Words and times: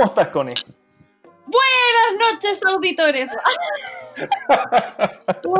¿Cómo 0.00 0.12
estás, 0.12 0.28
Connie? 0.28 0.54
Buenas 1.44 2.32
noches, 2.32 2.64
auditores. 2.64 3.28
¿Cómo 5.42 5.58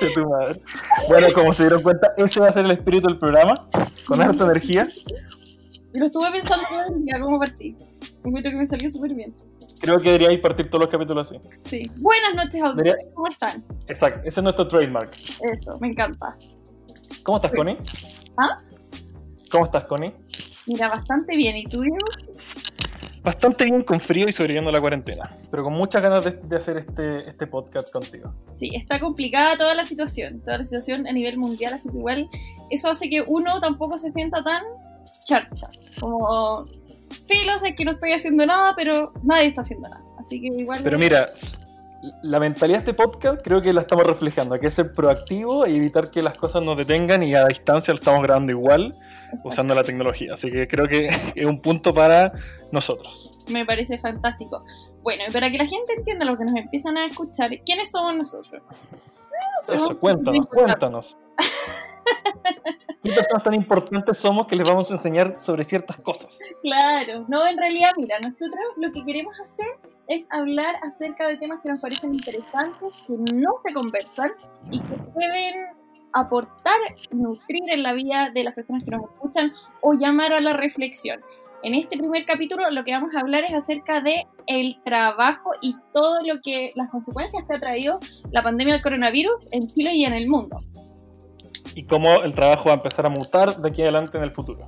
Che, 0.00 0.10
tu 0.12 0.26
madre. 0.26 0.60
Bueno, 1.06 1.28
como 1.32 1.52
se 1.52 1.62
dieron 1.62 1.80
cuenta, 1.80 2.10
ese 2.16 2.40
va 2.40 2.48
a 2.48 2.50
ser 2.50 2.64
el 2.64 2.72
espíritu 2.72 3.06
del 3.06 3.20
programa, 3.20 3.68
con 4.04 4.20
harta 4.20 4.42
energía. 4.42 4.88
Lo 5.92 6.06
estuve 6.06 6.32
pensando 6.32 6.66
todo 6.68 6.96
el 6.96 7.04
día, 7.04 7.20
cómo 7.20 7.38
partí. 7.38 7.76
Encuentro 8.24 8.50
que 8.50 8.56
me 8.56 8.66
salió 8.66 8.90
súper 8.90 9.14
bien. 9.14 9.36
Creo 9.80 10.00
que 10.00 10.10
deberíais 10.10 10.40
partir 10.40 10.68
todos 10.70 10.86
los 10.86 10.90
capítulos 10.90 11.30
así. 11.30 11.40
Sí. 11.66 11.88
Buenas 11.98 12.34
noches, 12.34 12.60
auditores. 12.60 13.08
¿Cómo 13.14 13.28
están? 13.28 13.64
Exacto, 13.86 14.18
ese 14.26 14.40
es 14.40 14.42
nuestro 14.42 14.66
trademark. 14.66 15.12
Eso, 15.16 15.78
me 15.80 15.86
encanta. 15.86 16.36
¿Cómo 17.22 17.36
estás, 17.36 17.52
Connie? 17.52 17.78
¿Ah? 18.38 18.58
¿Cómo 19.52 19.66
estás, 19.66 19.86
Connie? 19.86 20.14
Mira, 20.66 20.88
bastante 20.88 21.36
bien. 21.36 21.56
¿Y 21.56 21.64
tú, 21.64 21.82
Diego? 21.82 21.98
Bastante 23.22 23.64
bien 23.64 23.82
con 23.82 24.00
frío 24.00 24.26
y 24.28 24.32
sobreviviendo 24.32 24.72
la 24.72 24.80
cuarentena, 24.80 25.30
pero 25.50 25.62
con 25.62 25.74
muchas 25.74 26.02
ganas 26.02 26.24
de, 26.24 26.32
de 26.32 26.56
hacer 26.56 26.78
este, 26.78 27.28
este 27.28 27.46
podcast 27.46 27.92
contigo. 27.92 28.34
Sí, 28.56 28.70
está 28.74 28.98
complicada 28.98 29.56
toda 29.56 29.74
la 29.74 29.84
situación, 29.84 30.40
toda 30.40 30.58
la 30.58 30.64
situación 30.64 31.06
a 31.06 31.12
nivel 31.12 31.36
mundial, 31.38 31.74
así 31.74 31.88
que 31.88 31.98
igual 31.98 32.28
eso 32.70 32.90
hace 32.90 33.08
que 33.08 33.22
uno 33.24 33.60
tampoco 33.60 33.96
se 33.96 34.10
sienta 34.10 34.42
tan 34.42 34.64
charcha, 35.24 35.68
como 36.00 36.64
filo, 37.28 37.58
sé 37.58 37.76
que 37.76 37.84
no 37.84 37.92
estoy 37.92 38.10
haciendo 38.12 38.44
nada, 38.44 38.72
pero 38.74 39.12
nadie 39.22 39.46
está 39.48 39.60
haciendo 39.60 39.88
nada, 39.88 40.02
así 40.18 40.40
que 40.40 40.48
igual... 40.48 40.80
Pero 40.82 40.98
mira, 40.98 41.30
la 42.22 42.40
mentalidad 42.40 42.78
de 42.78 42.90
este 42.90 42.94
podcast 42.94 43.40
creo 43.42 43.62
que 43.62 43.72
la 43.72 43.82
estamos 43.82 44.04
reflejando, 44.04 44.58
que 44.58 44.66
es 44.66 44.74
ser 44.74 44.92
proactivo 44.92 45.66
y 45.66 45.76
evitar 45.76 46.10
que 46.10 46.22
las 46.22 46.36
cosas 46.36 46.62
nos 46.62 46.76
detengan 46.76 47.22
y 47.22 47.34
a 47.34 47.46
distancia 47.46 47.94
lo 47.94 47.98
estamos 47.98 48.22
grabando 48.22 48.50
igual 48.52 48.92
Exacto. 49.24 49.48
usando 49.48 49.74
la 49.74 49.82
tecnología. 49.82 50.32
Así 50.32 50.50
que 50.50 50.66
creo 50.66 50.88
que 50.88 51.08
es 51.34 51.46
un 51.46 51.60
punto 51.60 51.94
para 51.94 52.32
nosotros. 52.72 53.30
Me 53.48 53.64
parece 53.64 53.98
fantástico. 53.98 54.64
Bueno, 55.02 55.24
y 55.28 55.32
para 55.32 55.50
que 55.50 55.58
la 55.58 55.66
gente 55.66 55.92
entienda 55.96 56.24
lo 56.26 56.36
que 56.36 56.44
nos 56.44 56.56
empiezan 56.56 56.96
a 56.96 57.06
escuchar, 57.06 57.50
¿quiénes 57.64 57.90
somos 57.90 58.14
nosotros? 58.14 58.62
Somos 59.62 59.82
Eso, 59.82 59.98
cuéntanos, 59.98 60.46
cuéntanos. 60.46 61.18
¿Qué 63.02 63.12
personas 63.12 63.42
tan 63.42 63.54
importantes 63.54 64.18
somos 64.18 64.46
que 64.46 64.56
les 64.56 64.66
vamos 64.66 64.90
a 64.90 64.94
enseñar 64.94 65.36
sobre 65.36 65.64
ciertas 65.64 65.96
cosas? 65.98 66.38
Claro, 66.62 67.24
no, 67.28 67.46
en 67.46 67.56
realidad, 67.58 67.90
mira, 67.96 68.16
nosotros 68.20 68.62
lo 68.76 68.92
que 68.92 69.04
queremos 69.04 69.34
hacer 69.40 69.66
es 70.08 70.24
hablar 70.30 70.76
acerca 70.82 71.26
de 71.26 71.36
temas 71.36 71.60
que 71.62 71.68
nos 71.68 71.80
parecen 71.80 72.14
interesantes, 72.14 72.92
que 73.06 73.14
no 73.34 73.50
se 73.64 73.72
conversan 73.72 74.32
y 74.70 74.80
que 74.80 74.94
pueden 75.14 75.66
aportar, 76.12 76.78
nutrir 77.10 77.62
en 77.70 77.82
la 77.82 77.92
vida 77.92 78.30
de 78.32 78.44
las 78.44 78.54
personas 78.54 78.84
que 78.84 78.90
nos 78.90 79.04
escuchan 79.04 79.52
o 79.80 79.94
llamar 79.94 80.32
a 80.32 80.40
la 80.40 80.52
reflexión. 80.52 81.20
En 81.62 81.74
este 81.74 81.96
primer 81.96 82.24
capítulo 82.24 82.70
lo 82.70 82.84
que 82.84 82.92
vamos 82.92 83.14
a 83.14 83.20
hablar 83.20 83.44
es 83.44 83.54
acerca 83.54 84.00
de 84.00 84.26
el 84.46 84.82
trabajo 84.84 85.52
y 85.60 85.76
todo 85.92 86.20
lo 86.22 86.40
que 86.42 86.72
las 86.74 86.90
consecuencias 86.90 87.44
que 87.44 87.54
ha 87.54 87.60
traído 87.60 88.00
la 88.32 88.42
pandemia 88.42 88.74
del 88.74 88.82
coronavirus 88.82 89.46
en 89.52 89.68
Chile 89.68 89.94
y 89.94 90.04
en 90.04 90.12
el 90.12 90.28
mundo. 90.28 90.60
Y 91.74 91.84
cómo 91.84 92.22
el 92.22 92.34
trabajo 92.34 92.66
va 92.66 92.72
a 92.72 92.76
empezar 92.76 93.06
a 93.06 93.08
mutar 93.08 93.60
de 93.60 93.68
aquí 93.68 93.82
adelante 93.82 94.18
en 94.18 94.24
el 94.24 94.30
futuro. 94.30 94.66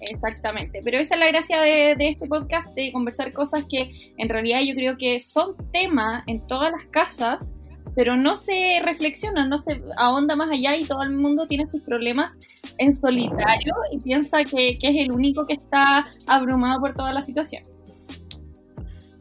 Exactamente, 0.00 0.80
pero 0.84 0.98
esa 0.98 1.14
es 1.14 1.20
la 1.20 1.28
gracia 1.28 1.60
de, 1.60 1.94
de 1.96 2.08
este 2.08 2.26
podcast, 2.26 2.74
de 2.74 2.92
conversar 2.92 3.32
cosas 3.32 3.64
que 3.70 3.90
en 4.18 4.28
realidad 4.28 4.60
yo 4.66 4.74
creo 4.74 4.96
que 4.96 5.18
son 5.20 5.56
tema 5.72 6.24
en 6.26 6.46
todas 6.46 6.72
las 6.72 6.86
casas, 6.86 7.52
pero 7.94 8.16
no 8.16 8.36
se 8.36 8.80
reflexiona, 8.84 9.46
no 9.46 9.58
se 9.58 9.80
ahonda 9.96 10.36
más 10.36 10.50
allá 10.50 10.76
y 10.76 10.84
todo 10.84 11.02
el 11.02 11.12
mundo 11.12 11.46
tiene 11.46 11.66
sus 11.66 11.80
problemas 11.82 12.36
en 12.78 12.92
solitario 12.92 13.74
y 13.92 13.98
piensa 13.98 14.42
que, 14.44 14.78
que 14.78 14.88
es 14.88 14.96
el 14.96 15.12
único 15.12 15.46
que 15.46 15.54
está 15.54 16.04
abrumado 16.26 16.80
por 16.80 16.94
toda 16.94 17.12
la 17.12 17.22
situación. 17.22 17.62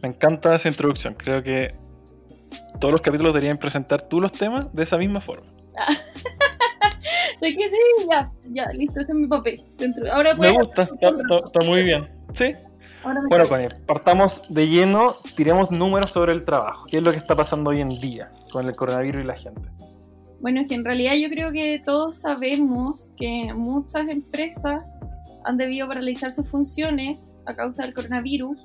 Me 0.01 0.09
encanta 0.09 0.55
esa 0.55 0.67
introducción. 0.67 1.13
Creo 1.13 1.41
que 1.43 1.75
todos 2.79 2.91
los 2.91 3.01
capítulos 3.01 3.33
deberían 3.33 3.57
presentar 3.57 4.01
tú 4.09 4.19
los 4.19 4.31
temas 4.31 4.73
de 4.73 4.83
esa 4.83 4.97
misma 4.97 5.21
forma. 5.21 5.47
Que 7.51 7.69
sí, 7.69 8.05
ya, 8.09 8.31
ya, 8.51 8.65
listo, 8.73 8.99
ese 8.99 9.11
es 9.11 9.17
mi 9.17 9.27
papel. 9.27 9.61
Dentro- 9.77 10.11
Ahora 10.11 10.35
Me 10.35 10.51
gusta, 10.51 10.83
está, 10.83 11.09
está- 11.09 11.37
está 11.45 11.59
muy 11.65 11.83
bien. 11.83 12.05
Sí. 12.33 12.51
Bueno, 13.03 13.21
toca. 13.29 13.47
Connie, 13.49 13.67
partamos 13.85 14.41
de 14.47 14.67
lleno, 14.67 15.15
tiremos 15.35 15.71
números 15.71 16.11
sobre 16.11 16.31
el 16.31 16.45
trabajo. 16.45 16.85
¿Qué 16.89 16.97
es 16.97 17.03
lo 17.03 17.11
que 17.11 17.17
está 17.17 17.35
pasando 17.35 17.71
hoy 17.71 17.81
en 17.81 17.89
día 17.99 18.31
con 18.51 18.65
el 18.65 18.75
coronavirus 18.75 19.23
y 19.23 19.27
la 19.27 19.33
gente? 19.33 19.61
Bueno, 20.39 20.61
es 20.61 20.67
que 20.69 20.75
en 20.75 20.85
realidad 20.85 21.13
yo 21.15 21.29
creo 21.29 21.51
que 21.51 21.81
todos 21.83 22.19
sabemos 22.19 23.03
que 23.17 23.51
muchas 23.53 24.07
empresas 24.07 24.83
han 25.43 25.57
debido 25.57 25.87
paralizar 25.87 26.31
sus 26.31 26.47
funciones 26.47 27.35
a 27.45 27.53
causa 27.53 27.83
del 27.83 27.93
coronavirus 27.93 28.57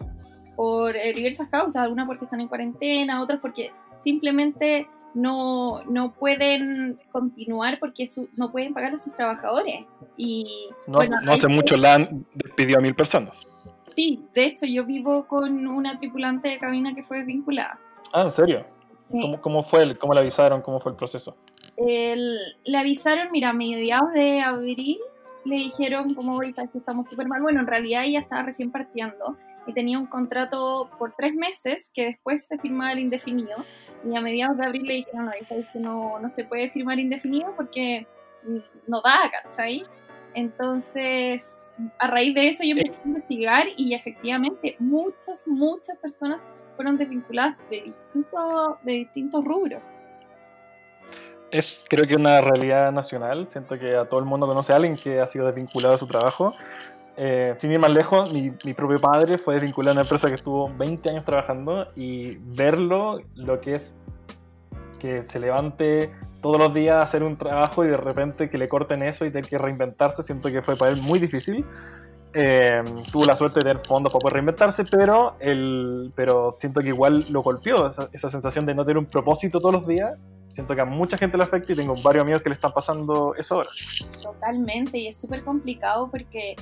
por 0.55 0.97
eh, 0.97 1.13
diversas 1.13 1.49
causas, 1.49 1.83
algunas 1.83 2.07
porque 2.07 2.25
están 2.25 2.41
en 2.41 2.49
cuarentena, 2.49 3.21
otras 3.23 3.41
porque 3.41 3.71
simplemente 4.05 4.87
no, 5.15 5.83
no 5.85 6.13
pueden 6.13 6.99
continuar 7.13 7.79
porque 7.81 8.07
su- 8.07 8.29
no 8.37 8.51
pueden 8.53 8.75
pagar 8.75 8.95
a 8.95 8.99
sus 8.99 9.13
trabajadores. 9.15 9.85
Y 10.17 10.69
No, 10.87 10.99
bueno, 10.99 11.21
no 11.23 11.33
hace 11.33 11.49
mucho 11.49 11.77
la 11.77 11.95
han 11.95 12.27
despidió 12.35 12.79
a 12.79 12.81
mil 12.81 12.95
personas. 12.95 13.47
Sí, 13.95 14.23
de 14.35 14.45
hecho 14.47 14.67
yo 14.67 14.85
vivo 14.85 15.27
con 15.27 15.67
una 15.67 15.99
tripulante 15.99 16.49
de 16.49 16.59
cabina 16.59 16.95
que 16.95 17.03
fue 17.03 17.19
desvinculada. 17.19 17.79
Ah, 18.13 18.23
¿en 18.23 18.31
serio? 18.31 18.65
Sí. 19.11 19.21
¿Cómo, 19.21 19.41
cómo 19.41 19.63
fue? 19.63 19.83
el- 19.83 19.99
¿Cómo 19.99 20.15
le 20.15 20.21
avisaron? 20.21 20.63
¿Cómo 20.63 20.79
fue 20.81 20.93
el 20.93 20.97
proceso? 20.97 21.37
El- 21.77 22.39
le 22.65 22.79
avisaron, 22.79 23.31
mira, 23.33 23.51
a 23.51 23.53
mediados 23.53 24.13
de 24.13 24.41
abril 24.41 24.99
le 25.45 25.57
dijeron 25.57 26.15
como 26.15 26.33
ahorita 26.35 26.67
que 26.69 26.79
estamos 26.79 27.09
súper 27.09 27.27
mal. 27.27 27.41
Bueno, 27.41 27.61
en 27.61 27.67
realidad 27.67 28.05
ella 28.05 28.21
estaba 28.21 28.43
recién 28.43 28.71
partiendo 28.71 29.37
y 29.69 29.75
tenía 29.75 29.99
un 29.99 30.07
contrato 30.07 30.91
por 30.99 31.13
tres 31.15 31.35
meses 31.35 31.93
que 31.95 32.07
después 32.07 32.47
se 32.47 32.59
firmaba 32.59 32.93
el 32.93 33.01
indefinido. 33.01 33.65
Y 34.09 34.17
a 34.17 34.21
mediados 34.23 34.57
de 34.57 34.65
abril 34.65 34.87
le 34.87 34.95
dijeron, 34.95 35.27
no, 35.27 35.33
hija, 35.39 35.55
es 35.57 35.67
que 35.69 35.79
no, 35.79 36.19
no 36.19 36.35
se 36.35 36.45
puede 36.45 36.71
firmar 36.71 36.99
indefinido 36.99 37.53
porque 37.55 38.07
no 38.87 39.03
da, 39.03 39.31
¿cachai? 39.31 39.83
Entonces, 40.33 41.47
a 41.99 42.07
raíz 42.07 42.35
de 42.35 42.49
eso 42.49 42.65
yo 42.65 42.71
empecé 42.71 42.97
a 42.97 43.09
investigar 43.09 43.67
y 43.77 43.93
efectivamente 43.93 44.77
muchas, 44.79 45.47
muchas 45.47 45.99
personas 45.99 46.41
fueron 46.75 46.97
desvinculadas 46.97 47.59
de 47.69 47.83
distintos, 47.83 48.83
de 48.85 48.93
distintos 48.93 49.45
rubros. 49.45 49.83
Es 51.51 51.85
creo 51.89 52.07
que 52.07 52.17
una 52.17 52.41
realidad 52.41 52.91
nacional. 52.91 53.47
Siento 53.47 53.79
que 53.79 53.97
a 53.97 54.07
todo 54.07 54.21
el 54.21 54.27
mundo 54.27 54.47
conoce 54.47 54.73
a 54.73 54.77
alguien 54.77 54.97
que 54.97 55.21
ha 55.21 55.29
sido 55.29 55.47
desvinculado 55.47 55.95
de 55.95 55.99
su 55.99 56.07
trabajo. 56.07 56.55
Eh, 57.21 57.55
sin 57.59 57.73
ir 57.73 57.81
más 57.81 57.91
lejos, 57.91 58.33
mi, 58.33 58.53
mi 58.65 58.75
propio 58.75 59.01
padre 59.01 59.39
fue 59.39 59.55
desvinculado 59.55 59.91
a 59.91 59.95
una 59.95 60.03
empresa 60.03 60.29
que 60.29 60.37
estuvo 60.37 60.73
20 60.79 61.11
años 61.11 61.25
trabajando 61.25 61.89
y 61.97 62.37
verlo, 62.37 63.21
lo 63.35 63.61
que 63.61 63.75
es 63.75 63.97
que 65.01 65.25
se 65.25 65.41
levante 65.41 66.13
todos 66.41 66.59
los 66.59 66.73
días 66.73 66.97
a 66.97 67.03
hacer 67.03 67.25
un 67.25 67.37
trabajo 67.37 67.85
y 67.85 67.89
de 67.89 67.97
repente 67.97 68.49
que 68.49 68.59
le 68.59 68.69
corten 68.69 69.03
eso 69.03 69.25
y 69.25 69.31
tener 69.31 69.49
que 69.49 69.59
reinventarse, 69.59 70.23
siento 70.23 70.49
que 70.51 70.63
fue 70.63 70.77
para 70.77 70.93
él 70.93 71.03
muy 71.03 71.19
difícil. 71.19 71.65
Eh, 72.35 72.85
tuvo 73.11 73.25
la 73.25 73.35
suerte 73.35 73.61
de 73.61 73.65
tener 73.65 73.85
fondos 73.85 74.13
para 74.13 74.21
poder 74.21 74.35
reinventarse, 74.35 74.85
pero, 74.85 75.35
el, 75.41 76.13
pero 76.15 76.55
siento 76.59 76.81
que 76.83 76.89
igual 76.89 77.27
lo 77.31 77.43
golpeó, 77.43 77.87
esa, 77.87 78.09
esa 78.13 78.29
sensación 78.29 78.65
de 78.67 78.75
no 78.75 78.85
tener 78.85 78.99
un 78.99 79.07
propósito 79.07 79.61
todos 79.61 79.75
los 79.75 79.87
días. 79.87 80.17
Siento 80.53 80.75
que 80.75 80.81
a 80.81 80.85
mucha 80.85 81.17
gente 81.17 81.37
le 81.37 81.45
afecta 81.45 81.73
y 81.73 81.77
tengo 81.77 81.95
varios 82.03 82.23
amigos 82.23 82.43
que 82.43 82.49
le 82.49 82.55
están 82.55 82.73
pasando 82.73 83.35
eso 83.37 83.57
ahora. 83.57 83.71
Totalmente, 84.23 84.99
y 84.99 85.09
es 85.09 85.17
súper 85.17 85.43
complicado 85.43 86.09
porque 86.11 86.57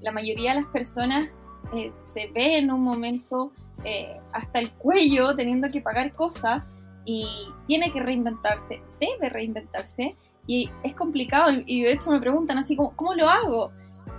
la 0.00 0.12
mayoría 0.12 0.54
de 0.54 0.62
las 0.62 0.70
personas 0.70 1.26
eh, 1.74 1.92
se 2.14 2.28
ve 2.32 2.58
en 2.58 2.70
un 2.70 2.82
momento 2.82 3.52
eh, 3.84 4.20
hasta 4.32 4.58
el 4.58 4.70
cuello 4.72 5.34
teniendo 5.36 5.70
que 5.70 5.80
pagar 5.80 6.12
cosas 6.14 6.66
y 7.04 7.26
tiene 7.66 7.92
que 7.92 8.00
reinventarse, 8.00 8.82
debe 8.98 9.28
reinventarse 9.28 10.16
y 10.46 10.70
es 10.82 10.94
complicado 10.94 11.50
y 11.64 11.82
de 11.82 11.92
hecho 11.92 12.10
me 12.10 12.20
preguntan 12.20 12.58
así 12.58 12.76
como, 12.76 12.94
¿cómo 12.96 13.14
lo 13.14 13.28
hago? 13.28 13.72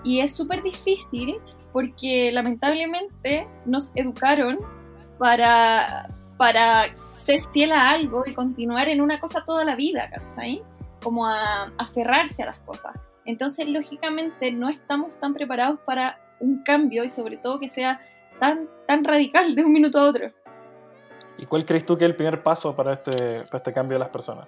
Y 0.04 0.20
es 0.20 0.34
súper 0.34 0.64
difícil 0.64 1.38
porque 1.74 2.32
lamentablemente 2.32 3.48
nos 3.66 3.92
educaron 3.96 4.60
para, 5.18 6.10
para 6.38 6.86
ser 7.14 7.44
fiel 7.54 7.72
a 7.72 7.92
algo 7.92 8.24
y 8.26 8.34
continuar 8.34 8.90
en 8.90 9.02
una 9.02 9.20
cosa 9.20 9.44
toda 9.46 9.64
la 9.64 9.76
vida, 9.76 10.10
¿cachai? 10.10 10.64
Como 11.04 11.28
a 11.28 11.72
aferrarse 11.78 12.44
a 12.44 12.48
las 12.48 12.60
cosas. 12.62 12.96
Entonces, 13.26 13.68
lógicamente, 13.68 14.52
no 14.52 14.70
estamos 14.70 15.20
tan 15.20 15.34
preparados 15.34 15.80
para 15.82 16.20
un 16.40 16.64
cambio 16.64 17.04
y 17.04 17.10
sobre 17.10 17.38
todo 17.38 17.60
que 17.60 17.70
sea 17.70 18.02
tan, 18.40 18.68
tan 18.88 19.04
radical 19.04 19.56
de 19.56 19.64
un 19.64 19.72
minuto 19.72 20.00
a 20.00 20.06
otro. 20.06 20.32
¿Y 21.38 21.46
cuál 21.46 21.66
crees 21.66 21.86
tú 21.86 21.98
que 21.98 22.06
es 22.06 22.10
el 22.10 22.16
primer 22.16 22.44
paso 22.44 22.76
para 22.76 22.94
este, 22.94 23.44
para 23.44 23.58
este 23.58 23.74
cambio 23.74 23.96
de 23.96 24.00
las 24.00 24.10
personas? 24.10 24.48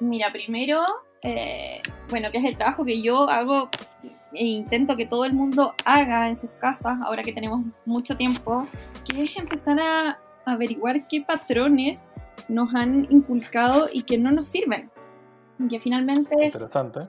Mira, 0.00 0.30
primero, 0.32 0.84
eh, 1.22 1.80
bueno, 2.10 2.30
que 2.30 2.38
es 2.38 2.44
el 2.44 2.56
trabajo 2.56 2.84
que 2.84 3.00
yo 3.00 3.28
hago 3.30 3.70
e 4.32 4.44
intento 4.44 4.96
que 4.96 5.06
todo 5.06 5.24
el 5.24 5.32
mundo 5.32 5.74
haga 5.84 6.28
en 6.28 6.36
sus 6.36 6.50
casas, 6.58 6.98
ahora 7.02 7.22
que 7.22 7.32
tenemos 7.32 7.64
mucho 7.84 8.16
tiempo, 8.16 8.66
que 9.08 9.22
es 9.22 9.36
empezar 9.36 9.78
a 9.80 10.18
averiguar 10.44 11.06
qué 11.06 11.22
patrones 11.22 12.02
nos 12.48 12.74
han 12.74 13.06
inculcado 13.10 13.88
y 13.92 14.02
que 14.02 14.18
no 14.18 14.32
nos 14.32 14.48
sirven. 14.48 14.90
Que 15.68 15.78
finalmente 15.78 16.46
Interesante. 16.46 17.00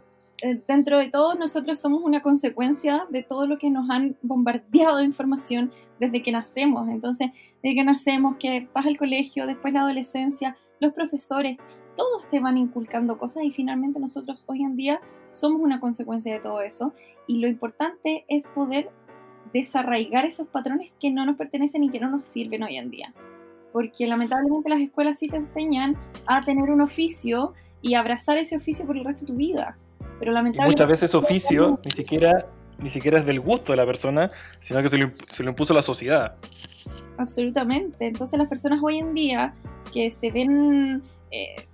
eh, 0.41 0.61
dentro 0.67 0.99
de 0.99 1.09
todo 1.09 1.35
nosotros 1.35 1.79
somos 1.79 2.03
una 2.03 2.21
consecuencia 2.21 3.07
de 3.09 3.23
todo 3.23 3.47
lo 3.47 3.57
que 3.57 3.69
nos 3.69 3.89
han 3.89 4.17
bombardeado 4.21 4.97
de 4.97 5.05
información 5.05 5.71
desde 5.99 6.21
que 6.21 6.31
nacemos. 6.31 6.87
Entonces, 6.89 7.31
desde 7.63 7.75
que 7.75 7.83
nacemos, 7.83 8.37
que 8.37 8.67
vas 8.73 8.85
al 8.85 8.97
colegio, 8.97 9.47
después 9.47 9.73
la 9.73 9.81
adolescencia, 9.81 10.55
los 10.79 10.93
profesores, 10.93 11.57
todos 11.95 12.29
te 12.29 12.39
van 12.39 12.57
inculcando 12.57 13.17
cosas 13.17 13.43
y 13.43 13.51
finalmente 13.51 13.99
nosotros 13.99 14.43
hoy 14.47 14.63
en 14.63 14.75
día 14.75 14.99
somos 15.31 15.61
una 15.61 15.79
consecuencia 15.79 16.33
de 16.33 16.39
todo 16.39 16.61
eso. 16.61 16.93
Y 17.27 17.39
lo 17.39 17.47
importante 17.47 18.25
es 18.27 18.47
poder 18.47 18.89
desarraigar 19.53 20.25
esos 20.25 20.47
patrones 20.47 20.91
que 20.99 21.11
no 21.11 21.25
nos 21.25 21.37
pertenecen 21.37 21.83
y 21.83 21.89
que 21.89 21.99
no 21.99 22.09
nos 22.09 22.27
sirven 22.27 22.63
hoy 22.63 22.77
en 22.77 22.89
día. 22.89 23.13
Porque 23.71 24.07
lamentablemente 24.07 24.69
las 24.69 24.81
escuelas 24.81 25.19
sí 25.19 25.27
te 25.27 25.37
enseñan 25.37 25.97
a 26.27 26.41
tener 26.41 26.69
un 26.69 26.81
oficio 26.81 27.53
y 27.85 27.93
abrazar 27.93 28.39
ese 28.39 28.57
oficio 28.57 28.83
por 28.87 28.97
el 28.97 29.05
resto 29.05 29.21
de 29.21 29.27
tu 29.27 29.35
vida. 29.35 29.77
Pero 30.17 30.31
lamentablemente... 30.31 30.83
muchas 30.83 30.87
veces 30.87 31.09
ese 31.11 31.17
oficio 31.17 31.79
ni 31.85 31.91
siquiera, 31.91 32.47
ni 32.79 32.89
siquiera 32.89 33.19
es 33.19 33.25
del 33.27 33.39
gusto 33.39 33.73
de 33.73 33.77
la 33.77 33.85
persona, 33.85 34.31
sino 34.57 34.81
que 34.81 34.89
se 34.89 34.97
lo, 34.97 35.49
impuso 35.49 35.71
la 35.71 35.83
sociedad. 35.83 36.35
Absolutamente. 37.19 38.07
Entonces 38.07 38.39
las 38.39 38.49
personas 38.49 38.79
hoy 38.81 38.97
en 38.97 39.13
día 39.13 39.53
que 39.93 40.09
se 40.09 40.31
ven 40.31 41.03
eh, 41.29 41.67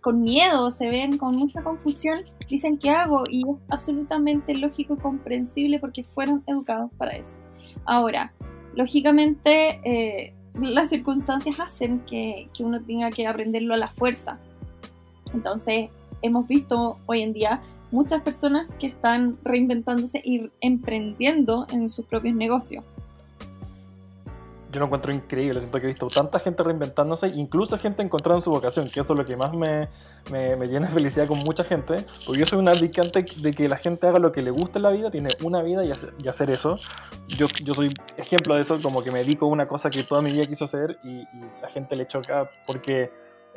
con 0.00 0.22
miedo, 0.22 0.70
se 0.70 0.88
ven 0.88 1.18
con 1.18 1.36
mucha 1.36 1.62
confusión, 1.62 2.20
dicen 2.48 2.78
qué 2.78 2.88
hago 2.88 3.24
y 3.28 3.42
es 3.42 3.56
absolutamente 3.68 4.56
lógico 4.56 4.94
y 4.94 4.96
comprensible 4.96 5.78
porque 5.80 6.02
fueron 6.02 6.42
educados 6.46 6.90
para 6.96 7.14
eso. 7.14 7.36
Ahora, 7.84 8.32
lógicamente 8.74 9.80
eh, 9.84 10.34
las 10.62 10.88
circunstancias 10.88 11.60
hacen 11.60 12.00
que, 12.06 12.48
que 12.56 12.64
uno 12.64 12.80
tenga 12.80 13.10
que 13.10 13.26
aprenderlo 13.26 13.74
a 13.74 13.76
la 13.76 13.88
fuerza. 13.88 14.38
Entonces, 15.34 15.90
hemos 16.22 16.46
visto 16.48 16.98
hoy 17.06 17.22
en 17.22 17.32
día 17.32 17.62
muchas 17.90 18.22
personas 18.22 18.70
que 18.74 18.86
están 18.86 19.38
reinventándose 19.44 20.20
y 20.24 20.50
emprendiendo 20.60 21.66
en 21.70 21.88
sus 21.88 22.06
propios 22.06 22.34
negocios 22.34 22.84
yo 24.70 24.80
lo 24.80 24.86
encuentro 24.86 25.12
increíble. 25.12 25.60
Siento 25.60 25.80
que 25.80 25.86
he 25.86 25.88
visto 25.88 26.08
tanta 26.08 26.38
gente 26.40 26.62
reinventándose, 26.62 27.28
incluso 27.28 27.78
gente 27.78 28.02
encontrando 28.02 28.40
su 28.42 28.50
vocación, 28.50 28.88
que 28.90 29.00
eso 29.00 29.12
es 29.14 29.18
lo 29.18 29.24
que 29.24 29.36
más 29.36 29.52
me, 29.54 29.88
me, 30.30 30.66
llena 30.66 30.88
de 30.88 30.94
felicidad 30.94 31.26
con 31.26 31.38
mucha 31.38 31.64
gente. 31.64 32.04
Porque 32.26 32.40
yo 32.40 32.46
soy 32.46 32.58
un 32.58 32.68
adicante 32.68 33.24
de 33.36 33.52
que 33.52 33.68
la 33.68 33.76
gente 33.76 34.06
haga 34.06 34.18
lo 34.18 34.32
que 34.32 34.42
le 34.42 34.50
gusta 34.50 34.78
en 34.78 34.82
la 34.82 34.90
vida, 34.90 35.10
tiene 35.10 35.30
una 35.42 35.62
vida 35.62 35.84
y 35.84 35.90
hacer, 35.90 36.12
y 36.18 36.28
hacer 36.28 36.50
eso. 36.50 36.78
Yo, 37.28 37.46
yo 37.62 37.74
soy 37.74 37.90
ejemplo 38.16 38.54
de 38.54 38.62
eso, 38.62 38.80
como 38.82 39.02
que 39.02 39.10
me 39.10 39.20
dedico 39.20 39.46
a 39.46 39.48
una 39.48 39.66
cosa 39.66 39.90
que 39.90 40.04
toda 40.04 40.22
mi 40.22 40.32
vida 40.32 40.46
quiso 40.46 40.64
hacer 40.64 40.98
y, 41.02 41.24
la 41.62 41.68
gente 41.70 41.96
le 41.96 42.06
choca 42.06 42.50
porque 42.66 43.10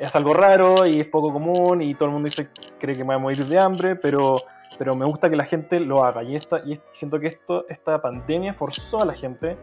es 0.06 0.16
algo 0.16 0.34
raro 0.34 0.86
y 0.86 1.00
es 1.00 1.06
poco 1.06 1.32
común 1.32 1.82
y 1.82 1.94
todo 1.94 2.06
el 2.06 2.12
mundo 2.12 2.26
dice, 2.26 2.48
cree 2.78 2.96
que 2.96 3.04
me 3.04 3.08
voy 3.08 3.16
a 3.16 3.18
morir 3.18 3.46
de 3.46 3.58
hambre, 3.58 3.96
pero 3.96 4.42
pero 4.78 4.96
me 4.96 5.04
gusta 5.04 5.30
que 5.30 5.36
la 5.36 5.44
gente 5.44 5.80
lo 5.80 6.04
haga. 6.04 6.22
Y, 6.22 6.34
esta, 6.34 6.62
y 6.64 6.80
siento 6.90 7.20
que 7.20 7.28
esto, 7.28 7.66
esta 7.68 8.00
pandemia 8.00 8.54
forzó 8.54 9.02
a 9.02 9.04
la 9.04 9.12
gente 9.12 9.56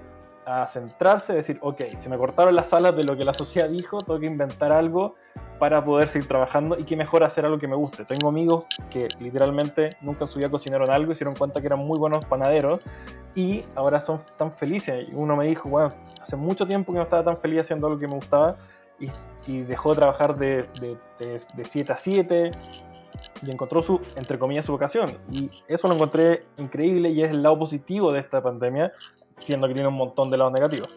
a 0.45 0.65
centrarse, 0.65 1.33
decir, 1.33 1.59
ok, 1.62 1.81
si 1.97 2.09
me 2.09 2.18
cortaron 2.18 2.56
las 2.56 2.74
alas 2.74 2.95
de 2.95 3.03
lo 3.03 3.15
que 3.15 3.24
la 3.24 3.33
sociedad 3.33 3.69
dijo, 3.69 4.00
tengo 4.00 4.19
que 4.19 4.25
inventar 4.25 4.71
algo 4.71 5.15
para 5.59 5.83
poder 5.83 6.07
seguir 6.07 6.27
trabajando 6.27 6.80
y 6.80 6.85
que 6.85 6.95
mejor 6.95 7.24
hacer 7.24 7.45
algo 7.45 7.59
que 7.59 7.68
me 7.68 7.75
guste. 7.75 8.06
Tengo 8.06 8.30
amigos 8.30 8.65
que 8.89 9.09
literalmente 9.19 9.97
nunca 10.01 10.24
en 10.24 10.30
su 10.30 10.39
vida 10.39 10.50
cocinaron 10.50 10.89
algo 10.89 11.13
dieron 11.13 11.35
cuenta 11.35 11.59
que 11.59 11.68
eran 11.68 11.80
muy 11.80 12.00
buenos 12.00 12.25
panaderos 12.25 12.81
y 13.35 13.63
ahora 13.75 14.00
son 14.00 14.21
tan 14.38 14.53
felices. 14.53 15.07
Uno 15.12 15.35
me 15.35 15.45
dijo, 15.45 15.69
bueno, 15.69 15.94
hace 16.19 16.35
mucho 16.35 16.65
tiempo 16.65 16.94
que 16.94 16.97
no 16.97 17.03
estaba 17.03 17.24
tan 17.24 17.38
feliz 17.38 17.62
haciendo 17.62 17.88
algo 17.88 18.00
que 18.00 18.07
me 18.07 18.15
gustaba 18.15 18.56
y, 18.99 19.61
dejó 19.61 19.91
de 19.91 19.95
trabajar 19.95 20.37
de, 20.37 20.63
de, 20.79 20.97
de, 21.17 21.41
de 21.55 21.65
7 21.65 21.91
a 21.91 21.97
7 21.97 22.51
y 23.45 23.51
encontró 23.51 23.81
su, 23.81 23.99
entre 24.15 24.37
comillas, 24.37 24.65
su 24.65 24.71
vocación. 24.71 25.09
Y 25.31 25.49
eso 25.67 25.87
lo 25.87 25.95
encontré 25.95 26.43
increíble 26.57 27.09
y 27.09 27.21
es 27.21 27.31
el 27.31 27.41
lado 27.41 27.59
positivo 27.59 28.11
de 28.11 28.19
esta 28.19 28.41
pandemia, 28.41 28.91
siendo 29.33 29.67
que 29.67 29.73
tiene 29.73 29.89
un 29.89 29.95
montón 29.95 30.29
de 30.29 30.37
lados 30.37 30.53
negativos. 30.53 30.89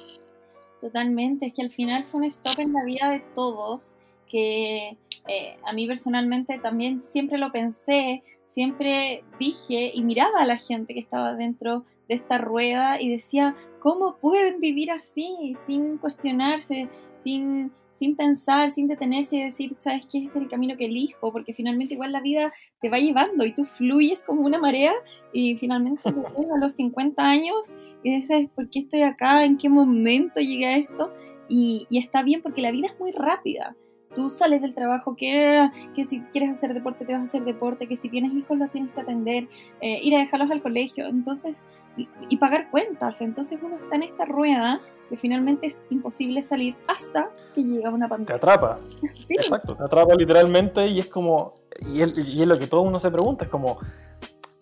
Totalmente, 0.81 1.47
es 1.47 1.55
que 1.55 1.63
al 1.63 1.71
final 1.71 2.05
fue 2.05 2.21
un 2.21 2.27
stop 2.27 2.59
en 2.59 2.73
la 2.73 2.85
vida 2.85 3.11
de 3.11 3.21
todos, 3.35 3.95
que 4.27 4.97
eh, 5.29 5.57
a 5.65 5.73
mí 5.73 5.87
personalmente 5.87 6.59
también 6.59 7.03
siempre 7.11 7.39
lo 7.39 7.53
pensé, 7.53 8.23
siempre 8.49 9.25
dije 9.39 9.93
y 9.95 10.03
miraba 10.03 10.41
a 10.41 10.45
la 10.45 10.57
gente 10.57 10.93
que 10.93 11.01
estaba 11.01 11.35
dentro 11.35 11.85
de 12.09 12.17
esta 12.17 12.39
rueda 12.39 13.01
y 13.01 13.11
decía, 13.11 13.55
¿cómo 13.79 14.17
pueden 14.17 14.61
vivir 14.61 14.91
así 14.91 15.57
sin 15.67 15.99
cuestionarse, 15.99 16.89
sin 17.23 17.71
sin 18.03 18.17
pensar, 18.17 18.69
sin 18.73 18.89
detenerse 18.89 19.37
y 19.37 19.45
decir, 19.45 19.75
¿sabes 19.77 20.09
qué? 20.11 20.19
Este 20.25 20.37
es 20.37 20.43
el 20.43 20.51
camino 20.51 20.77
que 20.77 20.87
elijo, 20.87 21.31
porque 21.31 21.55
finalmente 21.55 21.95
igual 21.95 22.11
la 22.11 22.21
vida 22.21 22.53
te 22.81 22.91
va 22.91 22.99
llevando 22.99 23.45
y 23.45 23.55
tú 23.55 23.65
fluyes 23.65 24.25
como 24.25 24.43
una 24.43 24.59
marea 24.59 24.93
y 25.33 25.57
finalmente 25.59 26.03
te 26.03 26.11
a 26.53 26.59
los 26.59 26.73
50 26.73 27.23
años 27.23 27.73
y 28.03 28.17
dices, 28.17 28.51
¿por 28.57 28.69
qué 28.71 28.81
estoy 28.81 29.03
acá? 29.03 29.45
¿En 29.45 29.57
qué 29.57 29.69
momento 29.69 30.41
llegué 30.41 30.67
a 30.67 30.77
esto? 30.79 31.13
Y, 31.49 31.87
y 31.91 31.99
está 31.99 32.25
bien 32.25 32.43
porque 32.43 32.61
la 32.61 32.73
vida 32.73 32.89
es 32.89 32.99
muy 32.99 33.13
rápida 33.13 33.77
tú 34.15 34.31
sales 34.31 34.63
del 34.63 34.75
trabajo, 34.75 35.17
que, 35.17 35.69
que 35.95 36.05
si 36.05 36.21
quieres 36.33 36.51
hacer 36.51 36.75
deporte 36.75 37.05
te 37.05 37.13
vas 37.13 37.23
a 37.23 37.25
hacer 37.25 37.45
deporte, 37.45 37.87
que 37.87 37.97
si 37.97 38.09
tienes 38.09 38.33
hijos 38.33 38.59
los 38.59 38.71
tienes 38.71 38.91
que 38.93 39.01
atender, 39.01 39.49
eh, 39.81 39.99
ir 40.03 40.15
a 40.17 40.19
dejarlos 40.19 40.51
al 40.51 40.63
colegio, 40.63 41.07
entonces, 41.07 41.61
y, 41.97 42.37
pagar 42.37 42.71
cuentas. 42.71 43.21
Entonces 43.21 43.61
uno 43.63 43.77
está 43.77 43.97
en 43.97 44.05
esta 44.05 44.25
rueda 44.25 44.81
que 45.09 45.17
finalmente 45.17 45.67
es 45.67 45.83
imposible 45.91 46.43
salir 46.43 46.75
hasta 46.89 47.31
que 47.55 47.63
llega 47.63 47.91
una 47.91 48.09
pandemia. 48.09 48.27
Te 48.27 48.47
atrapa. 48.47 48.79
Exacto, 49.29 49.77
te 49.77 49.85
atrapa 49.85 50.15
literalmente 50.15 50.87
y 50.87 51.01
es 51.01 51.09
como, 51.09 51.55
y 51.81 52.03
y 52.03 52.43
es 52.43 52.49
lo 52.49 52.59
que 52.59 52.67
todo 52.67 52.83
uno 52.83 52.99
se 52.99 53.11
pregunta, 53.11 53.45
es 53.45 53.51
como, 53.51 53.79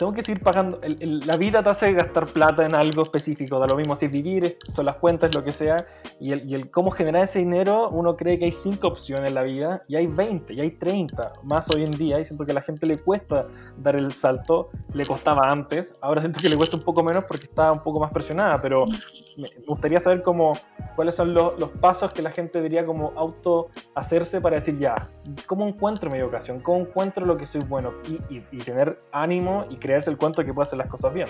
tengo 0.00 0.14
que 0.14 0.22
seguir 0.22 0.42
pagando. 0.42 0.78
la 0.82 1.36
vida 1.36 1.62
te 1.62 1.68
hace 1.68 1.92
gastar 1.92 2.26
plata 2.26 2.64
en 2.64 2.74
algo 2.74 3.02
específico, 3.02 3.58
da 3.58 3.66
lo 3.66 3.76
mismo 3.76 3.94
si 3.94 4.06
es 4.06 4.12
vivir, 4.12 4.56
son 4.70 4.86
las 4.86 4.96
cuentas, 4.96 5.34
lo 5.34 5.44
que 5.44 5.52
sea. 5.52 5.84
Y 6.18 6.32
el, 6.32 6.48
y 6.48 6.54
el 6.54 6.70
cómo 6.70 6.90
generar 6.90 7.24
ese 7.24 7.40
dinero, 7.40 7.90
uno 7.90 8.16
cree 8.16 8.38
que 8.38 8.46
hay 8.46 8.52
cinco 8.52 8.88
opciones 8.88 9.28
en 9.28 9.34
la 9.34 9.42
vida 9.42 9.82
y 9.88 9.96
hay 9.96 10.06
20, 10.06 10.54
y 10.54 10.60
hay 10.62 10.70
30 10.70 11.34
más 11.42 11.68
hoy 11.74 11.84
en 11.84 11.90
día. 11.90 12.18
Y 12.18 12.24
siento 12.24 12.46
que 12.46 12.52
a 12.52 12.54
la 12.54 12.62
gente 12.62 12.86
le 12.86 12.96
cuesta 12.96 13.44
dar 13.76 13.94
el 13.94 14.10
salto, 14.14 14.70
le 14.94 15.04
costaba 15.04 15.42
antes. 15.50 15.92
Ahora 16.00 16.22
siento 16.22 16.40
que 16.40 16.48
le 16.48 16.56
cuesta 16.56 16.78
un 16.78 16.82
poco 16.82 17.02
menos 17.02 17.24
porque 17.24 17.44
está 17.44 17.70
un 17.70 17.82
poco 17.82 18.00
más 18.00 18.10
presionada, 18.10 18.58
pero 18.62 18.86
me 19.36 19.50
gustaría 19.66 20.00
saber 20.00 20.22
cómo, 20.22 20.54
cuáles 20.96 21.14
son 21.14 21.34
los, 21.34 21.58
los 21.58 21.68
pasos 21.72 22.10
que 22.14 22.22
la 22.22 22.30
gente 22.30 22.56
debería 22.56 22.86
como 22.86 23.12
auto 23.16 23.68
hacerse 23.94 24.40
para 24.40 24.56
decir 24.56 24.78
ya, 24.78 25.10
¿cómo 25.44 25.68
encuentro 25.68 26.10
mi 26.10 26.22
vocación? 26.22 26.58
¿Cómo 26.60 26.78
encuentro 26.78 27.26
lo 27.26 27.36
que 27.36 27.44
soy 27.44 27.60
bueno? 27.60 27.92
Y, 28.08 28.34
y, 28.34 28.46
y 28.50 28.58
tener 28.58 28.96
ánimo 29.12 29.66
y 29.68 29.76
creerse 29.90 30.10
el 30.10 30.18
cuento 30.18 30.44
que 30.44 30.54
puede 30.54 30.68
hacer 30.68 30.78
las 30.78 30.88
cosas 30.88 31.12
bien. 31.12 31.26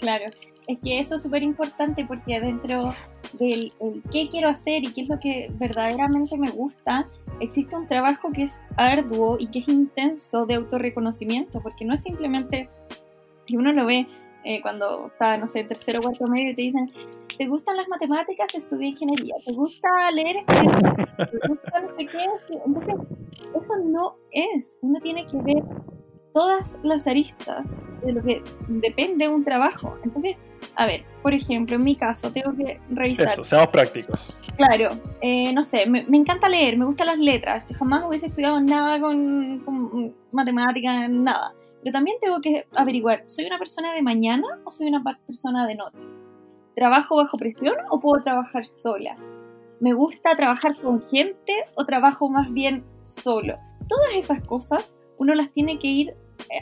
Claro, 0.00 0.24
es 0.66 0.78
que 0.82 0.98
eso 0.98 1.14
es 1.14 1.22
súper 1.22 1.44
importante 1.44 2.04
porque 2.04 2.40
dentro 2.40 2.92
del 3.34 3.72
qué 4.10 4.28
quiero 4.28 4.48
hacer 4.48 4.82
y 4.82 4.92
qué 4.92 5.02
es 5.02 5.08
lo 5.08 5.20
que 5.20 5.48
verdaderamente 5.54 6.36
me 6.36 6.50
gusta, 6.50 7.06
existe 7.38 7.76
un 7.76 7.86
trabajo 7.86 8.32
que 8.32 8.44
es 8.44 8.58
arduo 8.76 9.36
y 9.38 9.46
que 9.46 9.60
es 9.60 9.68
intenso 9.68 10.44
de 10.44 10.54
autorreconocimiento, 10.54 11.60
porque 11.60 11.84
no 11.84 11.94
es 11.94 12.02
simplemente, 12.02 12.68
y 13.46 13.56
uno 13.56 13.72
lo 13.72 13.86
ve 13.86 14.08
eh, 14.42 14.60
cuando 14.60 15.06
está, 15.06 15.36
no 15.36 15.46
sé, 15.46 15.62
tercero 15.62 16.00
o 16.00 16.02
cuarto 16.02 16.26
medio 16.26 16.50
y 16.50 16.54
te 16.56 16.62
dicen, 16.62 16.90
¿te 17.38 17.46
gustan 17.46 17.76
las 17.76 17.86
matemáticas? 17.88 18.52
Estudia 18.54 18.88
ingeniería. 18.88 19.36
¿Te 19.46 19.52
gusta 19.52 19.88
leer? 20.12 20.44
¿Te 20.46 21.48
gusta 21.48 21.80
no 21.80 21.96
sé 21.96 22.06
qué? 22.06 22.26
Entonces, 22.66 22.94
eso 23.54 23.76
no 23.84 24.16
es. 24.32 24.78
Uno 24.82 24.98
tiene 25.00 25.26
que 25.26 25.36
ver 25.42 25.62
todas 26.32 26.78
las 26.82 27.06
aristas 27.06 27.66
de 28.04 28.12
lo 28.12 28.22
que 28.22 28.42
depende 28.68 29.28
un 29.28 29.44
trabajo. 29.44 29.96
Entonces, 30.04 30.36
a 30.76 30.86
ver, 30.86 31.04
por 31.22 31.34
ejemplo, 31.34 31.76
en 31.76 31.84
mi 31.84 31.96
caso, 31.96 32.30
tengo 32.32 32.54
que 32.56 32.80
revisar. 32.90 33.28
Eso, 33.28 33.44
seamos 33.44 33.68
prácticos. 33.68 34.36
Claro, 34.56 34.90
eh, 35.20 35.52
no 35.52 35.64
sé, 35.64 35.86
me, 35.86 36.04
encanta 36.12 36.48
leer, 36.48 36.76
me 36.76 36.84
gustan 36.84 37.08
las 37.08 37.18
letras. 37.18 37.64
Jamás 37.76 38.04
hubiese 38.06 38.26
estudiado 38.26 38.60
nada 38.60 39.00
con, 39.00 39.60
con 39.60 40.14
matemáticas, 40.32 41.08
nada. 41.10 41.54
Pero 41.82 41.92
también 41.92 42.18
tengo 42.20 42.40
que 42.40 42.66
averiguar, 42.76 43.22
¿soy 43.26 43.46
una 43.46 43.58
persona 43.58 43.94
de 43.94 44.02
mañana 44.02 44.46
o 44.64 44.70
soy 44.70 44.88
una 44.88 45.02
persona 45.26 45.66
de 45.66 45.76
noche? 45.76 46.08
¿Trabajo 46.74 47.16
bajo 47.16 47.38
presión 47.38 47.74
o 47.90 47.98
puedo 48.00 48.22
trabajar 48.22 48.66
sola? 48.66 49.16
¿Me 49.80 49.94
gusta 49.94 50.36
trabajar 50.36 50.76
con 50.80 51.02
gente 51.08 51.54
o 51.74 51.86
trabajo 51.86 52.28
más 52.28 52.52
bien 52.52 52.84
solo? 53.04 53.54
Todas 53.88 54.14
esas 54.14 54.42
cosas 54.42 54.94
uno 55.18 55.34
las 55.34 55.50
tiene 55.52 55.78
que 55.78 55.88
ir 55.88 56.14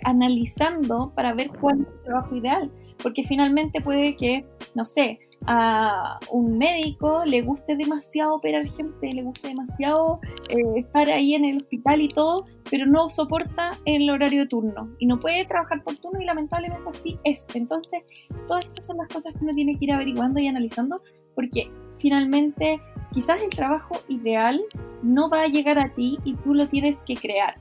analizando 0.04 1.12
para 1.14 1.34
ver 1.34 1.50
cuál 1.60 1.80
es 1.80 1.86
el 1.86 2.02
trabajo 2.04 2.36
ideal, 2.36 2.70
porque 3.02 3.24
finalmente 3.24 3.80
puede 3.80 4.16
que, 4.16 4.44
no 4.74 4.84
sé, 4.84 5.18
a 5.46 6.18
un 6.30 6.58
médico 6.58 7.24
le 7.24 7.42
guste 7.42 7.76
demasiado 7.76 8.34
operar 8.34 8.66
gente, 8.68 9.12
le 9.12 9.22
guste 9.22 9.48
demasiado 9.48 10.20
eh, 10.48 10.56
estar 10.76 11.08
ahí 11.08 11.34
en 11.34 11.44
el 11.44 11.58
hospital 11.58 12.02
y 12.02 12.08
todo, 12.08 12.44
pero 12.70 12.86
no 12.86 13.08
soporta 13.08 13.70
el 13.84 14.10
horario 14.10 14.42
de 14.42 14.48
turno 14.48 14.90
y 14.98 15.06
no 15.06 15.20
puede 15.20 15.44
trabajar 15.44 15.82
por 15.84 15.96
turno 15.96 16.20
y 16.20 16.24
lamentablemente 16.24 16.88
así 16.90 17.18
es. 17.24 17.46
Entonces, 17.54 18.02
todas 18.46 18.66
estas 18.66 18.86
son 18.86 18.98
las 18.98 19.08
cosas 19.08 19.32
que 19.34 19.44
uno 19.44 19.54
tiene 19.54 19.78
que 19.78 19.84
ir 19.84 19.92
averiguando 19.92 20.40
y 20.40 20.48
analizando 20.48 21.00
porque 21.34 21.70
finalmente 21.98 22.80
quizás 23.12 23.40
el 23.40 23.50
trabajo 23.50 23.96
ideal 24.08 24.60
no 25.02 25.30
va 25.30 25.42
a 25.42 25.48
llegar 25.48 25.78
a 25.78 25.92
ti 25.92 26.18
y 26.24 26.34
tú 26.34 26.54
lo 26.54 26.66
tienes 26.66 27.00
que 27.06 27.14
crear. 27.14 27.54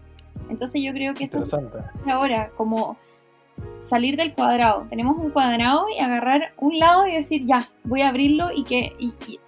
Entonces 0.49 0.81
yo 0.83 0.93
creo 0.93 1.13
que 1.13 1.25
eso 1.25 1.43
ahora, 2.05 2.51
como 2.55 2.97
salir 3.87 4.17
del 4.17 4.33
cuadrado. 4.33 4.85
Tenemos 4.89 5.17
un 5.17 5.31
cuadrado 5.31 5.85
y 5.89 5.99
agarrar 5.99 6.53
un 6.57 6.77
lado 6.77 7.07
y 7.07 7.13
decir, 7.13 7.45
ya, 7.45 7.67
voy 7.83 8.01
a 8.01 8.09
abrirlo 8.09 8.49
y, 8.53 8.63
que, 8.63 8.93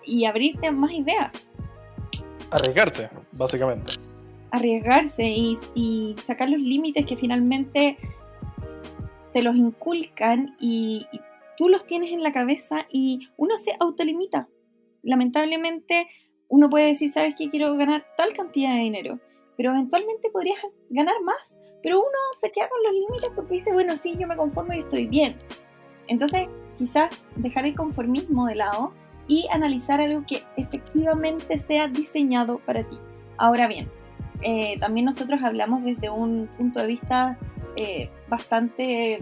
y, 0.06 0.26
abrirte 0.26 0.72
más 0.72 0.92
ideas. 0.92 1.34
Arriesgarse, 2.52 3.10
básicamente. 3.34 3.94
Arriesgarse 4.52 5.24
y, 5.24 5.58
y 5.76 6.16
sacar 6.26 6.50
los 6.50 6.60
límites 6.60 7.06
que 7.06 7.16
finalmente 7.16 7.98
te 9.34 9.42
los 9.44 9.56
inculcan 9.56 10.56
y, 10.60 11.06
y, 11.12 11.20
tú 11.58 11.70
los 11.70 11.86
tienes 11.86 12.12
en 12.12 12.24
la 12.24 12.34
cabeza 12.34 12.88
y 12.90 13.30
uno 13.38 13.58
se 13.58 13.74
autolimita. 13.80 14.48
Lamentablemente 15.04 16.08
uno 16.48 16.70
puede 16.70 16.88
decir, 16.88 17.10
sabes 17.10 17.36
que 17.36 17.50
quiero 17.50 17.76
ganar 17.76 18.06
tal 18.18 18.34
cantidad 18.34 18.74
de 18.74 18.80
dinero, 18.80 19.20
pero 19.60 19.72
eventualmente 19.72 20.30
podrías 20.32 20.64
ganar 20.90 21.22
más 21.24 21.60
pero 21.82 22.00
uno 22.00 22.18
se 22.38 22.52
queda 22.52 22.68
con 22.70 22.84
los 22.84 22.94
límites 22.94 23.32
porque 23.36 23.56
dice, 23.56 23.72
bueno, 23.72 23.96
sí, 23.96 24.16
yo 24.18 24.28
me 24.28 24.36
conformo 24.36 24.74
y 24.74 24.80
estoy 24.80 25.08
bien. 25.08 25.38
Entonces, 26.08 26.48
quizás 26.78 27.10
dejar 27.36 27.66
el 27.66 27.76
conformismo 27.76 28.48
de 28.48 28.56
lado 28.56 28.92
y 29.28 29.48
analizar 29.52 30.02
algo 30.02 30.24
que 30.28 30.44
efectivamente 30.58 31.58
sea 31.60 31.88
diseñado 31.88 32.60
para 32.60 32.84
ti. 32.84 32.98
Ahora 33.38 33.68
bien, 33.68 33.88
eh, 34.42 34.78
también 34.80 35.06
nosotros 35.06 35.40
hablamos 35.44 35.84
desde 35.84 36.10
un 36.10 36.48
punto 36.58 36.80
de 36.80 36.88
vista 36.88 37.38
eh, 37.78 38.10
bastante 38.28 39.20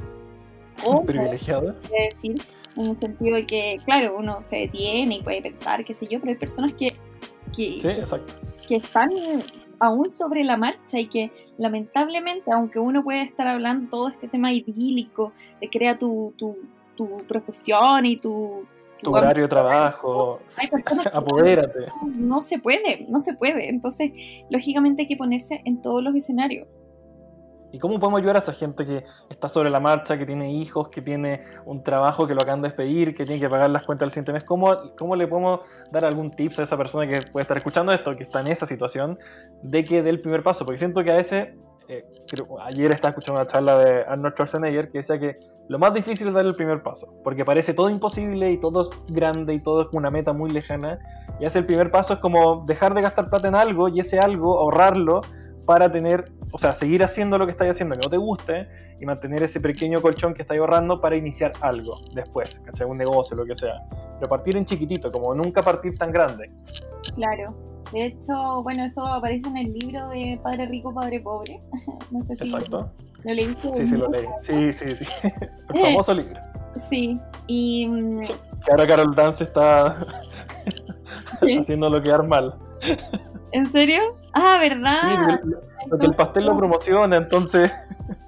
privilegiado. 1.06 1.75
decir, 1.91 2.41
en 2.75 2.86
el 2.86 3.00
sentido 3.00 3.36
de 3.36 3.46
que, 3.46 3.79
claro, 3.86 4.15
uno 4.17 4.41
se 4.41 4.58
detiene 4.58 5.17
y 5.17 5.22
puede 5.22 5.41
pensar, 5.41 5.84
qué 5.84 5.94
sé 5.94 6.06
yo, 6.08 6.20
pero 6.20 6.32
hay 6.32 6.38
personas 6.38 6.74
que, 6.74 6.88
que, 7.56 7.79
que 8.67 8.75
están 8.77 9.10
aún 9.79 10.12
sobre 10.12 10.43
la 10.43 10.57
marcha 10.57 11.00
y 11.00 11.07
que 11.07 11.31
lamentablemente, 11.57 12.51
aunque 12.51 12.79
uno 12.79 13.03
puede 13.03 13.24
estar 13.24 13.48
hablando 13.48 13.89
todo 13.89 14.10
este 14.10 14.27
tema 14.27 14.51
idílico 14.51 15.34
de 15.62 15.69
crea 15.69 15.98
tu, 15.98 16.34
tu, 16.38 16.57
tu 16.96 17.24
profesión 17.27 18.05
y 18.05 18.17
tu... 18.17 18.65
Tu, 19.01 19.13
horario 19.13 19.43
de 19.43 19.50
trabajo, 19.50 20.39
apodérate. 21.13 21.86
No, 22.15 22.41
se 22.41 22.57
puede, 22.57 23.05
no 23.07 23.22
se 23.22 23.34
puede. 23.34 23.69
Entonces, 23.69 24.12
lógicamente 24.50 25.03
hay 25.03 25.07
que 25.07 25.15
ponerse 25.15 25.62
en 25.65 25.84
todos 25.84 26.03
los 26.03 26.15
escenarios. 26.15 26.67
¿Y 27.71 27.79
cómo 27.79 28.00
podemos 28.00 28.19
ayudar 28.19 28.38
a 28.38 28.39
esa 28.39 28.53
gente 28.53 28.86
que 28.86 29.03
está 29.29 29.50
sobre 29.50 29.69
la 29.69 29.79
marcha, 29.79 30.17
que 30.17 30.25
tiene 30.25 30.51
hijos, 30.51 30.89
que 30.89 31.01
tiene 31.01 31.41
un 31.65 31.83
trabajo 31.83 32.25
que 32.27 32.33
lo 32.33 32.41
acaban 32.41 32.62
de 32.62 32.69
despedir, 32.69 33.13
que 33.13 33.25
tiene 33.25 33.41
que 33.41 33.50
pagar 33.50 33.69
las 33.69 33.83
cuentas 33.83 34.05
del 34.05 34.12
siguiente 34.12 34.33
mes? 34.33 34.43
¿Cómo, 34.43 34.75
¿Cómo 34.97 35.15
le 35.15 35.27
podemos 35.27 35.62
dar 35.91 36.05
algún 36.05 36.31
tips 36.31 36.59
a 36.59 36.63
esa 36.63 36.77
persona 36.77 37.07
que 37.07 37.21
puede 37.29 37.41
estar 37.43 37.57
escuchando 37.57 37.91
esto, 37.91 38.15
que 38.15 38.24
está 38.24 38.39
en 38.41 38.47
esa 38.47 38.65
situación, 38.65 39.19
de 39.63 39.83
que 39.83 40.01
dé 40.01 40.09
el 40.09 40.21
primer 40.21 40.43
paso? 40.43 40.65
Porque 40.65 40.79
siento 40.79 41.03
que 41.03 41.12
a 41.12 41.15
veces, 41.15 41.50
eh, 41.89 42.05
ayer 42.63 42.91
estaba 42.91 43.09
escuchando 43.09 43.41
una 43.41 43.47
charla 43.47 43.77
de 43.79 44.03
Arnold 44.03 44.33
Schwarzenegger 44.33 44.89
que 44.91 45.00
decía 45.00 45.19
que 45.19 45.36
lo 45.69 45.79
más 45.79 45.93
difícil 45.93 46.29
es 46.29 46.33
dar 46.33 46.45
el 46.45 46.55
primer 46.55 46.81
paso, 46.81 47.13
porque 47.24 47.43
parece 47.43 47.74
todo 47.74 47.89
imposible 47.89 48.51
y 48.51 48.57
todo 48.57 48.81
es 48.81 48.89
grande 49.09 49.53
y 49.53 49.59
todo 49.59 49.81
es 49.81 49.88
una 49.91 50.09
meta 50.09 50.31
muy 50.31 50.50
lejana. 50.50 50.97
Y 51.41 51.45
hace 51.45 51.59
el 51.59 51.65
primer 51.65 51.91
paso 51.91 52.13
es 52.13 52.19
como 52.19 52.63
dejar 52.65 52.93
de 52.93 53.01
gastar 53.01 53.29
plata 53.29 53.50
en 53.50 53.55
algo 53.55 53.89
y 53.89 54.00
ese 54.00 54.17
algo 54.17 54.59
ahorrarlo 54.59 55.21
para 55.65 55.91
tener, 55.91 56.31
o 56.51 56.58
sea, 56.58 56.74
seguir 56.74 57.04
haciendo 57.04 57.38
lo 57.38 57.46
que 57.46 57.51
estás 57.51 57.70
haciendo 57.70 57.96
que 57.96 58.01
no 58.06 58.10
te 58.10 58.18
guste 58.18 58.68
y 59.00 59.06
mantener 59.06 59.44
ese 59.44 59.60
pequeño 59.60 60.01
colchón 60.01 60.34
que 60.34 60.42
estás 60.42 60.58
ahorrando 60.58 61.01
para 61.01 61.16
iniciar 61.16 61.54
algo 61.62 62.00
después, 62.13 62.60
¿cachai? 62.66 62.88
Un 62.88 62.98
negocio, 62.98 63.36
lo 63.36 63.46
que 63.46 63.56
sea. 63.56 63.84
Pero 64.20 64.30
partir 64.30 64.56
en 64.58 64.66
chiquitito, 64.66 65.12
como 65.12 65.34
nunca 65.34 65.62
partir 65.63 65.98
tan 65.98 66.12
grande. 66.12 66.50
Claro. 67.16 67.56
De 67.92 68.06
hecho, 68.08 68.63
bueno, 68.63 68.84
eso 68.84 69.06
aparece 69.06 69.48
en 69.48 69.58
el 69.58 69.74
libro 69.74 70.10
de 70.10 70.39
Padre 70.44 70.66
Rico, 70.66 70.94
Padre 70.94 71.20
Pobre. 71.22 71.62
no 72.12 72.24
sé 72.25 72.36
si 72.36 72.44
Exacto. 72.44 72.92
¿Lo 73.24 73.34
leíste? 73.34 73.75
Sí, 73.75 73.88
sí, 73.88 73.98
lo 73.98 74.10
leí. 74.10 74.25
Sí, 74.42 74.74
sí, 74.74 74.96
sí. 74.96 75.06
El 75.74 75.82
famoso 75.82 76.13
libro. 76.13 76.39
Sí. 76.89 77.20
Y. 77.48 77.88
Mm, 77.88 78.22
que 78.22 78.72
ahora 78.72 78.88
Carol 78.88 79.16
Dance 79.16 79.44
está 79.44 80.06
haciéndolo 81.60 82.01
quedar 82.01 82.27
mal. 82.27 82.56
¿En 83.51 83.66
serio? 83.66 84.01
Ah, 84.34 84.58
¿verdad? 84.60 84.98
Sí, 85.01 85.88
porque 85.89 86.06
el 86.06 86.16
pastel 86.16 86.46
lo 86.46 86.58
promociona, 86.58 87.16
entonces. 87.16 87.72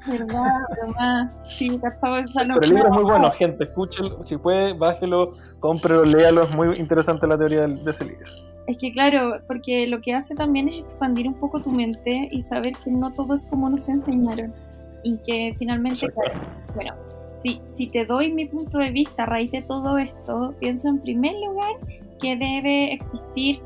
¿Verdad? 0.07 0.61
¿Verdad? 0.81 1.31
Sí, 1.49 1.79
Pero 1.81 2.61
el 2.61 2.69
libro 2.69 2.85
es 2.85 2.91
muy 2.91 3.03
bueno, 3.03 3.29
gente. 3.31 3.65
Escúchelo, 3.65 4.23
si 4.23 4.37
puede, 4.37 4.73
bájelo, 4.73 5.33
cómprelo, 5.59 6.05
léalo. 6.05 6.43
Es 6.43 6.55
muy 6.55 6.75
interesante 6.77 7.27
la 7.27 7.37
teoría 7.37 7.67
de 7.67 7.91
ese 7.91 8.05
libro. 8.05 8.25
Es 8.67 8.77
que 8.77 8.91
claro, 8.91 9.33
porque 9.47 9.87
lo 9.87 9.99
que 9.99 10.13
hace 10.13 10.35
también 10.35 10.69
es 10.69 10.83
expandir 10.83 11.27
un 11.27 11.33
poco 11.33 11.59
tu 11.59 11.71
mente 11.71 12.29
y 12.31 12.41
saber 12.41 12.73
que 12.83 12.91
no 12.91 13.11
todo 13.11 13.33
es 13.33 13.45
como 13.45 13.69
nos 13.69 13.89
enseñaron. 13.89 14.53
Y 15.03 15.17
que 15.19 15.55
finalmente, 15.57 16.07
bueno, 16.75 16.93
si, 17.43 17.61
si 17.77 17.87
te 17.87 18.05
doy 18.05 18.33
mi 18.33 18.45
punto 18.45 18.77
de 18.77 18.91
vista 18.91 19.23
a 19.23 19.25
raíz 19.25 19.51
de 19.51 19.61
todo 19.63 19.97
esto, 19.97 20.53
pienso 20.59 20.87
en 20.87 20.99
primer 20.99 21.33
lugar 21.35 21.71
que 22.21 22.35
debe 22.35 22.93
existir 22.93 23.61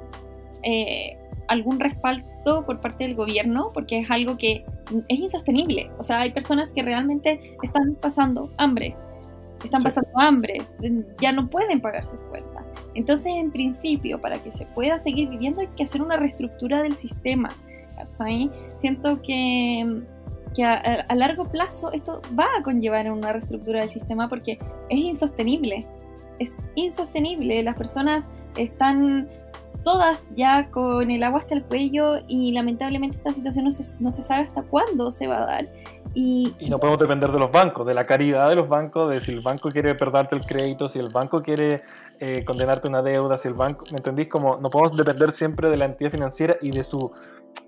eh, 0.64 1.18
algún 1.48 1.80
respaldo 1.80 2.66
por 2.66 2.82
parte 2.82 3.06
del 3.06 3.16
gobierno, 3.16 3.70
porque 3.74 4.00
es 4.00 4.12
algo 4.12 4.38
que 4.38 4.66
es 5.08 5.20
insostenible. 5.20 5.92
O 5.98 6.04
sea, 6.04 6.22
hay 6.22 6.32
personas 6.32 6.70
que 6.72 6.82
realmente 6.82 7.58
están 7.62 7.96
pasando 8.02 8.50
hambre, 8.58 8.96
están 9.64 9.82
pasando 9.82 10.10
hambre, 10.16 10.62
ya 11.20 11.32
no 11.32 11.50
pueden 11.50 11.82
pagar 11.82 12.06
sus 12.06 12.20
cuentas. 12.30 12.64
Entonces, 12.96 13.34
en 13.36 13.52
principio, 13.52 14.20
para 14.20 14.42
que 14.42 14.52
se 14.52 14.66
pueda 14.68 15.00
seguir 15.00 15.30
viviendo 15.30 15.62
hay 15.62 15.68
que 15.68 15.84
hacer 15.84 16.02
una 16.02 16.18
reestructura 16.18 16.84
del 16.84 16.96
sistema. 16.98 17.50
Siento 18.80 19.22
que, 19.22 20.02
que 20.56 20.64
a, 20.64 20.76
a, 21.08 21.16
largo 21.16 21.44
plazo 21.46 21.92
esto 21.92 22.22
va 22.38 22.48
a 22.58 22.64
conllevar 22.64 23.10
una 23.12 23.32
reestructura 23.32 23.82
del 23.82 23.90
sistema 23.90 24.28
porque 24.28 24.58
es 24.90 25.00
insostenible. 25.00 25.86
Es 26.40 26.52
insostenible. 26.76 27.64
Las 27.64 27.78
personas 27.78 28.30
están 28.58 29.30
todas 29.84 30.24
ya 30.36 30.70
con 30.72 31.10
el 31.12 31.24
agua 31.24 31.40
hasta 31.40 31.56
el 31.56 31.64
cuello 31.64 32.16
y 32.28 32.52
lamentablemente 32.52 33.18
esta 33.18 33.34
situación 33.34 33.66
no 33.66 33.72
se, 33.72 33.94
no 34.00 34.12
se 34.12 34.24
sabe 34.24 34.44
hasta 34.44 34.64
cuándo 34.64 35.12
se 35.12 35.28
va 35.28 35.44
a 35.44 35.46
dar. 35.46 35.66
Y, 36.16 36.54
y, 36.60 36.70
no 36.70 36.78
podemos 36.78 37.00
depender 37.00 37.32
de 37.32 37.40
los 37.40 37.52
bancos, 37.52 37.88
de 37.88 37.94
la 37.96 38.06
caridad 38.06 38.48
de 38.48 38.56
los 38.56 38.70
bancos, 38.70 39.10
de 39.10 39.20
si 39.20 39.32
el 39.32 39.42
banco 39.42 39.70
quiere 39.70 39.96
perderte 39.96 40.36
el 40.36 40.46
crédito, 40.46 40.88
si 40.88 41.00
el 41.00 41.10
banco 41.10 41.42
quiere 41.42 41.82
eh, 42.20 42.46
condenarte 42.46 42.88
una 42.88 43.02
deuda, 43.02 43.36
si 43.36 43.48
el 43.48 43.56
banco, 43.56 43.86
¿me 43.92 43.98
entendís? 43.98 44.28
Como 44.28 44.58
no 44.58 44.70
podemos 44.70 44.96
depender 44.96 45.34
siempre 45.34 45.70
de 45.70 45.78
la 45.78 45.86
entidad 45.86 46.12
financiera 46.12 46.56
y 46.62 46.72
de 46.72 46.84
su 46.84 47.12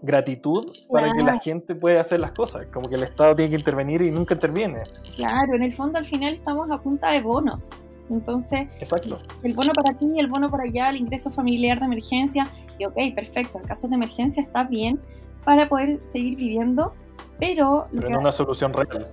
gratitud 0.01 0.71
para 0.91 1.11
que 1.13 1.23
la 1.23 1.39
gente 1.39 1.75
pueda 1.75 2.01
hacer 2.01 2.19
las 2.19 2.31
cosas, 2.31 2.67
como 2.71 2.87
que 2.87 2.95
el 2.95 3.03
Estado 3.03 3.35
tiene 3.35 3.49
que 3.51 3.57
intervenir 3.57 4.01
y 4.01 4.11
nunca 4.11 4.35
interviene. 4.35 4.83
Claro, 5.15 5.55
en 5.55 5.63
el 5.63 5.73
fondo 5.73 5.97
al 5.97 6.05
final 6.05 6.35
estamos 6.35 6.69
a 6.69 6.77
punta 6.77 7.11
de 7.11 7.21
bonos. 7.21 7.67
Entonces, 8.09 8.67
Exacto. 8.79 9.19
el 9.43 9.53
bono 9.53 9.73
para 9.73 9.91
aquí, 9.91 10.19
el 10.19 10.27
bono 10.27 10.49
para 10.49 10.63
allá, 10.63 10.89
el 10.89 10.97
ingreso 10.97 11.31
familiar 11.31 11.79
de 11.79 11.85
emergencia, 11.85 12.47
y 12.77 12.85
ok, 12.85 12.95
perfecto, 13.15 13.59
en 13.59 13.65
casos 13.65 13.89
de 13.89 13.95
emergencia 13.95 14.43
está 14.43 14.63
bien 14.63 14.99
para 15.43 15.67
poder 15.67 15.99
seguir 16.11 16.37
viviendo, 16.37 16.93
pero... 17.39 17.87
Pero 17.93 18.09
no 18.09 18.19
una 18.19 18.31
solución 18.31 18.73
real. 18.73 19.07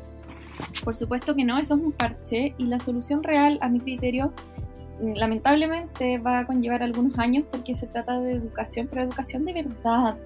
Por 0.85 0.95
supuesto 0.95 1.35
que 1.35 1.45
no, 1.45 1.59
eso 1.59 1.75
es 1.75 1.81
un 1.81 1.93
parche, 1.93 2.55
y 2.59 2.65
la 2.65 2.79
solución 2.81 3.23
real, 3.23 3.59
a 3.63 3.69
mi 3.69 3.81
criterio, 3.81 4.33
lamentablemente 5.01 6.19
va 6.19 6.41
a 6.41 6.47
conllevar 6.47 6.83
algunos 6.83 7.19
años 7.19 7.45
porque 7.51 7.75
se 7.75 7.87
trata 7.87 8.21
de 8.21 8.33
educación, 8.33 8.89
pero 8.89 9.03
educación 9.03 9.45
de 9.45 9.53
verdad, 9.55 10.17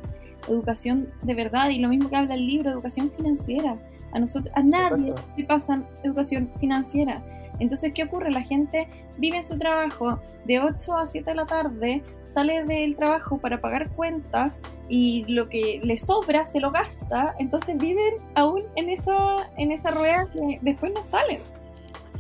educación 0.49 1.09
de 1.23 1.35
verdad, 1.35 1.71
y 1.71 1.79
lo 1.79 1.89
mismo 1.89 2.11
que 2.11 2.17
habla 2.17 2.35
el 2.35 2.47
libro, 2.47 2.71
educación 2.71 3.11
financiera. 3.17 3.77
A 4.13 4.19
nosotros, 4.19 4.53
a 4.55 4.63
nadie 4.63 5.15
le 5.37 5.45
pasan 5.45 5.87
educación 6.03 6.51
financiera. 6.59 7.23
Entonces, 7.59 7.93
¿qué 7.95 8.05
ocurre? 8.05 8.31
La 8.31 8.43
gente 8.43 8.89
vive 9.19 9.39
en 9.39 9.45
su 9.45 9.59
trabajo 9.59 10.19
de 10.45 10.61
8 10.61 10.97
a 10.97 11.07
7 11.07 11.31
de 11.31 11.37
la 11.37 11.47
tarde, 11.47 12.03
sale 12.33 12.65
del 12.65 12.97
trabajo 12.97 13.39
para 13.39 13.61
pagar 13.61 13.89
cuentas 13.91 14.61
y 14.89 15.25
lo 15.27 15.49
que 15.49 15.81
le 15.83 15.97
sobra 15.97 16.45
se 16.45 16.61
lo 16.61 16.71
gasta, 16.71 17.35
entonces 17.39 17.79
viven 17.79 18.17
aún 18.35 18.63
en 18.77 18.91
esa, 18.91 19.51
en 19.57 19.73
esa 19.73 19.91
rueda 19.91 20.29
que 20.33 20.59
después 20.61 20.93
no 20.93 21.03
salen. 21.03 21.41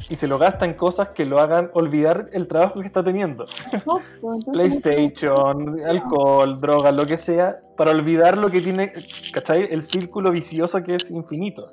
Y 0.08 0.16
se 0.16 0.26
lo 0.26 0.38
gasta 0.38 0.64
en 0.64 0.74
cosas 0.74 1.08
que 1.10 1.24
lo 1.24 1.40
hagan 1.40 1.70
olvidar 1.74 2.26
el 2.32 2.46
trabajo 2.46 2.80
que 2.80 2.86
está 2.86 3.02
teniendo. 3.02 3.46
PlayStation, 4.52 5.80
alcohol, 5.86 6.60
drogas, 6.60 6.94
lo 6.94 7.06
que 7.06 7.18
sea, 7.18 7.58
para 7.76 7.90
olvidar 7.90 8.38
lo 8.38 8.50
que 8.50 8.60
tiene, 8.60 8.92
¿cachai? 9.32 9.68
El 9.70 9.82
círculo 9.82 10.30
vicioso 10.30 10.82
que 10.82 10.94
es 10.94 11.10
infinito. 11.10 11.68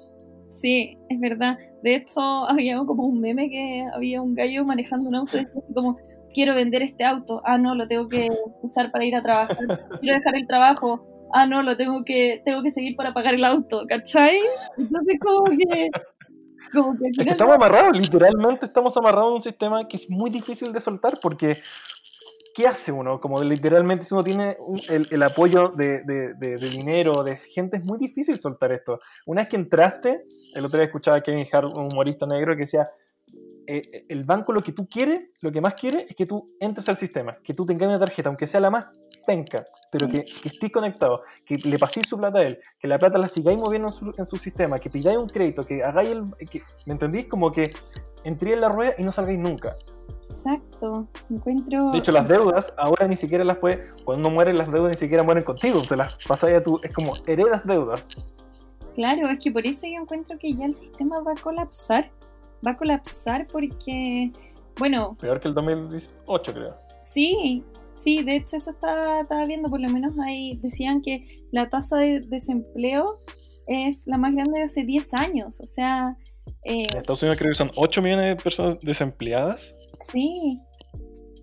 Sí, 0.64 0.98
es 1.10 1.20
verdad. 1.20 1.58
De 1.84 1.96
hecho, 1.96 2.22
había 2.50 2.78
como 2.78 3.06
un 3.06 3.20
meme 3.20 3.50
que 3.50 3.86
había 3.94 4.22
un 4.22 4.34
gallo 4.34 4.64
manejando 4.64 5.10
un 5.10 5.16
auto 5.16 5.36
y 5.36 5.42
decía 5.42 5.62
como, 5.76 5.98
quiero 6.34 6.56
vender 6.56 6.82
este 6.82 7.04
auto, 7.04 7.42
ah, 7.44 7.58
no, 7.58 7.76
lo 7.76 7.86
tengo 7.86 8.08
que 8.08 8.30
usar 8.62 8.90
para 8.92 9.04
ir 9.04 9.16
a 9.16 9.22
trabajar, 9.22 9.58
quiero 10.00 10.18
dejar 10.18 10.36
el 10.36 10.48
trabajo, 10.48 11.06
ah, 11.34 11.46
no, 11.46 11.62
lo 11.64 11.76
tengo 11.76 12.04
que, 12.06 12.42
tengo 12.46 12.64
que 12.64 12.72
seguir 12.72 12.96
para 12.96 13.14
pagar 13.14 13.36
el 13.36 13.44
auto, 13.44 13.84
¿cachai? 13.88 14.40
Entonces 14.78 15.20
como 15.20 15.44
que... 15.46 15.90
Como 16.72 16.98
que, 16.98 17.10
es 17.10 17.18
que 17.18 17.30
estamos 17.30 17.56
amarrados, 17.56 17.96
literalmente 17.96 18.66
estamos 18.66 18.98
amarrados 18.98 19.32
a 19.32 19.36
un 19.36 19.42
sistema 19.42 19.88
que 19.88 19.98
es 19.98 20.10
muy 20.10 20.32
difícil 20.32 20.74
de 20.74 20.80
soltar 20.80 21.20
porque 21.22 21.62
¿qué 22.54 22.68
hace 22.68 22.92
uno? 22.92 23.20
Como 23.20 23.44
literalmente, 23.44 24.06
si 24.06 24.14
uno 24.14 24.24
tiene 24.24 24.58
el, 24.90 25.24
apoyo 25.24 25.70
de, 25.70 26.04
dinero, 26.60 27.24
de 27.24 27.38
gente, 27.38 27.78
es 27.78 27.84
muy 27.84 27.98
difícil 27.98 28.40
soltar 28.40 28.72
esto. 28.72 29.00
Una 29.26 29.42
vez 29.42 29.50
que 29.50 29.56
entraste, 29.56 30.24
el 30.54 30.66
otro 30.66 30.78
día 30.78 30.86
escuchaba 30.86 31.18
a 31.18 31.22
Kevin 31.22 31.48
Hart, 31.52 31.66
un 31.74 31.92
humorista 31.92 32.26
negro, 32.26 32.56
que 32.56 32.62
decía, 32.62 32.88
eh, 33.66 33.90
eh, 33.94 34.06
el 34.10 34.24
banco 34.24 34.52
lo 34.52 34.62
que 34.62 34.74
tú 34.74 34.88
quieres, 34.88 35.30
lo 35.42 35.52
que 35.52 35.62
más 35.62 35.74
quiere 35.76 36.06
es 36.10 36.16
que 36.16 36.26
tú 36.26 36.52
entres 36.60 36.88
al 36.90 36.98
sistema, 36.98 37.38
que 37.44 37.54
tú 37.54 37.66
tengas 37.66 37.88
una 37.88 38.00
tarjeta, 38.00 38.30
aunque 38.30 38.48
sea 38.48 38.60
la 38.60 38.70
más 38.70 38.90
penca, 39.26 39.64
pero 39.92 40.10
que, 40.10 40.26
estés 40.44 40.72
conectado, 40.72 41.22
que 41.46 41.58
le 41.58 41.80
paséis 41.80 42.08
su 42.08 42.18
plata 42.18 42.40
a 42.40 42.44
él, 42.44 42.60
que 42.80 42.88
la 42.88 43.00
plata 43.00 43.18
la 43.18 43.30
sigáis 43.30 43.58
moviendo 43.58 43.90
en 44.18 44.26
su, 44.26 44.38
sistema, 44.38 44.80
que 44.80 44.90
pidáis 44.90 45.18
un 45.18 45.30
crédito, 45.30 45.64
que 45.64 45.82
hagáis 45.82 46.10
el... 46.10 46.24
¿Me 46.86 46.94
entendís? 46.94 47.28
Como 47.28 47.52
que 47.52 47.74
entréis 48.26 48.56
en 48.56 48.62
la 48.62 48.70
rueda 48.70 48.94
y 48.98 49.04
no 49.04 49.14
salgáis 49.14 49.40
nunca. 49.40 49.78
Exacto, 50.26 51.08
encuentro... 51.30 51.92
De 51.92 52.00
hecho, 52.00 52.12
las 52.12 52.28
deudas 52.28 52.74
ahora 52.78 53.08
ni 53.08 53.16
siquiera 53.16 53.44
las 53.44 53.58
puedes... 53.58 53.80
Cuando 54.04 54.28
uno 54.28 54.36
muere, 54.36 54.52
las 54.52 54.70
deudas 54.72 54.92
ni 54.92 54.98
siquiera 54.98 55.24
mueren 55.24 55.44
contigo, 55.44 55.82
te 55.84 55.96
las 55.96 56.16
pasáis 56.28 56.58
a 56.58 56.64
tu... 56.64 56.80
Es 56.84 56.94
como 56.94 57.14
heredas 57.28 57.66
deudas. 57.66 58.06
Claro, 58.96 59.30
es 59.30 59.40
que 59.40 59.52
por 59.52 59.66
eso 59.66 59.88
yo 59.88 60.02
encuentro 60.02 60.38
que 60.38 60.54
ya 60.54 60.66
el 60.66 60.76
sistema 60.76 61.22
va 61.22 61.34
a 61.34 61.42
colapsar. 61.42 62.12
Va 62.66 62.72
a 62.72 62.78
colapsar 62.78 63.48
porque, 63.52 64.32
bueno... 64.78 65.18
Peor 65.20 65.40
que 65.40 65.48
el 65.48 65.54
2018, 65.54 66.54
creo. 66.54 66.76
Sí, 67.04 67.64
Sí, 68.04 68.22
de 68.22 68.36
hecho 68.36 68.58
eso 68.58 68.72
estaba, 68.72 69.24
viendo, 69.48 69.70
por 69.70 69.80
lo 69.80 69.90
menos 69.90 70.14
ahí 70.20 70.58
decían 70.62 71.02
que 71.02 71.26
la 71.52 71.70
tasa 71.70 71.98
de 71.98 72.20
desempleo 72.20 73.18
es 73.66 74.06
la 74.06 74.18
más 74.18 74.34
grande 74.34 74.60
de 74.60 74.66
hace 74.66 74.84
10 74.84 75.14
años, 75.14 75.62
o 75.62 75.66
sea... 75.66 76.18
Eh, 76.66 76.84
en 76.92 76.98
Estados 76.98 77.24
Unidos 77.24 77.38
creo 77.40 77.52
que 77.52 77.56
son 77.56 77.72
8 77.76 78.02
millones 78.02 78.26
de 78.26 78.44
personas 78.44 78.78
desempleadas. 78.82 79.74
Sí. 80.02 80.60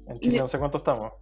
En 0.06 0.18
Chile 0.18 0.38
no 0.38 0.48
sé 0.48 0.58
cuánto 0.58 0.76
estamos. 0.76 1.12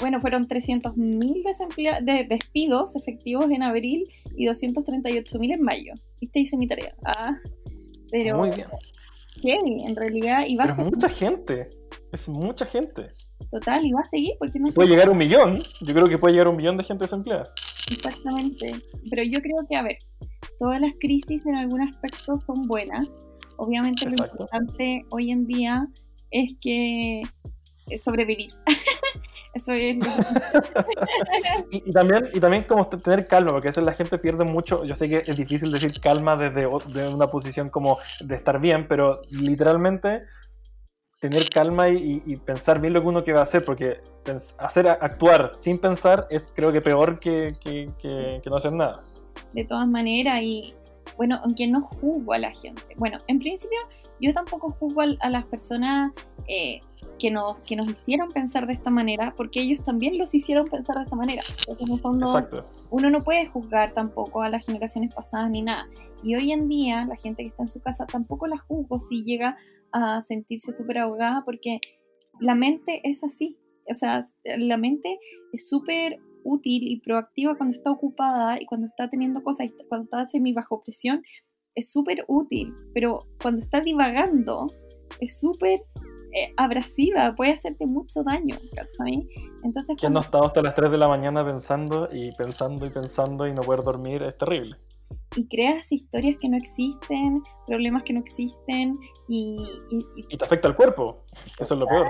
Bueno, 0.00 0.20
fueron 0.20 0.48
300.000 0.48 2.04
de 2.04 2.24
despidos 2.24 2.96
efectivos 2.96 3.50
en 3.50 3.62
abril 3.62 4.04
y 4.36 4.46
238.000 4.46 5.54
en 5.54 5.62
mayo. 5.62 5.92
Viste, 6.20 6.40
hice 6.40 6.56
mi 6.56 6.66
tarea. 6.66 6.94
Ah, 7.04 7.36
pero... 8.10 8.38
Muy 8.38 8.50
bien. 8.50 8.68
¿Qué? 9.42 9.56
En 9.84 9.94
realidad... 9.94 10.44
Y 10.46 10.56
pero 10.56 10.76
mucha 10.76 11.08
gente. 11.08 11.68
Es 12.12 12.28
mucha 12.28 12.64
gente. 12.64 13.10
Total, 13.50 13.84
y 13.84 13.92
va 13.92 14.00
a 14.00 14.04
seguir 14.04 14.34
porque 14.38 14.58
no 14.58 14.70
Puede 14.70 14.88
llegar 14.88 15.08
a 15.08 15.10
un 15.10 15.18
millón. 15.18 15.62
Yo 15.80 15.94
creo 15.94 16.08
que 16.08 16.18
puede 16.18 16.32
llegar 16.34 16.46
a 16.46 16.50
un 16.50 16.56
millón 16.56 16.76
de 16.76 16.84
gente 16.84 17.04
desempleada. 17.04 17.44
Exactamente. 17.90 18.74
Pero 19.10 19.22
yo 19.24 19.40
creo 19.40 19.56
que, 19.68 19.76
a 19.76 19.82
ver, 19.82 19.98
todas 20.58 20.80
las 20.80 20.92
crisis 20.98 21.44
en 21.46 21.56
algún 21.56 21.82
aspecto 21.82 22.40
son 22.46 22.66
buenas. 22.66 23.06
Obviamente 23.56 24.06
lo 24.06 24.12
importante 24.12 25.02
hoy 25.10 25.30
en 25.30 25.46
día 25.46 25.86
es 26.30 26.54
que 26.60 27.22
es 27.88 28.02
sobrevivir. 28.02 28.50
Eso 29.54 29.72
es. 29.72 29.96
y, 31.70 31.92
también, 31.92 32.28
y 32.32 32.40
también 32.40 32.64
como 32.64 32.86
tener 32.88 33.26
calma, 33.26 33.52
porque 33.52 33.68
a 33.68 33.70
veces 33.70 33.84
la 33.84 33.94
gente 33.94 34.18
pierde 34.18 34.44
mucho. 34.44 34.84
Yo 34.84 34.94
sé 34.94 35.08
que 35.08 35.22
es 35.26 35.36
difícil 35.36 35.70
decir 35.70 36.00
calma 36.00 36.36
desde 36.36 36.66
una 37.08 37.28
posición 37.28 37.68
como 37.68 37.98
de 38.20 38.34
estar 38.34 38.60
bien, 38.60 38.88
pero 38.88 39.20
literalmente 39.30 40.24
tener 41.24 41.48
calma 41.48 41.88
y, 41.88 42.36
pensar 42.44 42.80
bien 42.82 42.92
lo 42.92 43.00
que 43.00 43.06
uno 43.06 43.24
que 43.24 43.32
va 43.32 43.40
a 43.40 43.44
hacer, 43.44 43.64
porque 43.64 44.02
hacer 44.58 44.86
actuar 44.86 45.52
sin 45.56 45.78
pensar 45.78 46.26
es 46.28 46.50
creo 46.54 46.70
que 46.70 46.82
peor 46.82 47.18
que, 47.18 47.54
no 48.44 48.56
hacer 48.56 48.72
nada. 48.72 49.02
De 49.54 49.64
todas 49.64 49.88
maneras, 49.88 50.42
y 50.42 50.74
bueno, 51.16 51.40
aunque 51.42 51.66
no 51.66 51.80
juzgo 51.80 52.34
a 52.34 52.38
la 52.38 52.52
gente. 52.52 52.82
Bueno, 52.96 53.16
en 53.28 53.38
principio 53.38 53.78
yo 54.20 54.34
tampoco 54.34 54.70
juzgo 54.78 55.00
a, 55.00 55.30
las 55.30 55.44
personas 55.46 56.12
eh, 56.46 56.80
que, 57.18 57.30
nos, 57.30 57.58
que 57.60 57.76
nos 57.76 57.90
hicieron 57.90 58.28
pensar 58.30 58.66
de 58.66 58.72
esta 58.72 58.90
manera, 58.90 59.34
porque 59.36 59.60
ellos 59.60 59.84
también 59.84 60.18
los 60.18 60.34
hicieron 60.34 60.68
pensar 60.68 60.96
de 60.96 61.04
esta 61.04 61.16
manera. 61.16 61.42
Entonces, 61.60 61.86
en 61.86 61.92
el 61.92 62.00
fondo, 62.00 62.48
uno 62.90 63.10
no 63.10 63.22
puede 63.22 63.46
juzgar 63.46 63.92
tampoco 63.92 64.42
a 64.42 64.48
las 64.48 64.66
generaciones 64.66 65.14
pasadas 65.14 65.50
ni 65.50 65.62
nada. 65.62 65.88
Y 66.22 66.34
hoy 66.34 66.52
en 66.52 66.68
día, 66.68 67.04
la 67.06 67.16
gente 67.16 67.42
que 67.42 67.48
está 67.48 67.62
en 67.62 67.68
su 67.68 67.80
casa 67.80 68.06
tampoco 68.06 68.46
la 68.46 68.58
juzgo 68.58 69.00
si 69.00 69.24
llega 69.24 69.56
a 69.92 70.22
sentirse 70.22 70.72
súper 70.72 70.98
ahogada 70.98 71.42
porque 71.44 71.78
la 72.40 72.54
mente 72.54 73.00
es 73.04 73.22
así. 73.22 73.56
O 73.88 73.94
sea, 73.94 74.26
la 74.44 74.76
mente 74.76 75.18
es 75.52 75.68
súper 75.68 76.18
útil 76.44 76.82
y 76.86 77.00
proactiva 77.00 77.56
cuando 77.56 77.76
está 77.76 77.90
ocupada 77.90 78.60
y 78.60 78.66
cuando 78.66 78.86
está 78.86 79.08
teniendo 79.08 79.42
cosas, 79.42 79.68
cuando 79.88 80.04
está 80.04 80.26
semi 80.26 80.52
bajo 80.52 80.82
presión, 80.82 81.22
es 81.74 81.90
súper 81.90 82.24
útil, 82.28 82.72
pero 82.92 83.26
cuando 83.42 83.60
está 83.60 83.80
divagando, 83.80 84.66
es 85.20 85.38
súper 85.38 85.80
eh, 86.34 86.52
abrasiva, 86.56 87.34
puede 87.34 87.52
hacerte 87.52 87.86
mucho 87.86 88.22
daño. 88.22 88.56
Entonces, 89.62 89.96
¿Quién 89.98 90.12
no 90.12 90.20
ha 90.20 90.22
estado 90.22 90.46
hasta 90.46 90.62
las 90.62 90.74
3 90.74 90.90
de 90.90 90.98
la 90.98 91.08
mañana 91.08 91.44
pensando 91.44 92.08
y 92.12 92.32
pensando 92.32 92.86
y 92.86 92.90
pensando 92.90 93.46
y 93.46 93.52
no 93.52 93.62
poder 93.62 93.82
dormir? 93.82 94.22
Es 94.22 94.36
terrible 94.36 94.76
y 95.36 95.46
creas 95.46 95.90
historias 95.90 96.36
que 96.40 96.48
no 96.48 96.56
existen, 96.56 97.42
problemas 97.66 98.02
que 98.04 98.12
no 98.12 98.20
existen 98.20 98.98
y... 99.28 99.56
Y, 100.28 100.36
te 100.36 100.44
afecta 100.44 100.68
al 100.68 100.76
cuerpo, 100.76 101.24
eso 101.58 101.74
es 101.74 101.80
lo 101.80 101.86
peor. 101.86 102.06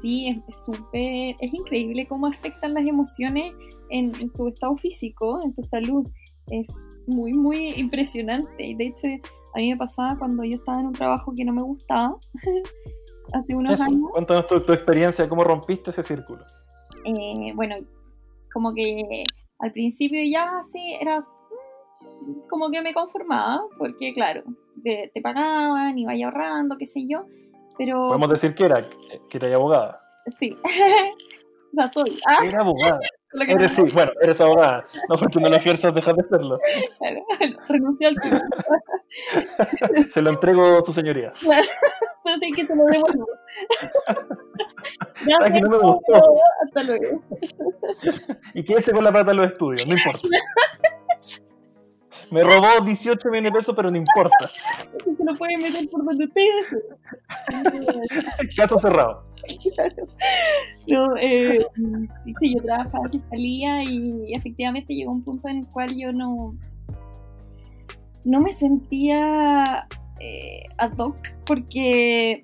Sí, 0.00 0.28
es 0.28 0.58
súper, 0.64 1.36
es, 1.40 1.52
increíble 1.54 2.06
cómo 2.06 2.26
afectan 2.26 2.74
las 2.74 2.86
emociones 2.86 3.54
en, 3.90 4.12
tu 4.32 4.48
estado 4.48 4.76
físico, 4.76 5.40
en 5.42 5.54
tu 5.54 5.62
salud. 5.62 6.06
Es 6.50 6.68
muy, 7.06 7.32
muy 7.32 7.74
impresionante. 7.76 8.64
Y 8.64 8.74
de 8.74 8.86
hecho, 8.86 9.06
a 9.54 9.58
mí 9.58 9.70
me 9.70 9.76
pasaba 9.76 10.18
cuando 10.18 10.44
yo 10.44 10.56
estaba 10.56 10.80
en 10.80 10.86
un 10.88 10.92
trabajo 10.92 11.32
que 11.34 11.44
no 11.44 11.52
me 11.52 11.62
gustaba, 11.62 12.16
hace 13.32 13.54
unos 13.54 13.80
años. 13.80 14.10
Cuéntanos 14.12 14.46
tu, 14.46 14.60
tu, 14.60 14.72
experiencia, 14.72 15.28
cómo 15.28 15.44
rompiste 15.44 15.90
ese 15.90 16.02
círculo. 16.02 16.44
Eh, 17.04 17.52
bueno, 17.54 17.76
como 18.52 18.72
que 18.72 19.24
al 19.58 19.72
principio 19.72 20.20
ya 20.30 20.62
sí, 20.70 20.96
era 21.00 21.18
como 22.48 22.70
que 22.70 22.82
me 22.82 22.94
conformaba, 22.94 23.62
porque 23.78 24.14
claro, 24.14 24.42
te, 24.82 25.10
pagaban 25.22 25.98
y 25.98 26.04
vaya 26.04 26.26
ahorrando, 26.26 26.76
qué 26.78 26.86
sé 26.86 27.06
yo, 27.08 27.26
pero... 27.76 28.08
Podemos 28.08 28.30
decir 28.30 28.54
que 28.54 28.64
era, 28.64 28.88
que 29.28 29.36
era 29.36 29.54
abogada. 29.54 30.00
Sí, 30.38 30.56
o 31.72 31.74
sea, 31.74 31.88
soy. 31.88 32.18
¿ah? 32.26 32.44
Era 32.46 32.60
abogada. 32.60 32.98
Eres, 33.34 33.74
sí, 33.74 33.82
bueno, 33.92 34.12
eres 34.20 34.40
abogada. 34.40 34.84
No 35.08 35.16
porque 35.16 35.40
no 35.40 35.48
lo 35.48 35.56
ejerzas, 35.56 35.92
dejas 35.92 36.16
de 36.16 36.24
serlo. 36.24 36.58
Claro, 36.98 37.26
renuncié 37.68 38.06
al 38.06 38.14
título. 38.16 38.42
se 40.10 40.22
lo 40.22 40.30
entrego 40.30 40.78
a 40.78 40.84
su 40.84 40.92
señoría. 40.92 41.30
Así 42.24 42.50
que 42.52 42.64
se 42.64 42.74
lo 42.74 42.84
devuelvo. 42.86 43.26
ya 45.26 45.52
que 45.52 45.60
no 45.60 45.68
me 45.68 45.78
gustó. 45.78 46.22
Hasta 46.64 46.82
luego. 46.84 47.22
y 48.54 48.64
quédese 48.64 48.92
con 48.92 49.04
la 49.04 49.12
plata 49.12 49.32
de 49.32 49.36
los 49.36 49.46
estudios, 49.48 49.86
no 49.86 49.94
importa. 49.94 50.28
Me 52.30 52.42
robó 52.42 52.84
18 52.84 53.28
millones 53.28 53.52
de 53.52 53.58
pesos, 53.58 53.74
pero 53.74 53.90
no 53.90 53.96
importa. 53.96 54.50
Se 55.16 55.24
lo 55.24 55.34
pueden 55.36 55.60
meter 55.60 55.88
por 55.90 56.04
donde 56.04 56.24
ustedes. 56.24 56.66
Caso 58.56 58.78
cerrado. 58.78 59.24
No, 60.86 61.16
eh, 61.16 61.64
sí, 62.38 62.54
yo 62.54 62.62
trabajaba 62.62 63.06
en 63.06 63.12
fiscalía 63.12 63.82
y 63.84 64.32
efectivamente 64.32 64.94
llegó 64.94 65.12
un 65.12 65.22
punto 65.22 65.48
en 65.48 65.60
el 65.60 65.66
cual 65.68 65.96
yo 65.96 66.12
no, 66.12 66.54
no 68.24 68.40
me 68.40 68.52
sentía 68.52 69.86
eh, 70.20 70.64
ad 70.76 70.92
hoc 70.98 71.16
porque 71.46 72.42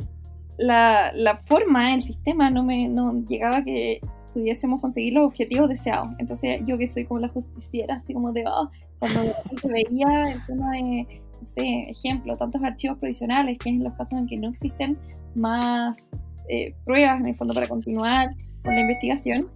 la, 0.56 1.12
la 1.14 1.36
forma, 1.36 1.94
el 1.94 2.02
sistema 2.02 2.50
no 2.50 2.62
me 2.62 2.88
no 2.88 3.12
llegaba 3.28 3.58
a 3.58 3.64
que 3.64 4.00
pudiésemos 4.32 4.80
conseguir 4.80 5.14
los 5.14 5.26
objetivos 5.26 5.68
deseados. 5.68 6.08
Entonces 6.18 6.62
yo 6.66 6.78
que 6.78 6.88
soy 6.88 7.04
como 7.04 7.20
la 7.20 7.28
justiciera, 7.28 7.96
así 7.96 8.14
como 8.14 8.32
de, 8.32 8.44
oh, 8.46 8.70
cuando 9.00 9.34
se 9.60 9.68
veía 9.68 10.32
el 10.32 10.46
tema 10.46 10.72
de, 10.72 11.20
no 11.40 11.46
sé, 11.46 11.90
ejemplo, 11.90 12.36
tantos 12.36 12.62
archivos 12.62 12.98
provisionales, 12.98 13.58
que 13.58 13.70
es 13.70 13.76
en 13.76 13.84
los 13.84 13.94
casos 13.94 14.18
en 14.18 14.26
que 14.26 14.36
no 14.36 14.50
existen 14.50 14.96
más 15.34 16.08
eh, 16.48 16.74
pruebas 16.84 17.20
en 17.20 17.28
el 17.28 17.34
fondo 17.34 17.54
para 17.54 17.66
continuar 17.66 18.28
con 18.62 18.74
la 18.74 18.82
investigación, 18.82 19.48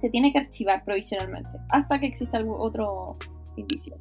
se 0.00 0.10
tiene 0.10 0.32
que 0.32 0.38
archivar 0.38 0.84
provisionalmente 0.84 1.50
hasta 1.70 1.98
que 1.98 2.06
exista 2.06 2.36
algún 2.36 2.56
otro 2.58 3.16
indicio. 3.56 3.96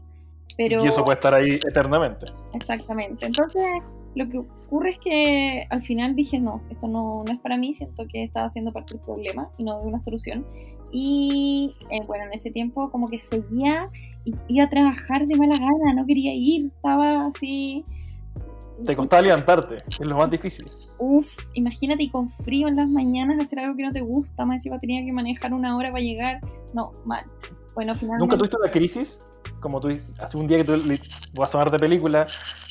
Pero, 0.57 0.83
y 0.83 0.87
eso 0.87 1.03
puede 1.03 1.15
estar 1.15 1.33
ahí 1.33 1.53
eternamente. 1.55 2.25
Exactamente. 2.53 3.25
Entonces, 3.25 3.65
lo 4.15 4.27
que 4.27 4.39
ocurre 4.39 4.91
es 4.91 4.99
que 4.99 5.65
al 5.69 5.81
final 5.81 6.15
dije, 6.15 6.39
no, 6.39 6.61
esto 6.69 6.87
no, 6.87 7.23
no 7.25 7.31
es 7.31 7.39
para 7.39 7.55
mí, 7.57 7.73
siento 7.73 8.05
que 8.07 8.23
estaba 8.23 8.49
siendo 8.49 8.73
parte 8.73 8.95
del 8.95 9.03
problema 9.03 9.49
y 9.57 9.63
no 9.63 9.79
de 9.79 9.87
una 9.87 9.99
solución. 10.01 10.45
Y 10.91 11.75
eh, 11.89 12.01
bueno, 12.05 12.25
en 12.25 12.33
ese 12.33 12.51
tiempo 12.51 12.91
como 12.91 13.07
que 13.07 13.19
seguía 13.19 13.89
iba 14.47 14.65
a 14.65 14.69
trabajar 14.69 15.27
de 15.27 15.35
mala 15.35 15.55
gana, 15.55 15.93
no 15.95 16.05
quería 16.05 16.33
ir, 16.33 16.67
estaba 16.67 17.27
así. 17.27 17.83
Te 18.85 18.95
costaba 18.95 19.21
levantarte, 19.21 19.83
es 19.87 19.99
lo 19.99 20.17
más 20.17 20.29
difícil. 20.29 20.69
Uf, 20.97 21.37
imagínate 21.53 22.03
y 22.03 22.09
con 22.09 22.29
frío 22.43 22.67
en 22.67 22.75
las 22.75 22.89
mañanas 22.89 23.43
hacer 23.43 23.59
algo 23.59 23.75
que 23.75 23.83
no 23.83 23.91
te 23.91 24.01
gusta, 24.01 24.45
más 24.45 24.55
encima 24.57 24.79
tenía 24.79 25.03
que 25.03 25.11
manejar 25.11 25.53
una 25.53 25.75
hora 25.75 25.91
para 25.91 26.03
llegar. 26.03 26.41
No, 26.73 26.91
mal. 27.05 27.25
Bueno, 27.73 27.95
finalmente. 27.95 28.25
¿Nunca 28.25 28.37
tuviste 28.37 28.57
una 28.57 28.71
crisis? 28.71 29.19
Como 29.59 29.79
tú, 29.79 29.89
hace 30.19 30.37
un 30.37 30.47
día 30.47 30.57
que 30.57 30.63
tú 30.63 30.77
vas 31.33 31.49
a 31.49 31.53
sonar 31.53 31.71
de 31.71 31.79
película, 31.79 32.27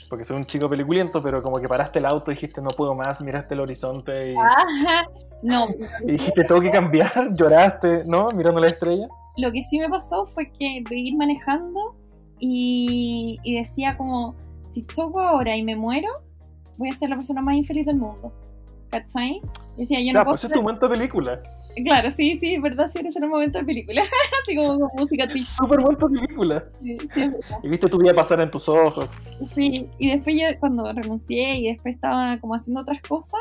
porque 0.08 0.24
soy 0.24 0.36
un 0.36 0.46
chico 0.46 0.68
peliculiento, 0.68 1.22
pero 1.22 1.42
como 1.42 1.60
que 1.60 1.68
paraste 1.68 1.98
el 1.98 2.06
auto, 2.06 2.30
dijiste 2.30 2.60
no 2.60 2.70
puedo 2.70 2.94
más, 2.94 3.20
miraste 3.20 3.54
el 3.54 3.60
horizonte 3.60 4.32
y, 4.32 4.36
Ajá. 4.36 5.04
No, 5.42 5.68
y 6.06 6.12
dijiste 6.12 6.44
tengo 6.44 6.60
que 6.60 6.70
cambiar, 6.70 7.32
lloraste, 7.34 8.04
¿no? 8.06 8.30
Mirando 8.30 8.60
la 8.60 8.68
estrella. 8.68 9.08
Lo 9.36 9.52
que 9.52 9.64
sí 9.64 9.78
me 9.78 9.88
pasó 9.88 10.26
fue 10.26 10.50
que 10.50 10.82
de 10.88 10.98
ir 10.98 11.16
manejando 11.16 11.94
y, 12.38 13.38
y 13.42 13.54
decía 13.54 13.96
como, 13.96 14.34
si 14.70 14.84
choco 14.86 15.20
ahora 15.20 15.56
y 15.56 15.62
me 15.62 15.76
muero, 15.76 16.08
voy 16.78 16.88
a 16.88 16.92
ser 16.92 17.10
la 17.10 17.16
persona 17.16 17.42
más 17.42 17.56
infeliz 17.56 17.86
del 17.86 17.96
mundo. 17.96 18.32
¿Cachai? 18.90 19.40
Decía, 19.76 20.00
yo 20.00 20.12
no 20.12 20.20
Ya, 20.20 20.24
puedo 20.24 20.32
pues 20.32 20.44
es 20.44 20.50
tu 20.50 20.62
momento 20.62 20.88
de 20.88 20.96
película. 20.96 21.42
Claro, 21.84 22.10
sí, 22.16 22.36
sí, 22.40 22.54
es 22.54 22.62
verdad, 22.62 22.90
sí, 22.92 22.98
eres 22.98 23.14
en 23.14 23.24
un 23.24 23.30
momento 23.30 23.58
de 23.58 23.64
película. 23.64 24.02
Así 24.42 24.56
como 24.56 24.80
con 24.80 24.88
música 24.98 25.26
triste. 25.28 25.52
Súper 25.52 25.80
momento 25.80 26.08
de 26.08 26.20
película. 26.20 26.64
Sí, 26.82 26.98
sí. 27.14 27.30
Y 27.62 27.68
viste 27.68 27.88
tu 27.88 27.98
vida 27.98 28.12
pasar 28.14 28.40
en 28.40 28.50
tus 28.50 28.68
ojos. 28.68 29.08
Sí, 29.54 29.88
y 29.98 30.10
después 30.10 30.36
yo 30.36 30.46
cuando 30.58 30.92
renuncié 30.92 31.58
y 31.58 31.68
después 31.68 31.94
estaba 31.94 32.38
como 32.40 32.54
haciendo 32.56 32.80
otras 32.80 33.00
cosas, 33.02 33.40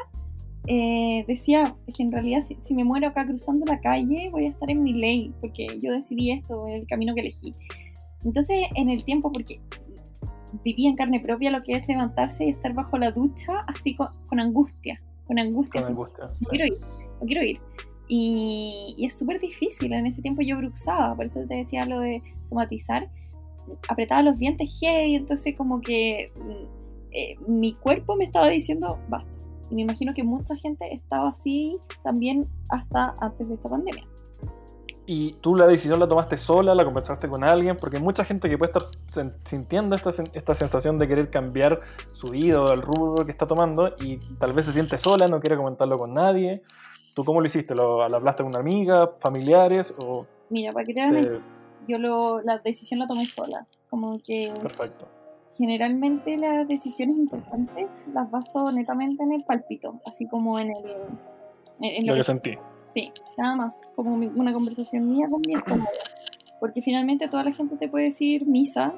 eh, 0.67 1.25
decía 1.27 1.75
que 1.95 2.03
en 2.03 2.11
realidad 2.11 2.43
si, 2.47 2.57
si 2.65 2.73
me 2.73 2.83
muero 2.83 3.07
acá 3.07 3.25
cruzando 3.25 3.65
la 3.65 3.79
calle 3.79 4.29
voy 4.31 4.45
a 4.45 4.49
estar 4.49 4.69
en 4.69 4.83
mi 4.83 4.93
ley, 4.93 5.33
porque 5.41 5.67
yo 5.81 5.91
decidí 5.91 6.31
esto, 6.31 6.67
el 6.67 6.85
camino 6.87 7.13
que 7.15 7.21
elegí. 7.21 7.53
Entonces 8.23 8.65
en 8.75 8.89
el 8.89 9.03
tiempo, 9.03 9.31
porque 9.31 9.59
viví 10.63 10.87
en 10.87 10.95
carne 10.95 11.19
propia 11.19 11.51
lo 11.51 11.63
que 11.63 11.73
es 11.73 11.87
levantarse 11.87 12.45
y 12.45 12.49
estar 12.49 12.73
bajo 12.73 12.97
la 12.97 13.11
ducha 13.11 13.59
así 13.67 13.95
con, 13.95 14.09
con 14.27 14.39
angustia, 14.39 15.01
con 15.25 15.39
angustia, 15.39 15.81
Con 15.81 15.91
angustia. 15.91 16.25
no 16.25 16.35
sí. 16.39 16.45
quiero 16.49 16.65
ir, 16.65 16.79
no 17.21 17.27
quiero 17.27 17.43
ir. 17.43 17.59
Y, 18.07 18.95
y 18.97 19.05
es 19.05 19.17
súper 19.17 19.39
difícil, 19.39 19.93
en 19.93 20.07
ese 20.07 20.21
tiempo 20.21 20.41
yo 20.41 20.57
bruxaba, 20.57 21.15
por 21.15 21.27
eso 21.27 21.41
te 21.47 21.55
decía 21.55 21.85
lo 21.85 21.99
de 21.99 22.23
somatizar, 22.41 23.07
apretaba 23.87 24.23
los 24.23 24.37
dientes 24.37 24.69
y 24.81 25.15
entonces 25.15 25.55
como 25.55 25.79
que 25.81 26.31
mm, 26.35 26.65
eh, 27.11 27.35
mi 27.47 27.73
cuerpo 27.73 28.15
me 28.15 28.25
estaba 28.25 28.49
diciendo 28.49 28.99
basta. 29.09 29.38
Y 29.69 29.75
me 29.75 29.81
imagino 29.83 30.13
que 30.13 30.23
mucha 30.23 30.55
gente 30.55 30.93
estaba 30.93 31.29
así 31.29 31.77
también 32.03 32.45
hasta 32.69 33.15
antes 33.19 33.47
de 33.49 33.55
esta 33.55 33.69
pandemia. 33.69 34.03
Y 35.05 35.33
tú 35.41 35.55
la 35.55 35.65
decisión 35.65 35.99
la 35.99 36.07
tomaste 36.07 36.37
sola, 36.37 36.75
la 36.75 36.85
conversaste 36.85 37.27
con 37.27 37.43
alguien, 37.43 37.77
porque 37.77 37.97
hay 37.97 38.03
mucha 38.03 38.23
gente 38.23 38.47
que 38.47 38.59
puede 38.59 38.71
estar 38.71 39.31
sintiendo 39.43 39.95
esta, 39.95 40.11
esta 40.33 40.53
sensación 40.53 40.99
de 40.99 41.07
querer 41.07 41.31
cambiar 41.31 41.79
su 42.11 42.29
vida 42.29 42.61
o 42.61 42.71
el 42.71 42.81
rubro 42.83 43.25
que 43.25 43.31
está 43.31 43.47
tomando 43.47 43.95
y 44.01 44.17
tal 44.37 44.53
vez 44.53 44.67
se 44.67 44.73
siente 44.73 44.99
sola, 44.99 45.27
no 45.27 45.39
quiere 45.39 45.57
comentarlo 45.57 45.97
con 45.97 46.13
nadie. 46.13 46.61
¿Tú 47.15 47.23
cómo 47.23 47.41
lo 47.41 47.47
hiciste? 47.47 47.73
¿Lo, 47.73 48.07
lo 48.07 48.17
hablaste 48.17 48.43
con 48.43 48.51
una 48.51 48.59
amiga, 48.59 49.07
familiares 49.19 49.93
o 49.97 50.27
Mira, 50.51 50.73
para 50.73 50.85
que 50.85 50.93
te- 50.93 51.41
yo 51.87 51.97
lo, 51.97 52.41
la 52.41 52.59
decisión 52.59 52.99
la 52.99 53.07
tomé 53.07 53.25
sola. 53.25 53.65
Como 53.89 54.19
que 54.23 54.53
Perfecto. 54.61 55.07
Generalmente 55.59 56.37
las 56.37 56.67
decisiones 56.67 57.17
importantes 57.17 57.87
las 58.11 58.31
baso 58.31 58.71
netamente 58.71 59.21
en 59.21 59.33
el 59.33 59.43
palpito, 59.43 60.01
así 60.07 60.25
como 60.27 60.57
en 60.57 60.71
el... 60.71 60.83
En, 61.81 61.89
en 62.01 62.07
Lo 62.07 62.13
lo 62.13 62.13
que 62.15 62.19
que 62.19 62.23
sentí. 62.23 62.51
Sí, 62.91 63.11
nada 63.37 63.55
más, 63.55 63.77
como 63.95 64.17
mi- 64.17 64.31
una 64.33 64.51
conversación 64.51 65.07
mía 65.07 65.27
con 65.29 65.41
mi 65.45 65.53
estómago. 65.53 65.91
Porque 66.59 66.81
finalmente 66.81 67.27
toda 67.27 67.43
la 67.43 67.51
gente 67.53 67.77
te 67.77 67.87
puede 67.87 68.05
decir 68.05 68.47
misa, 68.47 68.93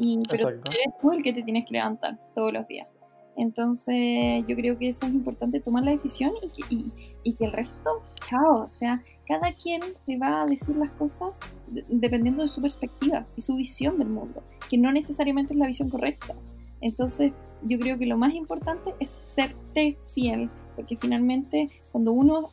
y, 0.00 0.22
pero 0.28 0.48
Exacto. 0.48 0.70
eres 0.72 0.98
tú 1.00 1.12
el 1.12 1.22
que 1.22 1.32
te 1.32 1.42
tienes 1.42 1.66
que 1.66 1.72
levantar 1.74 2.16
todos 2.34 2.52
los 2.52 2.66
días. 2.66 2.88
Entonces 3.36 4.44
yo 4.46 4.54
creo 4.56 4.78
que 4.78 4.88
eso 4.88 5.06
es 5.06 5.12
importante, 5.14 5.60
tomar 5.60 5.82
la 5.84 5.90
decisión 5.90 6.32
y 6.42 6.48
que, 6.48 6.74
y- 6.74 6.86
y 7.22 7.32
que 7.34 7.44
el 7.46 7.52
resto, 7.52 8.02
chao, 8.28 8.62
o 8.62 8.66
sea, 8.66 9.02
cada 9.26 9.52
quien 9.52 9.80
te 10.06 10.18
va 10.18 10.42
a 10.42 10.46
decir 10.46 10.76
las 10.76 10.90
cosas 10.90 11.30
de- 11.68 11.84
dependiendo 11.88 12.42
de 12.42 12.48
su 12.48 12.60
perspectiva 12.60 13.26
y 13.36 13.42
su 13.42 13.56
visión 13.56 13.98
del 13.98 14.08
mundo, 14.08 14.42
que 14.70 14.78
no 14.78 14.92
necesariamente 14.92 15.52
es 15.54 15.58
la 15.58 15.66
visión 15.66 15.88
correcta. 15.90 16.34
Entonces 16.80 17.32
yo 17.62 17.78
creo 17.78 17.98
que 17.98 18.06
lo 18.06 18.18
más 18.18 18.34
importante 18.34 18.94
es 19.00 19.10
serte 19.34 19.96
fiel, 20.14 20.50
porque 20.76 20.96
finalmente 20.96 21.68
cuando 21.92 22.12
uno 22.12 22.50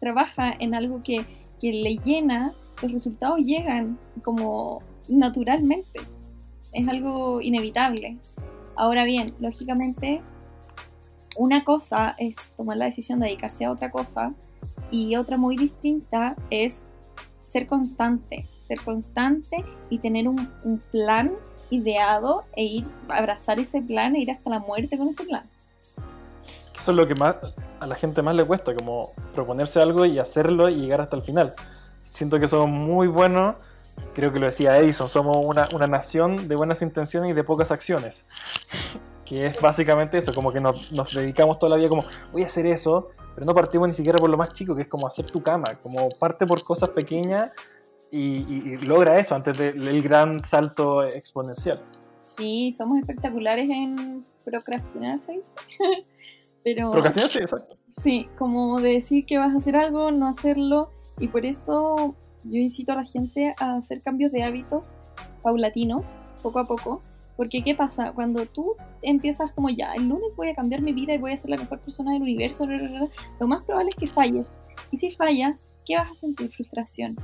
trabaja 0.00 0.52
en 0.58 0.74
algo 0.74 1.02
que, 1.02 1.22
que 1.60 1.72
le 1.72 1.96
llena, 2.04 2.52
los 2.82 2.92
resultados 2.92 3.38
llegan 3.40 3.98
como 4.22 4.82
naturalmente. 5.08 6.00
Es 6.72 6.86
algo 6.88 7.40
inevitable. 7.40 8.16
Ahora 8.76 9.04
bien, 9.04 9.26
lógicamente, 9.40 10.22
una 11.36 11.64
cosa 11.64 12.14
es 12.18 12.34
tomar 12.56 12.76
la 12.76 12.86
decisión 12.86 13.20
de 13.20 13.26
dedicarse 13.26 13.64
a 13.64 13.72
otra 13.72 13.90
cosa 13.90 14.34
y 14.90 15.16
otra 15.16 15.36
muy 15.36 15.56
distinta 15.56 16.36
es 16.50 16.80
ser 17.50 17.66
constante, 17.66 18.46
ser 18.66 18.80
constante 18.80 19.64
y 19.88 19.98
tener 19.98 20.28
un, 20.28 20.48
plan 20.90 21.32
ideado 21.70 22.42
e 22.56 22.64
ir 22.64 22.86
a 23.08 23.18
abrazar 23.18 23.60
ese 23.60 23.80
plan 23.80 24.16
e 24.16 24.22
ir 24.22 24.30
hasta 24.30 24.50
la 24.50 24.58
muerte 24.58 24.98
con 24.98 25.08
ese 25.08 25.24
plan. 25.24 25.44
Eso 26.76 26.90
es 26.90 26.96
lo 26.96 27.06
que 27.06 27.14
más 27.14 27.36
a 27.78 27.86
la 27.86 27.94
gente 27.94 28.22
más 28.22 28.34
le 28.34 28.44
cuesta, 28.44 28.74
como 28.74 29.12
proponerse 29.34 29.80
algo 29.80 30.04
y 30.04 30.18
hacerlo 30.18 30.68
y 30.68 30.76
llegar 30.76 31.00
hasta 31.00 31.16
el 31.16 31.22
final. 31.22 31.54
Siento 32.02 32.40
que 32.40 32.48
somos 32.48 32.68
muy 32.68 33.06
buenos, 33.06 33.56
creo 34.14 34.32
que 34.32 34.38
lo 34.38 34.46
decía 34.46 34.76
Edison, 34.78 35.08
somos 35.08 35.36
una, 35.44 35.68
una 35.72 35.86
nación 35.86 36.48
de 36.48 36.56
buenas 36.56 36.82
intenciones 36.82 37.30
y 37.30 37.34
de 37.34 37.44
pocas 37.44 37.70
acciones. 37.70 38.24
Que 39.24 39.46
es 39.46 39.60
básicamente 39.60 40.18
eso, 40.18 40.34
como 40.34 40.52
que 40.52 40.60
nos, 40.60 40.90
nos 40.92 41.14
dedicamos 41.14 41.58
toda 41.58 41.70
la 41.70 41.76
vida 41.76 41.88
como, 41.88 42.04
voy 42.32 42.42
a 42.42 42.46
hacer 42.46 42.66
eso, 42.66 43.10
pero 43.34 43.46
no 43.46 43.54
partimos 43.54 43.86
ni 43.88 43.94
siquiera 43.94 44.18
por 44.18 44.28
lo 44.28 44.36
más 44.36 44.52
chico, 44.52 44.74
que 44.74 44.82
es 44.82 44.88
como 44.88 45.06
hacer 45.06 45.30
tu 45.30 45.42
cama, 45.42 45.76
como 45.82 46.08
parte 46.10 46.46
por 46.46 46.62
cosas 46.64 46.88
pequeñas 46.90 47.52
y, 48.10 48.38
y- 48.38 48.62
y 48.74 48.76
logra 48.78 49.18
eso 49.18 49.36
antes 49.36 49.56
del 49.56 49.84
del 49.84 50.02
gran 50.02 50.42
salto 50.42 51.04
exponencial. 51.04 51.80
Sí, 52.36 52.72
somos 52.72 52.98
espectaculares 52.98 53.70
en 53.70 54.24
procrastinar, 54.44 55.18
¿se 55.20 55.32
dice? 55.32 55.50
Pero 56.64 56.90
Procrastinar, 56.90 57.30
sí, 57.30 57.38
exacto. 57.38 57.76
sí, 58.02 58.28
como 58.36 58.80
de 58.80 58.94
decir 58.94 59.24
que 59.26 59.38
vas 59.38 59.54
a 59.54 59.58
hacer 59.58 59.76
algo, 59.76 60.10
no 60.10 60.26
hacerlo, 60.28 60.90
y 61.18 61.28
por 61.28 61.46
eso 61.46 62.16
yo 62.44 62.56
incito 62.56 62.92
a 62.92 62.96
la 62.96 63.04
gente 63.04 63.54
a 63.58 63.76
hacer 63.76 64.02
cambios 64.02 64.32
de 64.32 64.42
hábitos 64.42 64.88
paulatinos, 65.42 66.06
poco 66.42 66.58
a 66.58 66.66
poco, 66.66 67.02
porque 67.36 67.62
¿qué 67.62 67.74
pasa? 67.74 68.12
Cuando 68.12 68.44
tú 68.46 68.74
empiezas 69.02 69.52
como 69.52 69.70
ya, 69.70 69.94
el 69.94 70.08
lunes 70.08 70.36
voy 70.36 70.50
a 70.50 70.54
cambiar 70.54 70.82
mi 70.82 70.92
vida 70.92 71.14
y 71.14 71.18
voy 71.18 71.32
a 71.32 71.38
ser 71.38 71.50
la 71.50 71.56
mejor 71.56 71.78
persona 71.80 72.12
del 72.12 72.22
universo, 72.22 72.66
bla, 72.66 72.76
bla, 72.76 72.88
bla, 72.88 73.08
lo 73.38 73.46
más 73.46 73.64
probable 73.64 73.90
es 73.90 73.96
que 73.96 74.06
falles. 74.06 74.46
Y 74.90 74.98
si 74.98 75.10
fallas, 75.10 75.60
¿qué 75.86 75.96
vas 75.96 76.10
a 76.10 76.14
sentir? 76.14 76.50
Frustración. 76.50 77.16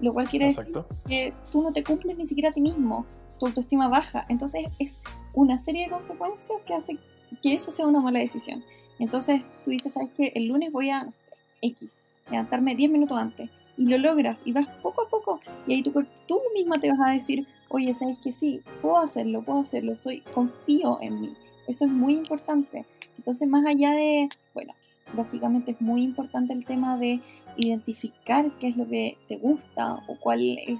Lo 0.00 0.12
cual 0.12 0.28
quiere 0.28 0.46
decir 0.46 0.72
que 1.06 1.32
tú 1.50 1.62
no 1.62 1.72
te 1.72 1.82
cumples 1.84 2.16
ni 2.16 2.26
siquiera 2.26 2.50
a 2.50 2.52
ti 2.52 2.60
mismo, 2.60 3.04
tu 3.38 3.46
autoestima 3.46 3.88
baja. 3.88 4.24
Entonces 4.28 4.66
es 4.78 4.92
una 5.34 5.62
serie 5.64 5.84
de 5.84 5.90
consecuencias 5.90 6.62
que 6.66 6.74
hace 6.74 6.98
que 7.42 7.54
eso 7.54 7.70
sea 7.70 7.86
una 7.86 8.00
mala 8.00 8.20
decisión. 8.20 8.64
Entonces 8.98 9.42
tú 9.64 9.70
dices, 9.70 9.92
¿sabes 9.92 10.10
qué? 10.16 10.32
El 10.34 10.46
lunes 10.46 10.72
voy 10.72 10.90
a, 10.90 11.04
no 11.04 11.12
sé, 11.12 11.22
X, 11.62 11.90
levantarme 12.30 12.74
10 12.74 12.90
minutos 12.90 13.18
antes. 13.18 13.50
Y 13.78 13.86
lo 13.86 13.96
logras 13.96 14.42
y 14.44 14.52
vas 14.52 14.66
poco 14.82 15.02
a 15.02 15.08
poco. 15.08 15.40
Y 15.66 15.74
ahí 15.74 15.82
tú, 15.82 15.92
tú 16.26 16.40
misma 16.54 16.76
te 16.80 16.90
vas 16.90 17.00
a 17.00 17.12
decir, 17.12 17.46
oye, 17.68 17.94
¿sabes 17.94 18.18
qué? 18.22 18.32
Sí, 18.32 18.60
puedo 18.82 18.98
hacerlo, 18.98 19.42
puedo 19.42 19.60
hacerlo, 19.60 19.94
soy, 19.94 20.20
confío 20.34 20.98
en 21.00 21.20
mí. 21.20 21.32
Eso 21.68 21.84
es 21.84 21.90
muy 21.90 22.14
importante. 22.14 22.84
Entonces, 23.16 23.48
más 23.48 23.64
allá 23.64 23.92
de, 23.92 24.28
bueno, 24.52 24.74
lógicamente 25.16 25.70
es 25.72 25.80
muy 25.80 26.02
importante 26.02 26.52
el 26.52 26.64
tema 26.64 26.98
de 26.98 27.20
identificar 27.56 28.50
qué 28.58 28.68
es 28.68 28.76
lo 28.76 28.86
que 28.88 29.16
te 29.28 29.36
gusta 29.36 30.02
o 30.08 30.16
cuál 30.18 30.58
es 30.58 30.78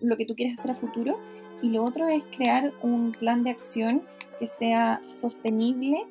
lo 0.00 0.16
que 0.16 0.26
tú 0.26 0.34
quieres 0.34 0.58
hacer 0.58 0.72
a 0.72 0.74
futuro. 0.74 1.18
Y 1.62 1.68
lo 1.68 1.82
otro 1.84 2.08
es 2.08 2.22
crear 2.36 2.72
un 2.82 3.12
plan 3.12 3.42
de 3.42 3.50
acción 3.50 4.02
que 4.38 4.46
sea 4.46 5.00
sostenible 5.06 6.04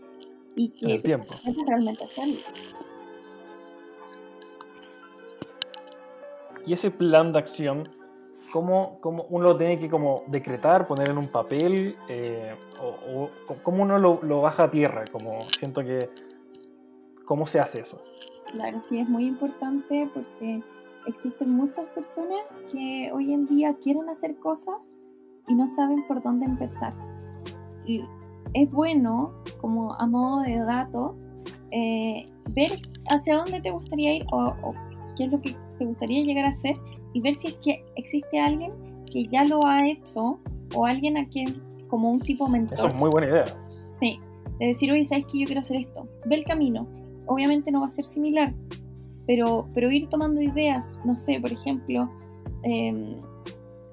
y 0.56 0.72
En 0.82 0.90
el 0.90 0.98
que 0.98 1.04
tiempo. 1.04 1.36
realmente 1.68 2.04
hacerlo. 2.06 2.40
Y 6.66 6.74
ese 6.74 6.92
plan 6.92 7.34
de 7.34 7.40
acción, 7.40 7.90
¿cómo, 8.52 9.00
cómo 9.02 9.26
uno 9.30 9.50
lo 9.50 9.58
tiene 9.58 9.80
que 9.80 9.90
como 9.90 10.24
decretar, 10.28 10.88
poner 10.88 11.10
en 11.10 11.18
un 11.18 11.28
papel? 11.28 11.98
eh, 12.08 12.56
o, 12.82 13.30
o 13.48 13.56
cómo 13.64 13.84
uno 13.84 13.98
lo, 13.98 14.20
lo 14.24 14.42
baja 14.42 14.64
a 14.64 14.72
tierra? 14.72 15.04
Como 15.12 15.50
siento 15.58 15.82
que... 15.82 16.10
¿Cómo 17.26 17.48
se 17.48 17.60
hace 17.60 17.80
eso? 17.80 18.02
Claro, 18.52 18.82
sí, 18.90 19.00
es 19.00 19.08
muy 19.08 19.26
importante 19.26 20.10
porque 20.14 20.62
existen 21.08 21.52
muchas 21.52 21.86
personas 21.88 22.42
que 22.72 23.12
hoy 23.14 23.34
en 23.34 23.46
día 23.46 23.76
quieren 23.82 24.10
hacer 24.10 24.36
cosas 24.38 24.76
y 25.48 25.56
no 25.56 25.68
saben 25.70 26.06
por 26.08 26.22
dónde 26.22 26.46
empezar. 26.46 26.94
Y 27.86 28.04
es 28.54 28.70
bueno, 28.72 29.34
como 29.60 29.94
a 29.94 30.06
modo 30.06 30.42
de 30.42 30.60
dato, 30.60 31.16
eh, 31.72 32.30
ver 32.52 32.72
hacia 33.10 33.38
dónde 33.38 33.62
te 33.62 33.72
gustaría 33.72 34.16
ir 34.18 34.26
o, 34.32 34.54
o 34.62 34.74
qué 35.18 35.26
es 35.26 35.32
lo 35.32 35.40
que 35.40 35.56
te 35.84 35.90
gustaría 35.90 36.24
llegar 36.24 36.46
a 36.46 36.50
hacer 36.50 36.78
y 37.14 37.20
ver 37.20 37.36
si 37.36 37.48
es 37.48 37.54
que 37.56 37.84
existe 37.98 38.40
alguien 38.40 38.72
que 39.12 39.28
ya 39.28 39.44
lo 39.44 39.66
ha 39.66 39.86
hecho 39.88 40.40
o 40.74 40.86
alguien 40.86 41.18
a 41.18 41.28
quien, 41.28 41.62
como 41.90 42.10
un 42.10 42.20
tipo 42.20 42.48
mentor. 42.48 42.80
Eso 42.80 42.88
es 42.88 42.96
muy 42.96 43.10
buena 43.10 43.28
idea. 43.28 43.46
Sí, 44.00 44.20
de 44.60 44.68
decir, 44.68 44.92
oye, 44.92 45.04
¿sabes 45.04 45.26
que 45.26 45.40
yo 45.40 45.46
quiero 45.46 45.60
hacer 45.60 45.78
esto? 45.78 46.08
Ve 46.26 46.36
el 46.36 46.46
camino. 46.46 46.88
Obviamente 47.26 47.70
no 47.70 47.82
va 47.82 47.88
a 47.88 47.92
ser 47.92 48.06
similar, 48.06 48.54
pero, 49.28 49.68
pero 49.74 49.92
ir 49.92 50.08
tomando 50.08 50.42
ideas, 50.42 50.98
no 51.04 51.18
sé, 51.18 51.40
por 51.40 51.52
ejemplo, 51.52 52.10
em, 52.64 53.18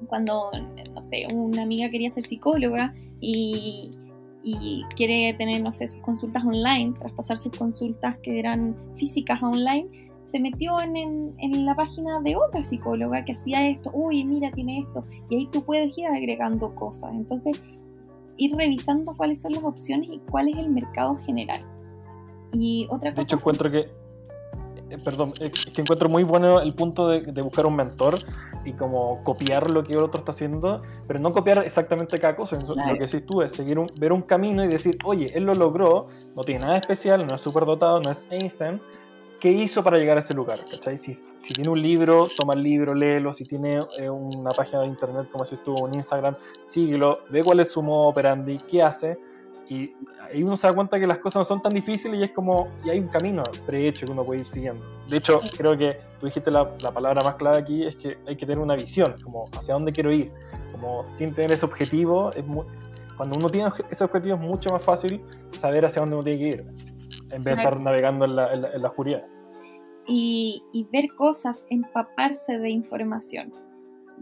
cuando, 0.06 0.50
no 0.94 1.02
sé, 1.10 1.26
una 1.34 1.62
amiga 1.62 1.90
quería 1.90 2.10
ser 2.10 2.22
psicóloga 2.22 2.94
y, 3.20 3.90
y 4.42 4.84
quiere 4.96 5.34
tener, 5.34 5.62
no 5.62 5.72
sé, 5.72 5.88
sus 5.88 6.00
consultas 6.00 6.44
online, 6.44 6.94
traspasar 6.98 7.38
sus 7.38 7.56
consultas 7.56 8.16
que 8.18 8.38
eran 8.38 8.76
físicas 8.96 9.42
a 9.42 9.48
online, 9.48 10.09
se 10.30 10.38
metió 10.38 10.80
en, 10.80 10.96
en, 11.38 11.66
la 11.66 11.74
página 11.74 12.20
de 12.20 12.36
otra 12.36 12.62
psicóloga 12.62 13.24
que 13.24 13.32
hacía 13.32 13.68
esto, 13.68 13.90
uy, 13.92 14.24
mira, 14.24 14.50
tiene 14.50 14.80
esto, 14.80 15.04
y 15.28 15.36
ahí 15.36 15.48
tú 15.50 15.62
puedes 15.64 15.96
ir 15.98 16.06
agregando 16.06 16.74
cosas. 16.74 17.12
Entonces, 17.12 17.60
ir 18.36 18.54
revisando 18.56 19.12
cuáles 19.16 19.42
son 19.42 19.52
las 19.52 19.64
opciones 19.64 20.08
y 20.10 20.20
cuál 20.30 20.48
es 20.48 20.56
el 20.56 20.70
mercado 20.70 21.16
general. 21.26 21.60
Y 22.52 22.86
otra 22.90 23.10
cosa... 23.10 23.16
De 23.16 23.22
hecho, 23.22 23.36
encuentro 23.36 23.70
que, 23.70 23.78
eh, 23.78 24.98
perdón, 25.04 25.34
es 25.40 25.66
que 25.66 25.82
encuentro 25.82 26.08
muy 26.08 26.22
bueno 26.22 26.60
el 26.60 26.74
punto 26.74 27.08
de, 27.08 27.20
de, 27.20 27.42
buscar 27.42 27.66
un 27.66 27.76
mentor 27.76 28.18
y 28.64 28.72
como 28.72 29.22
copiar 29.24 29.70
lo 29.70 29.84
que 29.84 29.92
el 29.92 30.00
otro 30.00 30.20
está 30.20 30.32
haciendo, 30.32 30.82
pero 31.06 31.18
no 31.18 31.32
copiar 31.32 31.58
exactamente 31.64 32.18
cada 32.18 32.36
cosa. 32.36 32.56
Lo 32.56 32.74
que 32.74 33.00
decís 33.00 33.24
tú 33.26 33.42
es 33.42 33.52
seguir 33.52 33.78
un, 33.78 33.90
ver 33.98 34.12
un 34.12 34.22
camino 34.22 34.64
y 34.64 34.68
decir, 34.68 34.96
oye, 35.04 35.30
él 35.34 35.44
lo 35.44 35.54
logró, 35.54 36.06
no 36.34 36.42
tiene 36.42 36.62
nada 36.62 36.76
especial, 36.78 37.26
no 37.26 37.34
es 37.34 37.40
súper 37.40 37.64
dotado, 37.64 38.00
no 38.00 38.10
es 38.10 38.24
Einstein, 38.30 38.80
qué 39.40 39.50
hizo 39.50 39.82
para 39.82 39.98
llegar 39.98 40.18
a 40.18 40.20
ese 40.20 40.34
lugar, 40.34 40.64
¿cachai? 40.70 40.98
Si, 40.98 41.14
si 41.14 41.54
tiene 41.54 41.70
un 41.70 41.80
libro, 41.80 42.28
toma 42.36 42.54
el 42.54 42.62
libro, 42.62 42.94
léelo, 42.94 43.32
si 43.32 43.44
tiene 43.44 43.82
eh, 43.98 44.08
una 44.08 44.50
página 44.52 44.82
de 44.82 44.86
internet 44.86 45.28
como 45.32 45.44
si 45.46 45.56
estuvo 45.56 45.88
en 45.88 45.94
Instagram, 45.94 46.36
síguelo, 46.62 47.20
ve 47.30 47.42
cuál 47.42 47.60
es 47.60 47.72
su 47.72 47.82
modo 47.82 48.08
operandi, 48.08 48.58
qué 48.70 48.82
hace, 48.82 49.18
y 49.68 49.92
ahí 50.22 50.42
uno 50.42 50.56
se 50.56 50.66
da 50.66 50.74
cuenta 50.74 51.00
que 51.00 51.06
las 51.06 51.18
cosas 51.18 51.40
no 51.40 51.44
son 51.44 51.62
tan 51.62 51.72
difíciles 51.72 52.20
y 52.20 52.24
es 52.24 52.32
como, 52.32 52.68
y 52.84 52.90
hay 52.90 52.98
un 52.98 53.08
camino 53.08 53.42
prehecho 53.66 54.06
que 54.06 54.12
uno 54.12 54.24
puede 54.24 54.40
ir 54.40 54.46
siguiendo. 54.46 54.82
De 55.08 55.16
hecho, 55.16 55.40
creo 55.56 55.76
que 55.76 55.98
tú 56.18 56.26
dijiste 56.26 56.50
la, 56.50 56.70
la 56.80 56.92
palabra 56.92 57.22
más 57.22 57.36
clave 57.36 57.58
aquí, 57.58 57.84
es 57.84 57.96
que 57.96 58.18
hay 58.26 58.36
que 58.36 58.46
tener 58.46 58.58
una 58.58 58.74
visión, 58.76 59.16
como 59.22 59.48
hacia 59.56 59.74
dónde 59.74 59.92
quiero 59.92 60.12
ir, 60.12 60.30
como 60.72 61.02
sin 61.16 61.34
tener 61.34 61.52
ese 61.52 61.64
objetivo, 61.64 62.32
es 62.32 62.44
cuando 63.16 63.36
uno 63.36 63.50
tiene 63.50 63.70
ese 63.90 64.04
objetivo 64.04 64.34
es 64.36 64.40
mucho 64.40 64.70
más 64.70 64.82
fácil 64.82 65.22
saber 65.50 65.84
hacia 65.84 66.00
dónde 66.00 66.16
uno 66.16 66.24
tiene 66.24 66.38
que 66.38 66.48
ir 66.48 66.99
en 67.30 67.44
vez 67.44 67.56
de 67.56 67.62
estar 67.62 67.80
navegando 67.80 68.24
en 68.24 68.36
la, 68.36 68.52
en 68.52 68.82
la, 68.82 68.88
oscuridad. 68.88 69.24
Y, 70.06 70.62
y, 70.72 70.84
ver 70.92 71.08
cosas, 71.16 71.64
empaparse 71.70 72.58
de 72.58 72.70
información. 72.70 73.52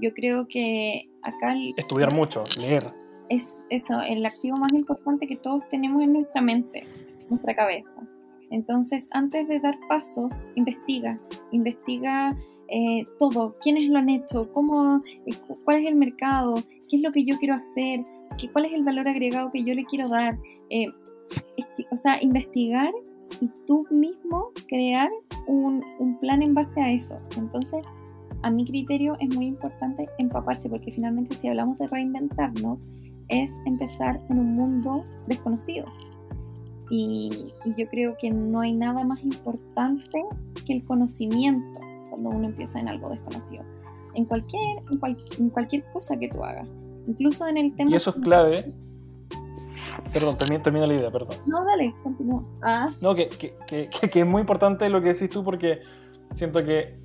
Yo 0.00 0.12
creo 0.14 0.46
que 0.48 1.08
acá... 1.22 1.54
Estudiar 1.76 2.12
mucho, 2.14 2.44
leer. 2.58 2.92
Es 3.28 3.62
eso, 3.70 4.00
el 4.00 4.24
activo 4.24 4.56
más 4.56 4.72
importante 4.72 5.26
que 5.26 5.36
todos 5.36 5.62
tenemos 5.70 6.02
en 6.02 6.14
nuestra 6.14 6.40
mente, 6.40 6.86
nuestra 7.28 7.54
cabeza. 7.54 8.08
Entonces, 8.50 9.08
antes 9.10 9.46
de 9.48 9.60
dar 9.60 9.78
pasos, 9.88 10.32
investiga, 10.54 11.18
investiga 11.52 12.34
eh, 12.68 13.04
todo, 13.18 13.56
quiénes 13.60 13.88
lo 13.90 13.98
han 13.98 14.08
hecho, 14.08 14.50
cómo, 14.52 15.02
eh, 15.26 15.34
cuál 15.64 15.78
es 15.78 15.86
el 15.86 15.96
mercado, 15.96 16.54
qué 16.88 16.96
es 16.96 17.02
lo 17.02 17.12
que 17.12 17.24
yo 17.24 17.36
quiero 17.38 17.54
hacer, 17.54 18.00
qué, 18.38 18.50
cuál 18.50 18.66
es 18.66 18.72
el 18.72 18.84
valor 18.84 19.08
agregado 19.08 19.50
que 19.50 19.64
yo 19.64 19.74
le 19.74 19.84
quiero 19.84 20.08
dar. 20.08 20.38
Eh, 20.70 20.86
o 21.90 21.96
sea, 21.96 22.22
investigar 22.22 22.92
y 23.40 23.48
tú 23.66 23.86
mismo 23.90 24.50
crear 24.68 25.10
un, 25.46 25.82
un, 25.98 26.18
plan 26.18 26.42
en 26.42 26.54
base 26.54 26.80
a 26.80 26.92
eso. 26.92 27.16
Entonces, 27.36 27.84
a 28.42 28.50
mi 28.50 28.64
criterio 28.64 29.16
es 29.20 29.34
muy 29.34 29.46
importante 29.46 30.08
empaparse 30.18 30.68
porque 30.68 30.92
finalmente 30.92 31.34
si 31.36 31.48
hablamos 31.48 31.78
de 31.78 31.88
reinventarnos 31.88 32.86
es 33.28 33.50
empezar 33.66 34.20
en 34.30 34.38
un 34.38 34.52
mundo 34.54 35.02
desconocido. 35.26 35.86
Y, 36.90 37.52
y 37.64 37.74
yo 37.76 37.86
creo 37.90 38.16
que 38.18 38.30
no 38.30 38.60
hay 38.60 38.72
nada 38.72 39.04
más 39.04 39.22
importante 39.22 40.24
que 40.66 40.72
el 40.72 40.84
conocimiento 40.84 41.80
cuando 42.08 42.30
uno 42.30 42.48
empieza 42.48 42.80
en 42.80 42.88
algo 42.88 43.10
desconocido. 43.10 43.62
En 44.14 44.24
cualquier, 44.24 44.78
en, 44.90 45.16
en 45.38 45.50
cualquier 45.50 45.84
cosa 45.92 46.16
que 46.16 46.28
tú 46.28 46.42
hagas. 46.42 46.66
Incluso 47.06 47.46
en 47.46 47.58
el 47.58 47.74
tema... 47.76 47.90
Y 47.90 47.94
eso 47.94 48.10
es 48.10 48.16
clave 48.16 48.74
Perdón, 50.12 50.36
termina, 50.36 50.62
termina 50.62 50.86
la 50.86 50.94
idea, 50.94 51.10
perdón. 51.10 51.36
No, 51.46 51.64
dale, 51.64 51.94
continúa. 52.02 52.44
Ah. 52.62 52.90
No, 53.00 53.14
que, 53.14 53.28
que, 53.28 53.54
que, 53.66 53.88
que, 53.88 54.20
es 54.20 54.26
muy 54.26 54.40
importante 54.40 54.88
lo 54.88 55.00
que 55.00 55.14
decís 55.14 55.30
tú 55.30 55.44
porque 55.44 55.80
siento 56.34 56.64
que 56.64 56.98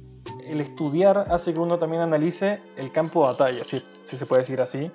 el 0.46 0.62
estudiar 0.62 1.26
hace 1.30 1.54
que 1.54 1.60
uno 1.60 1.78
también 1.80 2.02
analice 2.02 2.62
el 2.78 2.92
campo 2.92 3.22
de 3.22 3.34
batalla, 3.34 3.64
si, 3.64 3.84
si 4.04 4.18
se 4.18 4.26
puede 4.26 4.42
decir 4.44 4.62
así, 4.62 4.92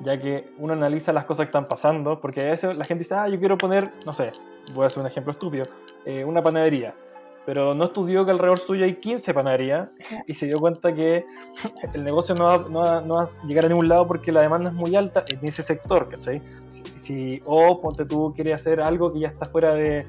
ya 0.00 0.18
que 0.18 0.52
uno 0.58 0.72
analiza 0.72 1.12
las 1.12 1.24
cosas 1.24 1.46
que 1.46 1.50
están 1.50 1.68
pasando, 1.68 2.20
porque 2.20 2.40
a 2.40 2.50
veces 2.50 2.76
la 2.76 2.84
gente 2.84 3.04
dice, 3.04 3.14
ah, 3.14 3.28
yo 3.28 3.38
quiero 3.38 3.58
poner, 3.58 3.90
no 4.04 4.12
sé, 4.12 4.32
voy 4.74 4.84
a 4.84 4.86
hacer 4.88 5.00
un 5.00 5.06
ejemplo 5.06 5.32
estúpido, 5.32 5.66
eh, 6.04 6.24
una 6.24 6.42
panadería 6.42 6.94
pero 7.44 7.74
no 7.74 7.84
estudió 7.84 8.24
que 8.24 8.30
alrededor 8.30 8.58
suyo 8.58 8.84
hay 8.84 8.96
15 8.96 9.34
panaderías 9.34 9.88
y 10.26 10.34
se 10.34 10.46
dio 10.46 10.60
cuenta 10.60 10.94
que 10.94 11.24
el 11.94 12.04
negocio 12.04 12.34
no 12.34 12.44
va, 12.44 12.58
no, 12.58 13.00
no 13.00 13.14
va, 13.16 13.24
a 13.24 13.46
llegar 13.46 13.64
a 13.64 13.68
ningún 13.68 13.88
lado 13.88 14.06
porque 14.06 14.32
la 14.32 14.42
demanda 14.42 14.70
es 14.70 14.74
muy 14.74 14.94
alta 14.96 15.24
en 15.28 15.46
ese 15.46 15.62
sector, 15.62 16.08
¿cachai? 16.08 16.40
Si, 16.70 16.82
si, 17.00 17.42
o 17.44 17.80
ponte 17.80 18.04
tú 18.04 18.32
quieres 18.34 18.54
hacer 18.54 18.80
algo 18.80 19.12
que 19.12 19.20
ya 19.20 19.28
está 19.28 19.46
fuera 19.46 19.74
de, 19.74 20.06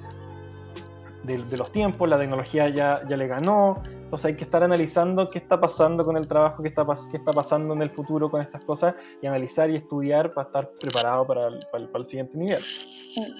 de, 1.24 1.44
de, 1.44 1.58
los 1.58 1.72
tiempos, 1.72 2.08
la 2.08 2.20
tecnología 2.20 2.70
ya, 2.70 3.02
ya 3.08 3.18
le 3.18 3.28
ganó, 3.28 3.82
entonces 4.14 4.26
hay 4.26 4.36
que 4.36 4.44
estar 4.44 4.64
analizando 4.64 5.30
qué 5.32 5.40
está 5.40 5.60
pasando 5.60 6.06
con 6.06 6.18
el 6.18 6.28
trabajo, 6.28 6.62
qué 6.62 6.70
está, 6.70 6.86
qué 7.10 7.18
está 7.18 7.34
pasando 7.34 7.74
en 7.74 7.82
el 7.82 7.90
futuro 7.90 8.30
con 8.30 8.42
estas 8.42 8.64
cosas 8.64 8.94
y 9.22 9.26
analizar 9.26 9.72
y 9.72 9.76
estudiar 9.76 10.34
para 10.34 10.48
estar 10.48 10.70
preparado 10.80 11.26
para 11.26 11.48
para 11.72 11.84
el, 11.84 11.90
para 11.90 12.00
el 12.00 12.06
siguiente 12.06 12.38
nivel. 12.38 12.62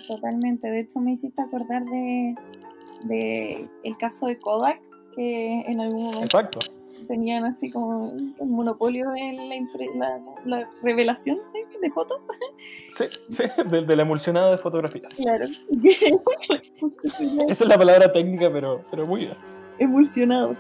Totalmente, 0.08 0.68
de 0.68 0.80
hecho 0.80 1.00
me 1.00 1.12
hiciste 1.12 1.42
acordar 1.42 1.84
de 1.86 2.36
de 3.04 3.68
el 3.84 3.98
caso 3.98 4.28
de 4.28 4.38
Kodak, 4.40 4.80
que 5.16 5.62
en 5.62 5.80
algún 5.80 6.06
momento 6.06 6.40
tenían 7.08 7.46
así 7.46 7.70
como 7.70 8.12
un 8.12 8.36
monopolio 8.52 9.14
en 9.16 9.50
la, 10.00 10.20
la, 10.46 10.70
revelación 10.82 11.38
de 11.82 11.92
fotos. 11.92 12.24
Sí, 12.92 13.06
sí, 13.28 13.44
de, 13.66 13.96
la 13.96 14.04
emulsionada 14.04 14.52
de 14.52 14.58
fotografías. 14.60 15.12
Claro. 15.16 15.46
Esa 17.48 17.64
es 17.64 17.68
la 17.68 17.78
palabra 17.78 18.12
técnica, 18.12 18.52
pero, 18.52 18.86
pero 18.92 19.08
muy 19.08 19.22
bien. 19.22 19.34
Emulsionado. 19.80 20.56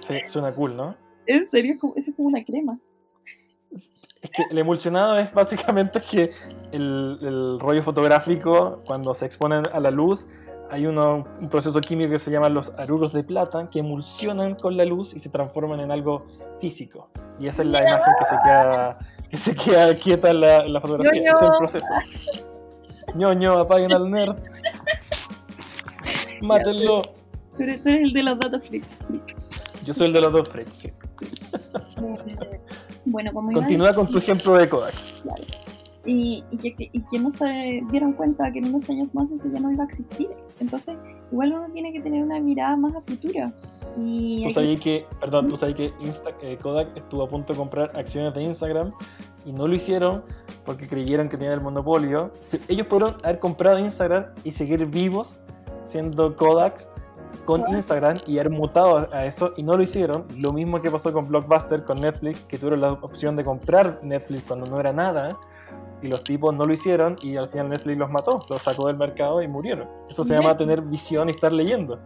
Sí, 0.00 0.14
suena 0.26 0.52
cool, 0.52 0.76
¿no? 0.76 0.96
En 1.26 1.48
serio, 1.48 1.76
eso 1.94 2.10
es 2.10 2.16
como 2.16 2.28
una 2.28 2.44
crema. 2.44 2.80
Es 3.70 4.30
que 4.30 4.42
el 4.50 4.58
emulsionado 4.58 5.18
es 5.18 5.32
básicamente 5.32 6.00
que 6.00 6.30
el, 6.72 7.18
el 7.22 7.60
rollo 7.60 7.82
fotográfico, 7.84 8.82
cuando 8.84 9.14
se 9.14 9.26
expone 9.26 9.62
a 9.72 9.80
la 9.80 9.90
luz, 9.92 10.26
hay 10.70 10.86
uno, 10.86 11.24
un 11.40 11.48
proceso 11.48 11.80
químico 11.80 12.10
que 12.10 12.18
se 12.18 12.30
llama 12.30 12.48
los 12.48 12.72
aruros 12.78 13.12
de 13.12 13.24
plata 13.24 13.68
que 13.70 13.80
emulsionan 13.80 14.54
con 14.54 14.76
la 14.76 14.84
luz 14.84 15.14
y 15.14 15.18
se 15.18 15.28
transforman 15.28 15.80
en 15.80 15.90
algo 15.90 16.26
físico. 16.60 17.10
Y 17.38 17.48
esa 17.48 17.62
es 17.62 17.68
la 17.68 17.80
imagen 17.80 18.14
que 18.18 18.24
se 18.24 18.36
queda, 18.44 18.98
que 19.30 19.36
se 19.36 19.54
queda 19.54 19.94
quieta 19.96 20.30
en 20.30 20.40
la, 20.40 20.66
la 20.66 20.80
fotografía. 20.80 21.30
Ese 21.30 21.30
es 21.30 21.42
el 21.42 21.58
proceso. 21.58 21.86
ñoño, 23.14 23.58
apaguen 23.58 23.92
al 23.92 24.10
nerd. 24.10 24.36
Mátenlo. 26.42 27.02
Tú 27.56 27.62
eres, 27.62 27.84
el 27.84 28.12
de 28.12 28.22
los 28.22 28.38
datos 28.38 28.68
freaks. 28.68 28.88
Yo 29.84 29.92
soy 29.92 30.06
el 30.08 30.12
de 30.12 30.20
los 30.20 30.32
datos 30.32 30.50
freaks, 30.50 30.76
sí. 30.76 30.92
Bueno, 33.06 33.32
como 33.32 33.50
Continúa 33.52 33.94
con 33.94 34.08
tu 34.08 34.18
ejemplo 34.18 34.54
de 34.54 34.68
Kodak. 34.68 34.94
Claro 35.22 35.42
y, 36.04 36.44
y, 36.50 37.00
que, 37.02 37.18
no 37.18 37.30
se 37.30 37.82
dieron 37.90 38.12
cuenta 38.14 38.50
que 38.50 38.58
en 38.58 38.66
unos 38.66 38.88
años 38.88 39.14
más 39.14 39.30
eso 39.30 39.48
ya 39.52 39.60
no 39.60 39.70
iba 39.70 39.84
a 39.84 39.86
existir. 39.86 40.28
Entonces, 40.60 40.96
igual 41.32 41.52
uno 41.52 41.66
tiene 41.72 41.92
que 41.92 42.00
tener 42.00 42.22
una 42.22 42.38
mirada 42.38 42.76
más 42.76 42.94
a 42.94 43.00
futuro. 43.00 43.50
Y 43.98 44.44
tú 44.44 44.50
sabes 44.50 44.80
que, 44.80 45.06
perdón, 45.18 45.48
tú 45.48 45.56
sabes 45.56 45.74
que 45.74 45.92
Insta, 46.00 46.30
eh, 46.42 46.56
Kodak 46.62 46.96
estuvo 46.96 47.24
a 47.24 47.28
punto 47.28 47.52
de 47.52 47.58
comprar 47.58 47.90
acciones 47.96 48.34
de 48.34 48.42
Instagram 48.44 48.92
y 49.44 49.52
no 49.52 49.66
lo 49.66 49.74
hicieron 49.74 50.22
porque 50.64 50.86
creyeron 50.86 51.28
que 51.28 51.36
tenían 51.36 51.54
el 51.54 51.60
monopolio. 51.60 52.30
Ellos 52.68 52.86
pudieron 52.86 53.16
haber 53.24 53.38
comprado 53.38 53.78
Instagram 53.78 54.26
y 54.44 54.52
seguir 54.52 54.86
vivos 54.86 55.38
siendo 55.82 56.36
Kodak 56.36 56.88
con 57.44 57.66
Instagram 57.68 58.20
y 58.26 58.38
haber 58.38 58.50
mutado 58.50 59.08
a 59.12 59.24
eso 59.24 59.52
y 59.56 59.62
no 59.62 59.76
lo 59.76 59.82
hicieron. 59.82 60.26
Lo 60.36 60.52
mismo 60.52 60.80
que 60.80 60.90
pasó 60.90 61.12
con 61.12 61.26
Blockbuster, 61.26 61.84
con 61.84 62.00
Netflix, 62.00 62.44
que 62.44 62.58
tuvieron 62.58 62.82
la 62.82 62.92
opción 62.92 63.34
de 63.34 63.44
comprar 63.44 63.98
Netflix 64.02 64.44
cuando 64.44 64.66
no 64.66 64.78
era 64.78 64.92
nada 64.92 65.38
y 66.02 66.08
los 66.08 66.24
tipos 66.24 66.54
no 66.54 66.64
lo 66.64 66.72
hicieron 66.72 67.16
y 67.22 67.36
al 67.36 67.48
final 67.48 67.68
Netflix 67.68 67.98
los 67.98 68.10
mató, 68.10 68.44
los 68.48 68.62
sacó 68.62 68.86
del 68.86 68.96
mercado 68.96 69.42
y 69.42 69.48
murieron. 69.48 69.88
Eso 70.08 70.24
se 70.24 70.34
llama 70.34 70.56
tener 70.56 70.80
visión 70.82 71.28
y 71.28 71.32
estar 71.32 71.52
leyendo. 71.52 71.98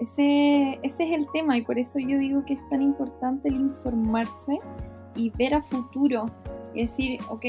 Ese, 0.00 0.78
ese 0.82 1.04
es 1.04 1.12
el 1.12 1.26
tema 1.32 1.56
y 1.56 1.62
por 1.62 1.78
eso 1.78 1.98
yo 1.98 2.18
digo 2.18 2.44
que 2.44 2.54
es 2.54 2.68
tan 2.68 2.82
importante 2.82 3.48
el 3.48 3.56
informarse 3.56 4.58
y 5.16 5.30
ver 5.30 5.54
a 5.54 5.62
futuro 5.62 6.26
y 6.74 6.82
decir, 6.82 7.20
ok, 7.28 7.44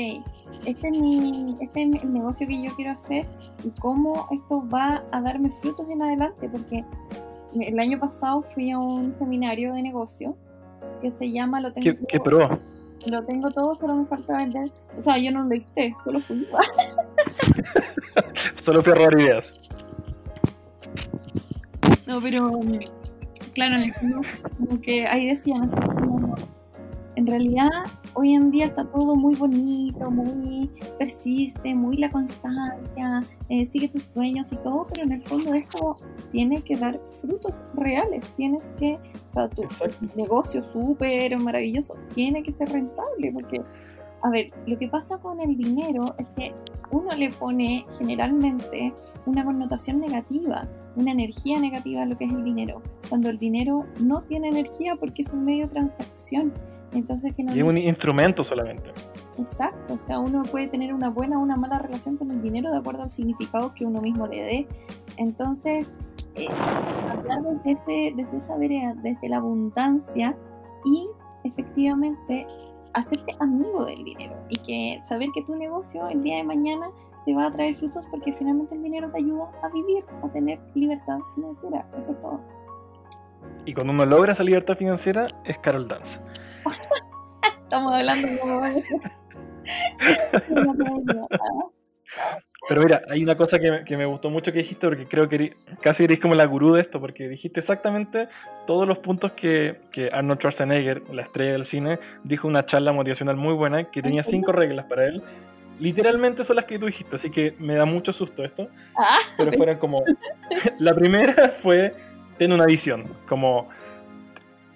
este 0.65 0.87
es, 0.87 0.91
mi, 0.91 1.55
este 1.59 1.83
es 1.83 2.03
el 2.03 2.13
negocio 2.13 2.47
que 2.47 2.63
yo 2.63 2.73
quiero 2.75 2.91
hacer 2.91 3.27
y 3.63 3.69
cómo 3.79 4.27
esto 4.31 4.67
va 4.67 5.03
a 5.11 5.21
darme 5.21 5.51
frutos 5.61 5.87
en 5.89 6.01
adelante, 6.01 6.49
porque 6.49 6.83
el 7.59 7.79
año 7.79 7.99
pasado 7.99 8.43
fui 8.53 8.71
a 8.71 8.79
un 8.79 9.15
seminario 9.19 9.73
de 9.73 9.83
negocio 9.83 10.35
que 11.01 11.11
se 11.11 11.31
llama 11.31 11.61
Lo 11.61 11.71
tengo 11.71 11.83
¿Qué, 11.83 12.05
¿Qué 12.07 12.19
pro? 12.19 12.59
Lo 13.09 13.23
tengo 13.23 13.49
todo, 13.49 13.75
solo 13.75 13.95
me 13.95 14.05
falta 14.05 14.37
vender. 14.37 14.71
O 14.95 15.01
sea, 15.01 15.17
yo 15.17 15.31
no 15.31 15.43
lo 15.43 15.49
dicté, 15.49 15.93
solo 16.03 16.21
fui. 16.21 16.47
solo 18.61 18.83
fui 18.83 18.91
a 18.91 18.95
robar 18.95 19.19
ideas. 19.19 19.55
No, 22.05 22.21
pero 22.21 22.59
claro, 23.53 23.83
como 24.57 24.81
que 24.81 25.07
ahí 25.07 25.27
decían, 25.27 25.63
en 25.63 25.98
realidad 27.29 27.69
hoy 28.13 28.33
en 28.33 28.51
día 28.51 28.67
está 28.67 28.85
todo 28.85 29.15
muy 29.15 29.35
bonito, 29.35 30.11
muy 30.11 30.69
persiste, 30.97 31.73
muy 31.73 31.97
la 31.97 32.09
constancia, 32.09 33.23
eh, 33.49 33.65
sigue 33.71 33.87
tus 33.87 34.03
sueños 34.03 34.51
y 34.51 34.57
todo, 34.57 34.87
pero 34.91 35.05
en 35.05 35.13
el 35.13 35.23
fondo 35.23 35.53
esto 35.53 35.97
tiene 36.31 36.61
que 36.61 36.75
dar 36.75 36.99
frutos 37.21 37.63
reales, 37.75 38.25
tienes 38.35 38.63
que, 38.77 38.95
o 38.95 39.31
sea, 39.31 39.49
tu 39.49 39.63
negocio 40.15 40.63
súper 40.63 41.37
maravilloso 41.37 41.95
tiene 42.13 42.43
que 42.43 42.51
ser 42.51 42.69
rentable, 42.69 43.31
porque, 43.33 43.61
a 44.23 44.29
ver, 44.29 44.51
lo 44.65 44.77
que 44.77 44.87
pasa 44.87 45.17
con 45.17 45.39
el 45.39 45.55
dinero 45.55 46.13
es 46.17 46.27
que 46.29 46.53
uno 46.91 47.11
le 47.15 47.29
pone 47.31 47.85
generalmente 47.97 48.93
una 49.25 49.45
connotación 49.45 49.99
negativa, 49.99 50.67
una 50.95 51.11
energía 51.11 51.59
negativa 51.59 52.01
a 52.01 52.05
lo 52.05 52.17
que 52.17 52.25
es 52.25 52.31
el 52.31 52.43
dinero, 52.43 52.81
cuando 53.09 53.29
el 53.29 53.37
dinero 53.37 53.85
no 54.01 54.21
tiene 54.23 54.49
energía 54.49 54.95
porque 54.95 55.21
es 55.21 55.31
un 55.31 55.45
medio 55.45 55.67
de 55.67 55.73
transacción. 55.73 56.53
Entonces, 56.93 57.33
y 57.37 57.59
es 57.59 57.63
un 57.63 57.77
instrumento 57.77 58.43
solamente. 58.43 58.91
Exacto, 59.37 59.93
o 59.93 59.99
sea, 59.99 60.19
uno 60.19 60.43
puede 60.43 60.67
tener 60.67 60.93
una 60.93 61.09
buena 61.09 61.37
o 61.39 61.41
una 61.41 61.55
mala 61.55 61.79
relación 61.79 62.17
con 62.17 62.29
el 62.31 62.41
dinero 62.41 62.71
de 62.71 62.77
acuerdo 62.77 63.03
al 63.03 63.09
significado 63.09 63.73
que 63.73 63.85
uno 63.85 64.01
mismo 64.01 64.27
le 64.27 64.41
dé. 64.41 64.67
Entonces, 65.17 65.89
eh, 66.35 66.47
hablar 66.49 67.41
desde, 67.63 68.13
desde 68.15 68.37
esa 68.37 68.57
vereda, 68.57 68.95
desde 69.01 69.29
la 69.29 69.37
abundancia 69.37 70.35
y 70.85 71.07
efectivamente 71.43 72.47
hacerse 72.93 73.35
amigo 73.39 73.85
del 73.85 74.03
dinero 74.03 74.35
y 74.49 74.57
que 74.57 75.01
saber 75.05 75.29
que 75.33 75.43
tu 75.43 75.55
negocio 75.55 76.07
el 76.09 76.23
día 76.23 76.37
de 76.37 76.43
mañana 76.43 76.89
te 77.25 77.33
va 77.33 77.47
a 77.47 77.51
traer 77.51 77.75
frutos 77.75 78.05
porque 78.09 78.33
finalmente 78.33 78.75
el 78.75 78.83
dinero 78.83 79.09
te 79.11 79.17
ayuda 79.17 79.49
a 79.61 79.69
vivir, 79.69 80.03
a 80.23 80.29
tener 80.29 80.59
libertad 80.75 81.19
financiera. 81.35 81.85
Eso 81.97 82.13
es 82.13 82.21
todo. 82.21 82.39
Y 83.65 83.73
cuando 83.73 83.93
uno 83.93 84.05
logra 84.05 84.31
esa 84.31 84.43
libertad 84.43 84.75
financiera 84.75 85.27
es 85.45 85.57
Carol 85.59 85.87
Dance. 85.87 86.19
Estamos 87.63 87.93
hablando 87.93 88.27
como... 88.39 88.61
Pero 92.67 92.83
mira, 92.83 93.01
hay 93.09 93.23
una 93.23 93.35
cosa 93.35 93.57
que, 93.57 93.97
me 93.97 94.05
gustó 94.05 94.29
mucho 94.29 94.51
que 94.51 94.59
dijiste, 94.59 94.87
porque 94.87 95.07
creo 95.07 95.29
que 95.29 95.55
casi 95.81 96.03
eres 96.03 96.19
como 96.19 96.35
la 96.35 96.45
gurú 96.45 96.73
de 96.73 96.81
esto, 96.81 96.99
porque 96.99 97.27
dijiste 97.27 97.59
exactamente 97.59 98.27
todos 98.67 98.87
los 98.87 98.99
puntos 98.99 99.31
que, 99.31 99.81
que 99.91 100.09
Arnold 100.11 100.39
Schwarzenegger, 100.39 101.03
la 101.11 101.23
estrella 101.23 101.53
del 101.53 101.65
cine, 101.65 101.99
dijo 102.23 102.47
una 102.47 102.65
charla 102.65 102.91
motivacional 102.91 103.37
muy 103.37 103.53
buena, 103.53 103.85
que 103.85 104.01
tenía 104.01 104.23
cinco 104.23 104.51
reglas 104.51 104.85
para 104.85 105.07
él. 105.07 105.23
Literalmente 105.79 106.43
son 106.43 106.57
las 106.57 106.65
que 106.65 106.77
tú 106.77 106.87
dijiste, 106.87 107.15
así 107.15 107.31
que 107.31 107.55
me 107.57 107.75
da 107.75 107.85
mucho 107.85 108.11
susto 108.11 108.43
esto. 108.43 108.69
Ah, 108.95 109.17
pero 109.37 109.51
fueron 109.53 109.77
como... 109.77 110.03
la 110.79 110.93
primera 110.93 111.49
fue, 111.49 111.95
ten 112.37 112.51
una 112.51 112.65
visión, 112.65 113.15
como... 113.27 113.69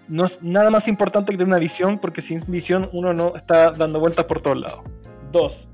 No 0.08 0.26
es 0.26 0.42
nada 0.42 0.70
más 0.70 0.88
importante 0.88 1.32
que 1.32 1.38
tener 1.38 1.48
una 1.48 1.60
visión, 1.60 2.00
porque 2.00 2.22
sin 2.22 2.44
visión 2.48 2.90
uno 2.92 3.14
no 3.14 3.36
está 3.36 3.72
dando 3.72 4.00
vueltas 4.00 4.26
por 4.26 4.42
todos 4.42 4.60
lados. 4.60 4.82
Dos, 5.32 5.70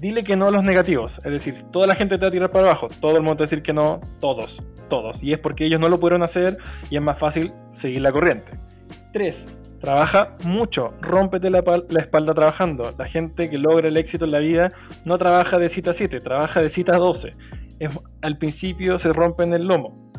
dile 0.00 0.24
que 0.24 0.36
no 0.36 0.48
a 0.48 0.50
los 0.50 0.62
negativos. 0.62 1.20
Es 1.24 1.32
decir, 1.32 1.54
toda 1.70 1.86
la 1.86 1.94
gente 1.94 2.18
te 2.18 2.24
va 2.24 2.28
a 2.28 2.32
tirar 2.32 2.50
para 2.50 2.64
abajo, 2.64 2.88
todo 3.00 3.16
el 3.16 3.22
mundo 3.22 3.36
te 3.36 3.40
va 3.42 3.44
a 3.44 3.48
decir 3.50 3.62
que 3.62 3.72
no, 3.72 4.00
todos, 4.20 4.62
todos. 4.88 5.22
Y 5.22 5.32
es 5.32 5.38
porque 5.38 5.64
ellos 5.64 5.80
no 5.80 5.88
lo 5.88 5.98
pudieron 6.00 6.22
hacer 6.22 6.58
y 6.90 6.96
es 6.96 7.02
más 7.02 7.18
fácil 7.18 7.52
seguir 7.70 8.00
la 8.00 8.12
corriente. 8.12 8.58
3. 9.12 9.50
Trabaja 9.80 10.36
mucho, 10.42 10.94
rómpete 11.00 11.50
la, 11.50 11.62
espalda 11.98 12.34
trabajando. 12.34 12.94
La 12.98 13.06
gente 13.06 13.50
que 13.50 13.58
logra 13.58 13.88
el 13.88 13.96
éxito 13.96 14.24
en 14.24 14.32
la 14.32 14.38
vida 14.38 14.72
no 15.04 15.18
trabaja 15.18 15.58
de 15.58 15.68
cita 15.68 15.92
7, 15.92 16.20
trabaja 16.20 16.60
de 16.60 16.70
cita 16.70 16.96
12. 16.96 17.36
al 18.22 18.38
principio 18.38 18.98
se 18.98 19.12
rompen 19.12 19.52
el 19.52 19.66
lomo. 19.66 20.12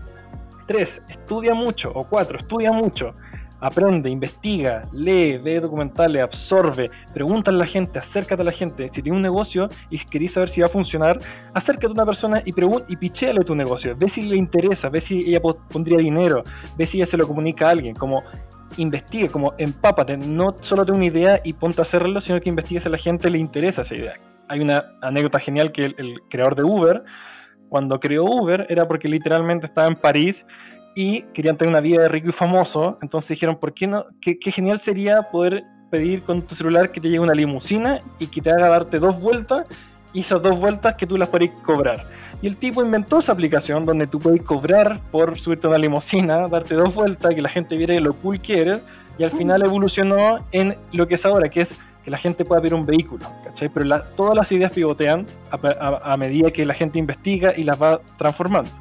3. 0.68 1.04
Estudia 1.10 1.54
mucho. 1.54 1.92
O 1.96 2.08
4. 2.08 2.38
Estudia 2.38 2.72
mucho 2.72 3.16
aprende, 3.60 4.10
investiga, 4.10 4.86
lee, 4.92 5.38
ve 5.38 5.60
documentales, 5.60 6.22
absorbe, 6.22 6.92
pregunta 7.14 7.52
a 7.52 7.54
la 7.54 7.66
gente, 7.66 8.00
acércate 8.00 8.42
a 8.42 8.46
la 8.46 8.52
gente. 8.52 8.90
Si 8.92 9.02
tienes 9.02 9.18
un 9.18 9.24
negocio 9.24 9.70
y 9.90 9.98
querés 9.98 10.34
saber 10.34 10.50
si 10.50 10.62
va 10.62 10.68
a 10.68 10.70
funcionar, 10.70 11.20
acércate 11.54 11.88
a 11.88 11.92
una 11.92 12.06
persona 12.06 12.42
y, 12.46 12.54
y 12.88 12.96
picheale 12.96 13.42
tu 13.42 13.56
negocio. 13.56 13.96
Ve 13.98 14.08
si 14.08 14.24
le 14.24 14.38
interesa, 14.38 14.90
ve 14.90 15.02
si 15.02 15.22
ella 15.28 15.42
pondría 15.42 15.98
dinero, 15.98 16.44
ve 16.78 16.86
si 16.86 16.98
ella 16.98 17.06
se 17.06 17.18
lo 17.18 17.28
comunica 17.28 17.68
a 17.68 17.72
alguien. 17.72 17.96
Como 17.96 18.24
investigue, 18.78 19.30
como 19.30 19.54
empápate, 19.58 20.18
no 20.18 20.56
solo 20.62 20.86
tengo 20.86 20.98
una 20.98 21.08
idea 21.08 21.42
y 21.44 21.54
ponte 21.54 21.82
a 21.82 21.84
hacerlo, 21.84 22.22
sino 22.22 22.40
que 22.42 22.50
investigues 22.50 22.86
a 22.86 22.90
la 22.90 22.98
gente 22.98 23.30
le 23.30 23.40
interesa 23.40 23.82
esa 23.82 23.96
idea. 23.96 24.14
Hay 24.50 24.60
una 24.60 24.86
anécdota 25.02 25.40
genial 25.40 25.72
que 25.72 25.86
el 25.86 26.22
creador 26.30 26.56
de 26.56 26.64
Uber, 26.64 27.04
cuando 27.70 28.00
creó 28.00 28.26
Uber, 28.26 28.66
era 28.70 28.88
porque 28.88 29.10
literalmente 29.10 29.66
estaba 29.66 29.88
en 29.88 29.96
París 29.96 30.46
y 30.98 31.22
querían 31.32 31.56
tener 31.58 31.70
una 31.70 31.80
vida 31.80 32.02
de 32.02 32.10
rico 32.10 32.30
y 32.30 32.32
famoso. 32.32 32.98
Entonces 33.04 33.30
dijeron, 33.30 33.58
¿por 33.58 33.72
qué 33.72 33.86
no? 33.86 34.06
Qué, 34.20 34.40
genial 34.52 34.80
sería 34.80 35.22
poder 35.22 35.64
pedir 35.92 36.24
con 36.24 36.42
tu 36.42 36.56
celular 36.56 36.92
que 36.92 37.00
te 37.00 37.08
llegue 37.08 37.20
una 37.20 37.36
limusina 37.36 38.02
y 38.18 38.26
que 38.26 38.42
te 38.42 38.50
haga 38.50 38.68
darte 38.68 38.98
dos 38.98 39.22
vueltas 39.22 39.68
y 40.12 40.22
esas 40.22 40.42
dos 40.42 40.60
vueltas 40.60 40.96
que 40.96 41.06
tú 41.06 41.16
las 41.16 41.30
puedes 41.30 41.52
cobrar. 41.62 42.08
Y 42.42 42.48
el 42.48 42.58
tipo 42.58 42.82
inventó 42.82 43.20
esa 43.20 43.32
aplicación 43.32 43.86
donde 43.86 44.08
tú 44.08 44.20
puedes 44.20 44.42
cobrar 44.42 45.00
por 45.12 45.38
subirte 45.38 45.68
a 45.68 45.70
una 45.70 45.78
limusina, 45.78 46.48
darte 46.48 46.74
dos 46.74 46.96
vueltas, 46.96 47.36
que 47.36 47.44
la 47.44 47.50
gente 47.50 47.78
viera 47.78 47.94
lo 48.00 48.16
cool 48.16 48.42
que 48.42 48.60
eres, 48.60 48.82
y 49.20 49.24
al 49.24 49.32
final 49.32 49.62
evolucionó 49.62 50.48
en 50.52 50.76
lo 50.94 51.08
que 51.08 51.14
es 51.14 51.26
ahora, 51.28 51.48
que 51.48 51.62
es 51.62 51.78
que 52.04 52.10
la 52.10 52.18
gente 52.18 52.44
pueda 52.44 52.60
ver 52.60 52.74
un 52.74 52.88
vehículo, 52.88 53.32
¿cachai? 53.44 53.70
Pero 53.70 54.02
todas 54.16 54.36
las 54.36 54.52
ideas 54.52 54.72
pivotean 54.72 55.28
a 55.52 56.18
medida 56.18 56.50
que 56.50 56.66
la 56.66 56.74
gente 56.74 56.98
investiga 56.98 57.54
y 57.56 57.64
las 57.64 57.80
va 57.80 58.02
transformando. 58.18 58.72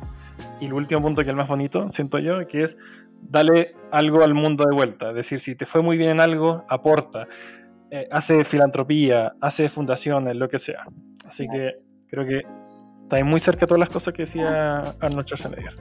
Y 0.60 0.66
el 0.66 0.72
último 0.72 1.02
punto, 1.02 1.22
que 1.22 1.28
es 1.28 1.30
el 1.30 1.36
más 1.36 1.48
bonito, 1.48 1.88
siento 1.90 2.18
yo, 2.18 2.46
que 2.46 2.62
es 2.62 2.78
darle 3.20 3.74
algo 3.90 4.22
al 4.22 4.34
mundo 4.34 4.64
de 4.64 4.74
vuelta. 4.74 5.10
Es 5.10 5.16
decir, 5.16 5.40
si 5.40 5.54
te 5.54 5.66
fue 5.66 5.82
muy 5.82 5.96
bien 5.96 6.10
en 6.10 6.20
algo, 6.20 6.64
aporta. 6.68 7.26
Eh, 7.90 8.08
hace 8.10 8.44
filantropía, 8.44 9.34
hace 9.40 9.68
fundaciones, 9.68 10.36
lo 10.36 10.48
que 10.48 10.58
sea. 10.58 10.86
Así 11.24 11.48
que 11.48 11.76
creo 12.08 12.26
que 12.26 12.42
está 13.02 13.22
muy 13.24 13.40
cerca 13.40 13.60
de 13.60 13.66
todas 13.66 13.80
las 13.80 13.90
cosas 13.90 14.14
que 14.14 14.22
decía 14.22 14.78
Arnold 15.00 15.26
Schwarzenegger. 15.26 15.76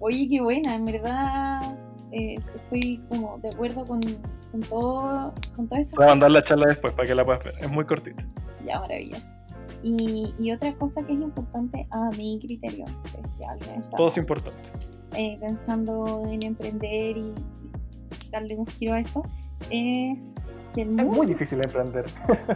Oye, 0.00 0.28
qué 0.30 0.40
buena, 0.40 0.74
en 0.74 0.84
verdad 0.84 1.76
eh, 2.12 2.36
estoy 2.54 3.00
como 3.08 3.38
de 3.38 3.48
acuerdo 3.48 3.84
con, 3.84 4.00
con 4.52 4.60
todo, 4.60 5.34
con 5.56 5.68
todo 5.68 5.78
eso. 5.78 5.90
Voy 5.96 6.04
a 6.04 6.08
mandar 6.08 6.30
la 6.30 6.42
charla 6.42 6.66
después 6.66 6.94
para 6.94 7.08
que 7.08 7.14
la 7.14 7.24
puedas 7.24 7.44
ver, 7.44 7.54
es 7.58 7.70
muy 7.70 7.84
cortita. 7.84 8.24
Ya, 8.64 8.80
maravilloso. 8.80 9.34
Y, 9.82 10.50
otra 10.52 10.74
cosa 10.74 11.02
que 11.02 11.12
es 11.12 11.20
importante 11.20 11.86
a 11.90 12.10
mi 12.10 12.38
criterio, 12.40 12.84
todo 13.96 14.08
es 14.08 14.16
importante. 14.16 14.58
Eh, 15.16 15.38
pensando 15.40 16.26
en 16.28 16.42
emprender 16.42 17.16
y 17.16 17.32
darle 18.30 18.56
un 18.56 18.66
giro 18.66 18.94
a 18.94 19.00
esto, 19.00 19.22
es 19.70 20.34
que 20.78 20.82
el 20.82 20.88
mundo, 20.88 21.02
Es 21.10 21.16
muy 21.16 21.26
difícil 21.26 21.60
emprender. 21.62 22.04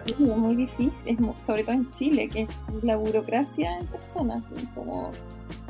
es 0.06 0.20
muy 0.20 0.54
difícil, 0.54 1.18
sobre 1.44 1.64
todo 1.64 1.74
en 1.74 1.90
Chile, 1.92 2.28
que 2.28 2.42
es 2.42 2.48
la 2.82 2.96
burocracia 2.96 3.78
en 3.78 3.86
personas, 3.86 4.44
como 4.74 5.10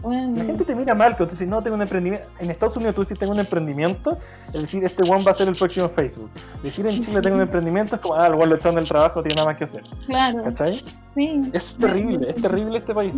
la 0.04 0.44
gente 0.44 0.64
te 0.64 0.74
mira 0.74 0.94
mal, 0.94 1.16
que 1.16 1.24
tú 1.24 1.30
dices, 1.30 1.46
no, 1.46 1.62
tengo 1.62 1.76
un 1.76 1.82
emprendimiento. 1.82 2.28
En 2.40 2.50
Estados 2.50 2.76
Unidos 2.76 2.94
tú 2.94 3.00
dices, 3.02 3.18
tengo 3.18 3.32
un 3.32 3.38
emprendimiento, 3.38 4.18
es 4.52 4.60
decir, 4.62 4.84
este 4.84 5.02
one 5.02 5.24
va 5.24 5.30
a 5.30 5.34
ser 5.34 5.48
el 5.48 5.54
próximo 5.54 5.88
Facebook. 5.88 6.30
Decir 6.62 6.86
en 6.86 7.02
Chile 7.02 7.20
tengo 7.20 7.36
un 7.36 7.42
emprendimiento 7.42 7.96
es 7.96 8.02
como, 8.02 8.14
ah, 8.14 8.26
el 8.26 8.34
one 8.34 8.46
lo 8.46 8.54
echaron 8.56 8.76
del 8.76 8.88
trabajo, 8.88 9.22
tiene 9.22 9.36
nada 9.36 9.48
más 9.48 9.56
que 9.56 9.64
hacer. 9.64 9.82
Claro. 10.06 10.42
¿Cachai? 10.44 10.82
Sí. 11.14 11.42
Es 11.52 11.74
terrible, 11.76 12.28
es 12.28 12.36
terrible 12.36 12.78
este 12.78 12.94
país. 12.94 13.14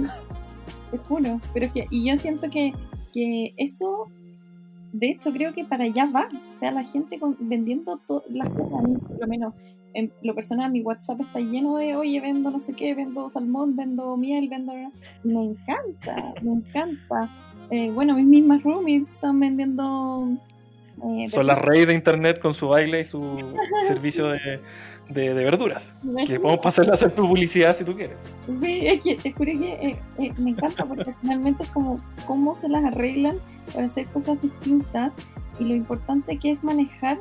Te 0.90 0.98
juro, 0.98 1.40
pero 1.52 1.72
que, 1.72 1.86
y 1.90 2.10
yo 2.10 2.18
siento 2.18 2.50
que, 2.50 2.72
que 3.12 3.54
eso, 3.56 4.10
de 4.94 5.10
hecho, 5.10 5.32
creo 5.32 5.52
que 5.52 5.64
para 5.64 5.84
allá 5.84 6.06
va. 6.06 6.28
O 6.54 6.58
sea, 6.60 6.70
la 6.70 6.84
gente 6.84 7.18
vendiendo 7.40 8.00
las 8.30 8.48
cosas, 8.48 8.72
a 8.78 8.82
mí, 8.82 8.96
por 8.96 9.18
lo 9.18 9.26
menos 9.26 9.54
en 9.92 10.12
lo 10.22 10.36
personal, 10.36 10.70
mi 10.70 10.82
WhatsApp 10.82 11.20
está 11.20 11.40
lleno 11.40 11.76
de, 11.78 11.96
oye, 11.96 12.20
vendo 12.20 12.50
no 12.50 12.60
sé 12.60 12.74
qué, 12.74 12.94
vendo 12.94 13.28
salmón, 13.28 13.74
vendo 13.74 14.16
miel, 14.16 14.48
vendo... 14.48 14.72
Me 15.24 15.44
encanta, 15.44 16.34
me 16.42 16.52
encanta. 16.52 17.28
Eh, 17.70 17.90
bueno, 17.90 18.14
mis 18.14 18.26
mismas 18.26 18.62
roomies 18.62 19.10
están 19.10 19.40
vendiendo... 19.40 20.28
Eh, 21.18 21.28
Son 21.28 21.46
las 21.48 21.58
reyes 21.58 21.88
de 21.88 21.94
internet 21.94 22.38
con 22.38 22.54
su 22.54 22.68
baile 22.68 23.00
y 23.00 23.04
su 23.04 23.20
servicio 23.88 24.28
de, 24.28 24.60
de, 25.08 25.32
verduras. 25.34 25.94
que 26.26 26.38
podemos 26.40 26.62
pasarle 26.62 26.92
a 26.92 26.94
hacer 26.94 27.12
publicidad 27.14 27.76
si 27.76 27.84
tú 27.84 27.94
quieres. 27.94 28.18
Sí, 28.62 28.86
es 28.86 29.02
que 29.02 29.16
te 29.16 29.32
juro 29.32 29.52
que 29.52 29.98
eh, 30.18 30.32
me 30.38 30.50
encanta 30.50 30.84
porque 30.84 31.14
finalmente 31.20 31.62
es 31.62 31.70
como 31.70 32.00
cómo 32.26 32.54
se 32.54 32.68
las 32.68 32.84
arreglan 32.84 33.38
para 33.72 33.86
hacer 33.86 34.06
cosas 34.08 34.40
distintas 34.40 35.12
y 35.58 35.64
lo 35.64 35.74
importante 35.74 36.38
que 36.38 36.52
es 36.52 36.64
manejar 36.64 37.18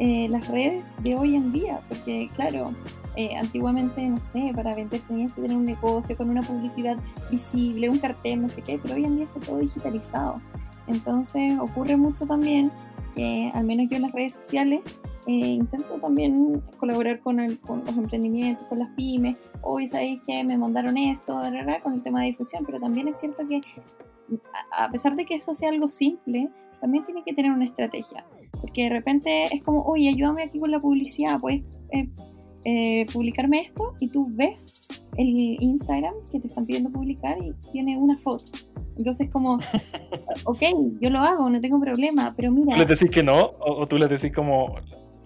eh, 0.00 0.28
las 0.28 0.48
redes 0.48 0.84
de 1.02 1.16
hoy 1.16 1.34
en 1.34 1.52
día, 1.52 1.80
porque 1.88 2.28
claro, 2.34 2.72
eh, 3.16 3.36
antiguamente, 3.36 4.02
no 4.06 4.18
sé, 4.18 4.52
para 4.54 4.74
vender 4.74 5.00
tenías 5.02 5.32
que 5.32 5.42
tener 5.42 5.56
un 5.56 5.64
negocio 5.64 6.16
con 6.16 6.30
una 6.30 6.42
publicidad 6.42 6.96
visible, 7.30 7.88
un 7.88 7.98
cartel, 7.98 8.42
no 8.42 8.48
sé 8.48 8.62
qué, 8.62 8.78
pero 8.82 8.94
hoy 8.94 9.04
en 9.04 9.16
día 9.16 9.24
está 9.24 9.40
todo 9.40 9.58
digitalizado. 9.58 10.40
Entonces 10.86 11.58
ocurre 11.58 11.96
mucho 11.96 12.26
también 12.26 12.70
que, 13.14 13.50
al 13.54 13.64
menos 13.64 13.88
yo 13.90 13.96
en 13.96 14.02
las 14.02 14.12
redes 14.12 14.34
sociales, 14.34 14.80
eh, 15.28 15.30
intento 15.30 15.96
también 16.00 16.62
colaborar 16.78 17.20
con, 17.20 17.36
con, 17.56 17.84
los 17.84 17.94
emprendimientos, 17.94 18.66
con 18.66 18.78
las 18.78 18.88
pymes. 18.96 19.36
Hoy 19.60 19.86
sabéis 19.86 20.22
que 20.26 20.42
me 20.42 20.56
mandaron 20.56 20.96
esto, 20.96 21.38
con 21.82 21.92
el 21.92 22.02
tema 22.02 22.22
de 22.22 22.28
difusión, 22.28 22.64
pero 22.64 22.80
también 22.80 23.08
es 23.08 23.20
cierto 23.20 23.46
que 23.46 23.60
a 24.72 24.90
pesar 24.90 25.16
de 25.16 25.26
que 25.26 25.34
eso 25.34 25.54
sea 25.54 25.68
algo 25.68 25.90
simple, 25.90 26.48
también 26.80 27.04
tiene 27.04 27.22
que 27.24 27.34
tener 27.34 27.52
una 27.52 27.66
estrategia. 27.66 28.24
porque 28.58 28.84
de 28.84 28.88
repente 28.88 29.54
es 29.54 29.62
como, 29.62 29.82
oye, 29.82 30.08
ayúdame 30.08 30.44
aquí 30.44 30.58
con 30.58 30.70
la 30.70 30.80
publicidad, 30.80 31.38
puedes 31.38 31.62
eh, 31.92 32.08
eh, 32.64 33.04
publicarme 33.12 33.60
esto 33.60 33.92
y 34.00 34.08
tú 34.08 34.28
ves 34.30 34.64
el 35.18 35.62
Instagram 35.62 36.14
que 36.32 36.40
te 36.40 36.48
están 36.48 36.64
pidiendo 36.64 36.88
publicar 36.88 37.36
y 37.38 37.52
tiene 37.70 37.98
una 37.98 38.16
foto. 38.16 38.46
Entonces 38.96 39.28
como, 39.30 39.58
ok, 40.44 40.62
yo 41.02 41.10
lo 41.10 41.18
hago, 41.18 41.50
no 41.50 41.60
tengo 41.60 41.78
problema, 41.78 42.32
pero 42.34 42.50
mira... 42.50 42.72
¿Tú 42.72 42.80
les 42.80 42.98
decís 42.98 43.10
que 43.10 43.22
no? 43.22 43.38
¿O, 43.60 43.82
o 43.82 43.86
tú 43.86 43.98
les 43.98 44.08
decís 44.08 44.34
como, 44.34 44.74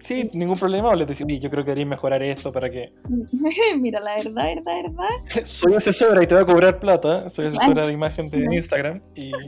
sí, 0.02 0.30
ningún 0.34 0.58
problema, 0.58 0.88
o 0.88 0.94
les 0.94 1.06
decís, 1.06 1.24
"Oye, 1.24 1.38
yo 1.38 1.50
creo 1.50 1.64
que 1.64 1.70
deberías 1.70 1.88
mejorar 1.88 2.22
esto 2.22 2.52
para 2.52 2.70
que... 2.70 2.92
mira, 3.80 4.00
la 4.00 4.16
verdad, 4.16 4.44
verdad, 4.44 4.72
verdad, 4.82 5.44
Soy 5.46 5.74
asesora 5.74 6.22
y 6.22 6.26
te 6.26 6.34
voy 6.34 6.42
a 6.42 6.46
cobrar 6.46 6.80
plata, 6.80 7.28
soy 7.30 7.46
asesora 7.46 7.86
de 7.86 7.92
imagen 7.92 8.26
de 8.26 8.54
Instagram 8.54 9.00
y... 9.14 9.30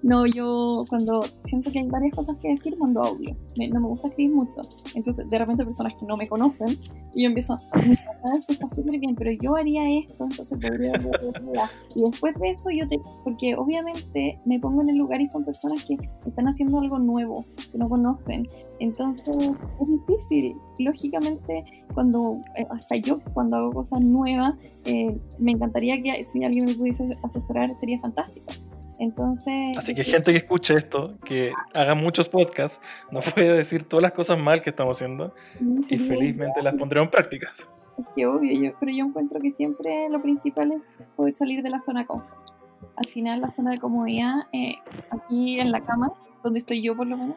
No, 0.00 0.26
yo 0.26 0.84
cuando 0.88 1.24
siento 1.42 1.72
que 1.72 1.80
hay 1.80 1.88
varias 1.88 2.14
cosas 2.14 2.38
que 2.38 2.48
decir, 2.48 2.76
mando 2.78 3.02
audio. 3.02 3.36
Me- 3.56 3.68
no 3.68 3.80
me 3.80 3.88
gusta 3.88 4.06
escribir 4.06 4.32
mucho. 4.36 4.62
Entonces, 4.94 5.28
de 5.28 5.38
repente, 5.38 5.64
personas 5.64 5.92
que 5.98 6.06
no 6.06 6.16
me 6.16 6.28
conocen, 6.28 6.78
y 7.14 7.24
yo 7.24 7.28
empiezo, 7.28 7.56
"Mira, 7.74 8.00
esto 8.38 8.52
está 8.52 8.68
súper 8.68 9.00
bien, 9.00 9.16
pero 9.16 9.32
yo 9.42 9.56
haría 9.56 9.82
esto, 9.98 10.28
entonces 10.30 10.56
podría. 10.60 10.92
bla, 10.92 11.10
bla, 11.20 11.50
bla". 11.50 11.70
Y 11.96 12.02
después 12.08 12.32
de 12.38 12.50
eso, 12.50 12.70
yo 12.70 12.86
te. 12.86 13.00
Porque 13.24 13.56
obviamente 13.56 14.38
me 14.46 14.60
pongo 14.60 14.82
en 14.82 14.90
el 14.90 14.96
lugar 14.98 15.20
y 15.20 15.26
son 15.26 15.44
personas 15.44 15.84
que 15.84 15.96
están 16.24 16.46
haciendo 16.46 16.78
algo 16.78 17.00
nuevo, 17.00 17.44
que 17.72 17.78
no 17.78 17.88
conocen. 17.88 18.46
Entonces, 18.80 19.36
es 19.80 19.90
difícil. 19.90 20.52
Lógicamente, 20.78 21.64
cuando. 21.94 22.38
eh, 22.56 22.66
hasta 22.70 22.96
yo, 22.96 23.18
cuando 23.34 23.56
hago 23.56 23.72
cosas 23.72 24.00
nuevas, 24.00 24.54
eh, 24.84 25.16
me 25.38 25.52
encantaría 25.52 26.00
que 26.02 26.22
si 26.22 26.44
alguien 26.44 26.64
me 26.66 26.74
pudiese 26.74 27.08
asesorar, 27.22 27.74
sería 27.76 27.98
fantástico. 28.00 28.52
Entonces. 29.00 29.76
Así 29.78 29.94
que 29.94 30.02
gente 30.02 30.32
que 30.32 30.38
escuche 30.38 30.74
esto, 30.74 31.16
que 31.24 31.52
haga 31.72 31.94
muchos 31.94 32.28
podcasts, 32.28 32.80
nos 33.12 33.24
puede 33.32 33.52
decir 33.52 33.84
todas 33.84 34.02
las 34.02 34.12
cosas 34.12 34.38
mal 34.38 34.60
que 34.62 34.70
estamos 34.70 34.96
haciendo 34.96 35.32
Mm, 35.60 35.82
y 35.88 35.98
felizmente 35.98 36.62
las 36.62 36.74
pondremos 36.74 37.06
en 37.06 37.10
prácticas. 37.12 37.68
Es 37.96 38.06
que 38.14 38.26
obvio, 38.26 38.60
yo, 38.60 38.76
pero 38.80 38.92
yo 38.92 39.04
encuentro 39.04 39.40
que 39.40 39.52
siempre 39.52 40.08
lo 40.08 40.20
principal 40.20 40.72
es 40.72 40.82
poder 41.16 41.32
salir 41.32 41.62
de 41.62 41.70
la 41.70 41.80
zona 41.80 42.04
confort. 42.06 42.50
Al 42.96 43.06
final, 43.06 43.40
la 43.40 43.50
zona 43.52 43.70
de 43.72 43.78
comodidad, 43.78 44.46
eh, 44.52 44.74
aquí 45.10 45.60
en 45.60 45.70
la 45.70 45.80
cama, 45.80 46.12
donde 46.42 46.58
estoy 46.58 46.82
yo 46.82 46.96
por 46.96 47.06
lo 47.06 47.16
menos, 47.16 47.36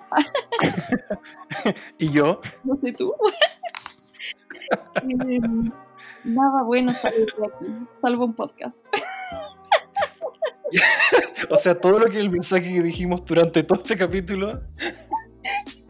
Y 1.97 2.12
yo, 2.12 2.41
no 2.64 2.76
sé 2.78 2.93
tú, 2.93 3.14
Eh, 5.04 5.39
nada 6.24 6.64
bueno 6.64 6.93
salir 6.93 7.26
de 7.38 7.45
aquí, 7.45 7.66
salvo 8.02 8.26
un 8.26 8.34
podcast. 8.34 8.80
o 11.49 11.58
sea, 11.58 11.76
todo 11.76 11.99
lo 11.99 12.06
que 12.06 12.20
el 12.20 12.30
mensaje 12.30 12.74
que 12.74 12.82
dijimos 12.82 13.26
durante 13.26 13.64
todo 13.64 13.80
este 13.82 13.97
capítulo, 13.97 14.62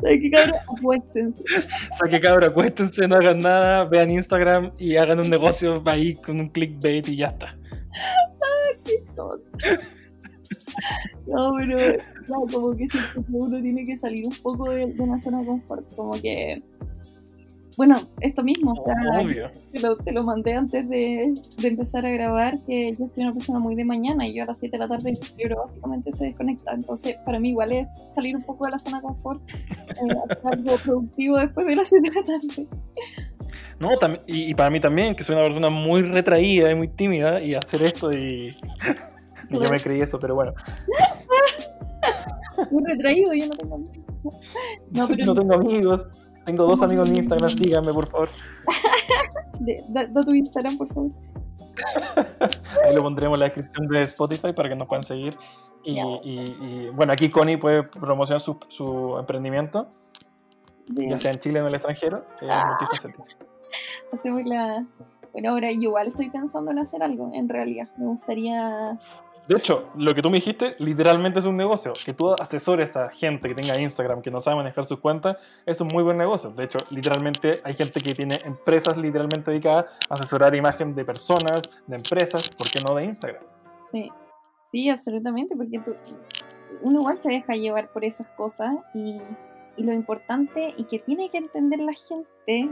¿Sabes 0.02 0.20
qué, 0.22 0.32
cabrón? 0.32 0.60
Acuéstense. 0.78 1.44
o 1.44 1.96
sea, 1.96 2.10
que 2.10 2.20
cabrón, 2.20 2.50
acuéstense, 2.50 3.08
no 3.08 3.16
hagan 3.16 3.40
nada, 3.40 3.86
vean 3.86 4.10
Instagram 4.10 4.72
y 4.80 4.96
hagan 4.96 5.20
un 5.20 5.30
negocio 5.30 5.84
ahí 5.86 6.16
con 6.16 6.40
un 6.40 6.50
clickbait 6.50 7.08
y 7.08 7.18
ya 7.18 7.28
está. 7.28 7.56
No, 11.28 11.54
pero 11.58 11.78
ya, 11.78 12.36
como 12.52 12.76
que 12.76 12.88
uno 13.32 13.62
tiene 13.62 13.86
que 13.86 13.98
salir 13.98 14.26
un 14.26 14.36
poco 14.42 14.70
de, 14.70 14.88
de 14.88 15.02
una 15.02 15.22
zona 15.22 15.40
de 15.40 15.46
confort, 15.46 15.96
como 15.96 16.14
que... 16.14 16.58
Bueno, 17.78 17.96
esto 18.20 18.44
mismo, 18.44 18.74
o 18.74 18.86
sea, 18.86 18.96
Obvio. 19.22 19.50
te 19.72 19.80
lo, 19.80 19.96
te 19.96 20.12
lo 20.12 20.24
mandé 20.24 20.54
antes 20.54 20.88
de, 20.90 21.34
de 21.58 21.68
empezar 21.68 22.06
a 22.06 22.10
grabar, 22.10 22.60
que 22.68 22.92
yo 22.92 23.08
soy 23.16 23.24
una 23.24 23.34
persona 23.34 23.60
muy 23.60 23.76
de 23.76 23.86
mañana 23.86 24.28
y 24.28 24.36
yo 24.36 24.44
a 24.44 24.48
las 24.48 24.60
7 24.60 24.76
de 24.76 24.78
la 24.78 24.90
tarde 24.90 25.12
mi 25.12 25.18
cerebro 25.18 25.64
básicamente 25.66 26.12
se 26.12 26.26
desconecta. 26.26 26.74
Entonces, 26.74 27.16
para 27.26 27.40
mí 27.40 27.50
igual 27.50 27.72
es 27.72 27.88
salir 28.14 28.36
un 28.36 28.42
poco 28.42 28.66
de 28.66 28.72
la 28.72 28.80
zona 28.80 28.98
de 28.98 29.04
confort, 29.04 29.42
eh, 29.50 30.16
hacer 30.30 30.40
algo 30.44 30.76
productivo 30.84 31.38
después 31.38 31.66
de 31.66 31.76
las 31.76 31.90
7 31.90 32.10
de 32.10 32.16
la 32.16 32.26
tarde. 32.26 32.68
No, 33.80 33.90
y 34.28 34.54
para 34.54 34.70
mí 34.70 34.80
también, 34.80 35.16
que 35.16 35.24
soy 35.24 35.36
una 35.36 35.46
persona 35.46 35.72
muy 35.72 36.04
retraída 36.04 36.70
y 36.70 36.76
muy 36.76 36.88
tímida, 36.88 37.42
y 37.42 37.56
hacer 37.56 37.82
esto 37.82 38.12
y... 38.12 38.56
yo 39.60 39.70
me 39.72 39.80
creí 39.80 40.02
eso, 40.02 40.20
pero 40.20 40.36
bueno, 40.36 40.54
Muy 42.72 42.84
retraído, 42.86 43.34
yo 43.34 43.48
no 43.48 43.54
tengo 43.54 43.76
amigos. 43.76 43.98
No, 44.92 45.08
pero 45.08 45.26
no 45.26 45.34
tengo 45.34 45.54
amigos, 45.56 46.08
tengo 46.46 46.66
dos 46.66 46.82
amigos 46.82 47.10
en 47.10 47.16
Instagram, 47.18 47.50
síganme 47.50 47.94
por 47.94 48.08
favor. 48.08 48.30
de- 49.60 49.84
da, 49.90 50.06
da 50.08 50.22
tu 50.22 50.34
Instagram, 50.34 50.78
por 50.78 50.88
favor. 50.94 51.12
Ahí 52.86 52.96
lo 52.96 53.02
pondremos 53.02 53.36
en 53.36 53.40
la 53.40 53.46
descripción 53.46 53.86
de 53.88 54.02
Spotify 54.04 54.54
para 54.54 54.70
que 54.70 54.76
nos 54.76 54.88
puedan 54.88 55.04
seguir. 55.04 55.36
Y, 55.84 55.96
Ya. 55.96 56.04
y- 56.24 56.56
y, 56.62 56.90
bueno, 56.94 57.14
aquí 57.14 57.30
Connie 57.32 57.58
puede 57.58 57.84
promocionar 57.84 58.42
su, 58.42 58.58
su 58.68 59.18
emprendimiento, 59.18 59.88
De- 60.88 61.10
ya 61.10 61.20
sea 61.20 61.32
en 61.32 61.40
Chile 61.40 61.60
o 61.60 61.64
en 61.64 61.70
el 61.70 61.76
extranjero. 61.76 62.26
eh, 62.42 62.48
Ah. 62.50 62.78
hacemos 64.14 64.44
la... 64.46 64.86
Bueno, 65.34 65.52
ahora 65.52 65.72
yo 65.72 65.82
igual 65.84 66.08
estoy 66.08 66.30
pensando 66.30 66.72
en 66.72 66.80
hacer 66.80 67.02
algo, 67.02 67.32
en 67.34 67.50
realidad. 67.50 67.88
Me 67.98 68.06
gustaría... 68.06 69.00
De 69.48 69.58
hecho, 69.58 69.90
lo 69.96 70.14
que 70.14 70.22
tú 70.22 70.30
me 70.30 70.38
dijiste 70.38 70.76
literalmente 70.80 71.40
es 71.40 71.46
un 71.46 71.58
negocio. 71.58 71.94
Que 72.06 72.14
tú 72.14 72.34
asesores 72.40 72.96
a 72.96 73.10
gente 73.10 73.50
que 73.50 73.56
tenga 73.56 73.80
Instagram, 73.80 74.22
que 74.22 74.32
no 74.32 74.40
sabe 74.40 74.58
manejar 74.58 74.86
sus 74.86 75.00
cuentas, 75.00 75.38
es 75.66 75.82
un 75.82 75.88
muy 75.88 76.04
buen 76.04 76.18
negocio. 76.18 76.52
De 76.52 76.66
hecho, 76.66 76.78
literalmente 76.90 77.60
hay 77.64 77.74
gente 77.74 78.00
que 78.00 78.14
tiene 78.14 78.40
empresas 78.46 78.98
literalmente 78.98 79.52
dedicadas 79.52 79.86
a 80.10 80.16
asesorar 80.16 80.56
imagen 80.56 80.94
de 80.96 81.04
personas, 81.04 81.62
de 81.88 81.96
empresas, 81.96 82.50
¿por 82.50 82.70
qué 82.70 82.80
no 82.82 82.96
de 82.96 83.06
Instagram? 83.06 83.44
Sí, 83.92 84.12
sí, 84.72 84.90
absolutamente, 84.90 85.56
porque 85.56 85.80
tú, 85.80 85.96
uno 86.82 87.00
igual 87.00 87.20
se 87.22 87.30
deja 87.30 87.54
llevar 87.56 87.92
por 87.92 88.06
esas 88.06 88.28
cosas 88.38 88.76
y, 88.94 89.20
lo 89.78 89.94
importante 89.94 90.76
y 90.78 90.84
que 90.84 91.00
tiene 91.00 91.30
que 91.30 91.38
entender 91.38 91.80
la 91.80 91.94
gente 91.94 92.70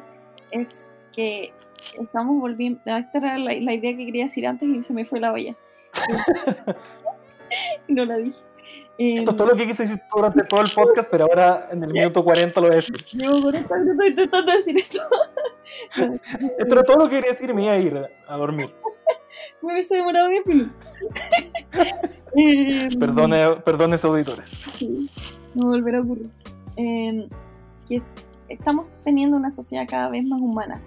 es 0.52 0.68
que 1.16 1.54
estamos 2.00 2.40
volviendo, 2.40 2.82
esta 2.86 3.18
era 3.18 3.38
la, 3.40 3.54
la 3.54 3.74
idea 3.74 3.96
que 3.96 4.06
quería 4.06 4.26
decir 4.26 4.46
antes 4.46 4.70
y 4.70 4.84
se 4.84 4.94
me 4.94 5.06
fue 5.06 5.20
la 5.20 5.32
olla. 5.32 5.56
no 7.88 8.06
la 8.06 8.18
dije. 8.18 8.38
Esto 8.98 9.32
es 9.32 9.38
todo 9.38 9.48
lo 9.48 9.56
que 9.56 9.66
quise 9.66 9.84
decir 9.84 10.02
durante 10.14 10.44
todo 10.44 10.62
el 10.62 10.72
podcast, 10.72 11.08
pero 11.10 11.24
ahora 11.26 11.68
en 11.72 11.82
el 11.84 11.92
minuto 11.94 12.22
40 12.24 12.60
lo 12.60 12.68
voy 12.68 12.74
a 12.74 12.76
decir. 12.78 12.98
Llevo 13.14 13.42
40 13.44 13.76
minutos 13.78 14.06
intentando 14.08 14.52
decir 14.52 14.78
esto. 14.78 15.02
No, 15.98 16.14
Esto 16.60 16.74
era 16.76 16.84
todo 16.84 16.98
lo 16.98 17.04
que 17.10 17.16
quería 17.16 17.32
decir 17.32 17.50
y 17.50 17.54
me 17.54 17.64
iba 17.64 17.72
a 17.74 17.78
ir 17.78 18.08
a 18.28 18.36
dormir. 18.38 18.70
me 19.62 19.72
hubiese 19.74 19.96
demorado 19.96 20.28
10 20.30 20.46
minutos. 20.46 20.76
Eh, 22.36 22.90
Perdone, 23.00 23.56
perdone 23.66 23.96
auditores. 24.04 24.50
Sí, 24.78 25.10
no 25.56 25.66
volverá 25.70 25.98
a 25.98 26.02
ocurrir. 26.02 26.30
Eh, 26.78 27.28
que 27.88 27.96
es- 27.96 28.04
estamos 28.50 28.92
teniendo 29.04 29.36
una 29.36 29.50
sociedad 29.50 29.88
cada 29.90 30.10
vez 30.10 30.24
más 30.26 30.40
humana 30.40 30.80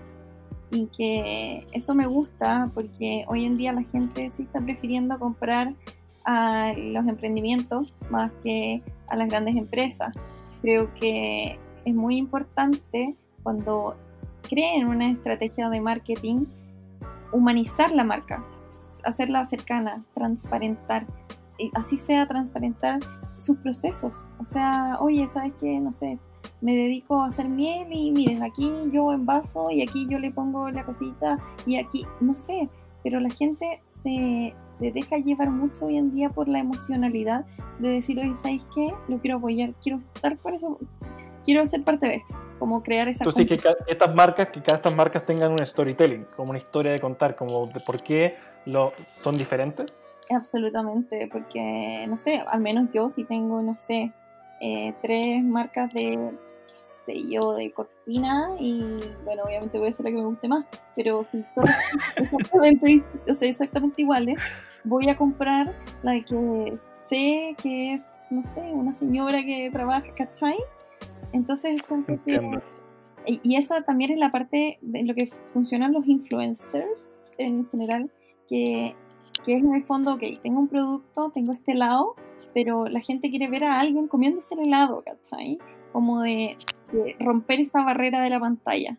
y 0.73 0.87
que 0.87 1.67
eso 1.73 1.95
me 1.95 2.07
gusta 2.07 2.71
porque 2.75 3.25
hoy 3.29 3.45
en 3.45 3.59
día 3.59 3.73
la 3.73 3.83
gente 3.83 4.33
sí 4.35 4.45
está 4.45 4.59
prefiriendo 4.61 5.19
comprar 5.19 5.75
a 6.25 6.73
los 6.77 7.07
emprendimientos 7.07 7.95
más 8.11 8.33
que 8.43 8.83
a 9.07 9.17
las 9.17 9.29
grandes 9.29 9.55
empresas. 9.57 10.15
Creo 10.63 10.93
que 10.95 11.59
es 11.85 11.95
muy 11.95 12.17
importante 12.17 13.15
cuando 13.43 13.97
creen 14.49 14.89
una 14.89 15.11
estrategia 15.11 15.69
de 15.69 15.81
marketing 15.83 16.47
humanizar 17.33 17.93
la 17.93 18.05
marca, 18.05 18.43
hacerla 19.05 19.45
cercana, 19.45 20.05
transparentar, 20.15 21.07
y 21.59 21.71
así 21.75 21.97
sea 21.97 22.27
transparentar 22.27 23.01
sus 23.37 23.59
procesos. 23.59 24.27
O 24.39 24.47
sea, 24.47 24.97
oye, 25.01 25.29
¿sabes 25.29 25.53
qué? 25.61 25.81
No 25.81 25.93
sé, 25.93 26.19
me 26.63 26.77
dedico 26.77 27.23
a 27.23 27.27
hacer 27.27 27.49
miel 27.49 27.89
y 27.91 28.13
miren, 28.13 28.43
aquí 28.43 28.73
yo 28.93 29.13
envaso 29.13 29.71
y 29.71 29.83
aquí 29.83 30.07
yo 30.09 30.19
le 30.19 30.31
pongo 30.31 30.71
la 30.71 30.85
cosita 30.85 31.39
y 31.67 31.77
aquí, 31.77 32.07
no 32.21 32.35
sé, 32.35 32.69
pero 33.03 33.19
la 33.21 33.31
gente 33.31 33.83
se, 34.03 34.55
se 34.79 34.93
deja 34.93 35.19
llevar 35.19 35.51
mucho 35.51 35.87
hoy 35.87 35.97
en 35.97 36.15
día 36.15 36.31
por 36.31 36.49
la 36.49 36.61
emocionalidad 36.61 37.45
de 37.81 37.89
decir, 37.89 38.19
oye, 38.21 38.37
¿sabes 38.37 38.65
qué? 38.75 38.95
Lo 39.09 39.19
quiero 39.19 39.39
apoyar, 39.39 39.75
quiero 39.83 39.99
estar 39.99 40.37
por 40.39 40.55
eso, 40.55 40.79
quiero 41.45 41.67
ser 41.67 41.83
parte 41.83 42.07
de 42.07 42.15
esto, 42.17 42.35
como 42.61 42.81
crear 42.85 43.09
esa... 43.09 43.25
Entonces, 43.25 43.47
que 43.49 43.69
estas 43.89 44.15
marcas, 44.15 44.49
que 44.51 44.63
cada 44.63 44.77
estas 44.77 44.95
marcas 44.95 45.27
tengan 45.27 45.51
un 45.51 45.67
storytelling, 45.67 46.27
como 46.37 46.51
una 46.51 46.59
historia 46.61 46.93
de 46.93 47.01
contar, 47.01 47.35
como 47.35 47.67
de 47.67 47.81
por 47.81 48.01
qué 48.05 48.37
lo, 48.67 48.93
son 49.05 49.37
diferentes. 49.37 50.01
Absolutamente, 50.31 51.29
porque, 51.33 52.07
no 52.09 52.17
sé, 52.17 52.39
al 52.39 52.61
menos 52.61 52.89
yo 52.95 53.11
sí 53.11 53.25
tengo, 53.25 53.61
no 53.63 53.75
sé, 53.75 54.13
eh, 54.61 54.95
tres 55.03 55.43
marcas 55.43 55.93
de, 55.93 56.31
sé 57.05 57.29
yo, 57.29 57.53
de 57.53 57.73
cortina 57.73 58.51
y, 58.59 58.83
bueno, 59.25 59.45
obviamente 59.45 59.79
voy 59.79 59.89
a 59.89 59.91
hacer 59.91 60.05
la 60.05 60.11
que 60.11 60.17
me 60.17 60.25
guste 60.25 60.49
más, 60.49 60.67
pero 60.97 61.25
si 61.25 61.45
son 61.55 61.65
exactamente, 62.17 63.03
o 63.29 63.35
sea, 63.35 63.49
exactamente 63.49 64.03
iguales, 64.03 64.41
voy 64.85 65.09
a 65.09 65.17
comprar 65.17 65.75
la 66.03 66.21
que 66.25 66.79
sé 67.07 67.55
que 67.63 67.95
es, 67.95 68.29
no 68.31 68.43
sé, 68.55 68.61
una 68.61 68.95
señora 68.95 69.43
que 69.45 69.71
trabaja, 69.73 70.07
¿cachai? 70.15 70.57
Entonces, 71.33 71.83
que- 72.27 72.61
y, 73.25 73.57
esa 73.57 73.83
también 73.83 74.11
es 74.11 74.19
la 74.19 74.33
parte 74.33 74.79
de 74.81 75.05
lo 75.05 75.15
que 75.15 75.31
funcionan 75.53 75.93
los 75.93 76.07
influencers 76.09 77.09
en 77.39 77.69
general, 77.71 78.11
que, 78.49 78.95
que 79.45 79.57
es 79.57 79.63
en 79.63 79.75
el 79.75 79.85
fondo, 79.85 80.15
ok, 80.15 80.23
tengo 80.43 80.59
un 80.61 80.69
producto, 80.69 81.31
tengo 81.31 81.53
este 81.53 81.73
helado, 81.73 82.17
pero 82.53 82.87
la 82.87 83.01
gente 83.01 83.31
quiere 83.31 83.49
ver 83.49 83.65
a 83.65 83.81
alguien 83.81 84.09
comiéndose 84.09 84.55
el 84.55 84.67
helado, 84.67 85.03
¿cachai? 85.05 85.59
como 85.93 86.23
de 86.23 86.57
romper 87.21 87.61
esa 87.61 87.83
barrera 87.85 88.23
de 88.23 88.31
la 88.31 88.41
pantalla. 88.41 88.97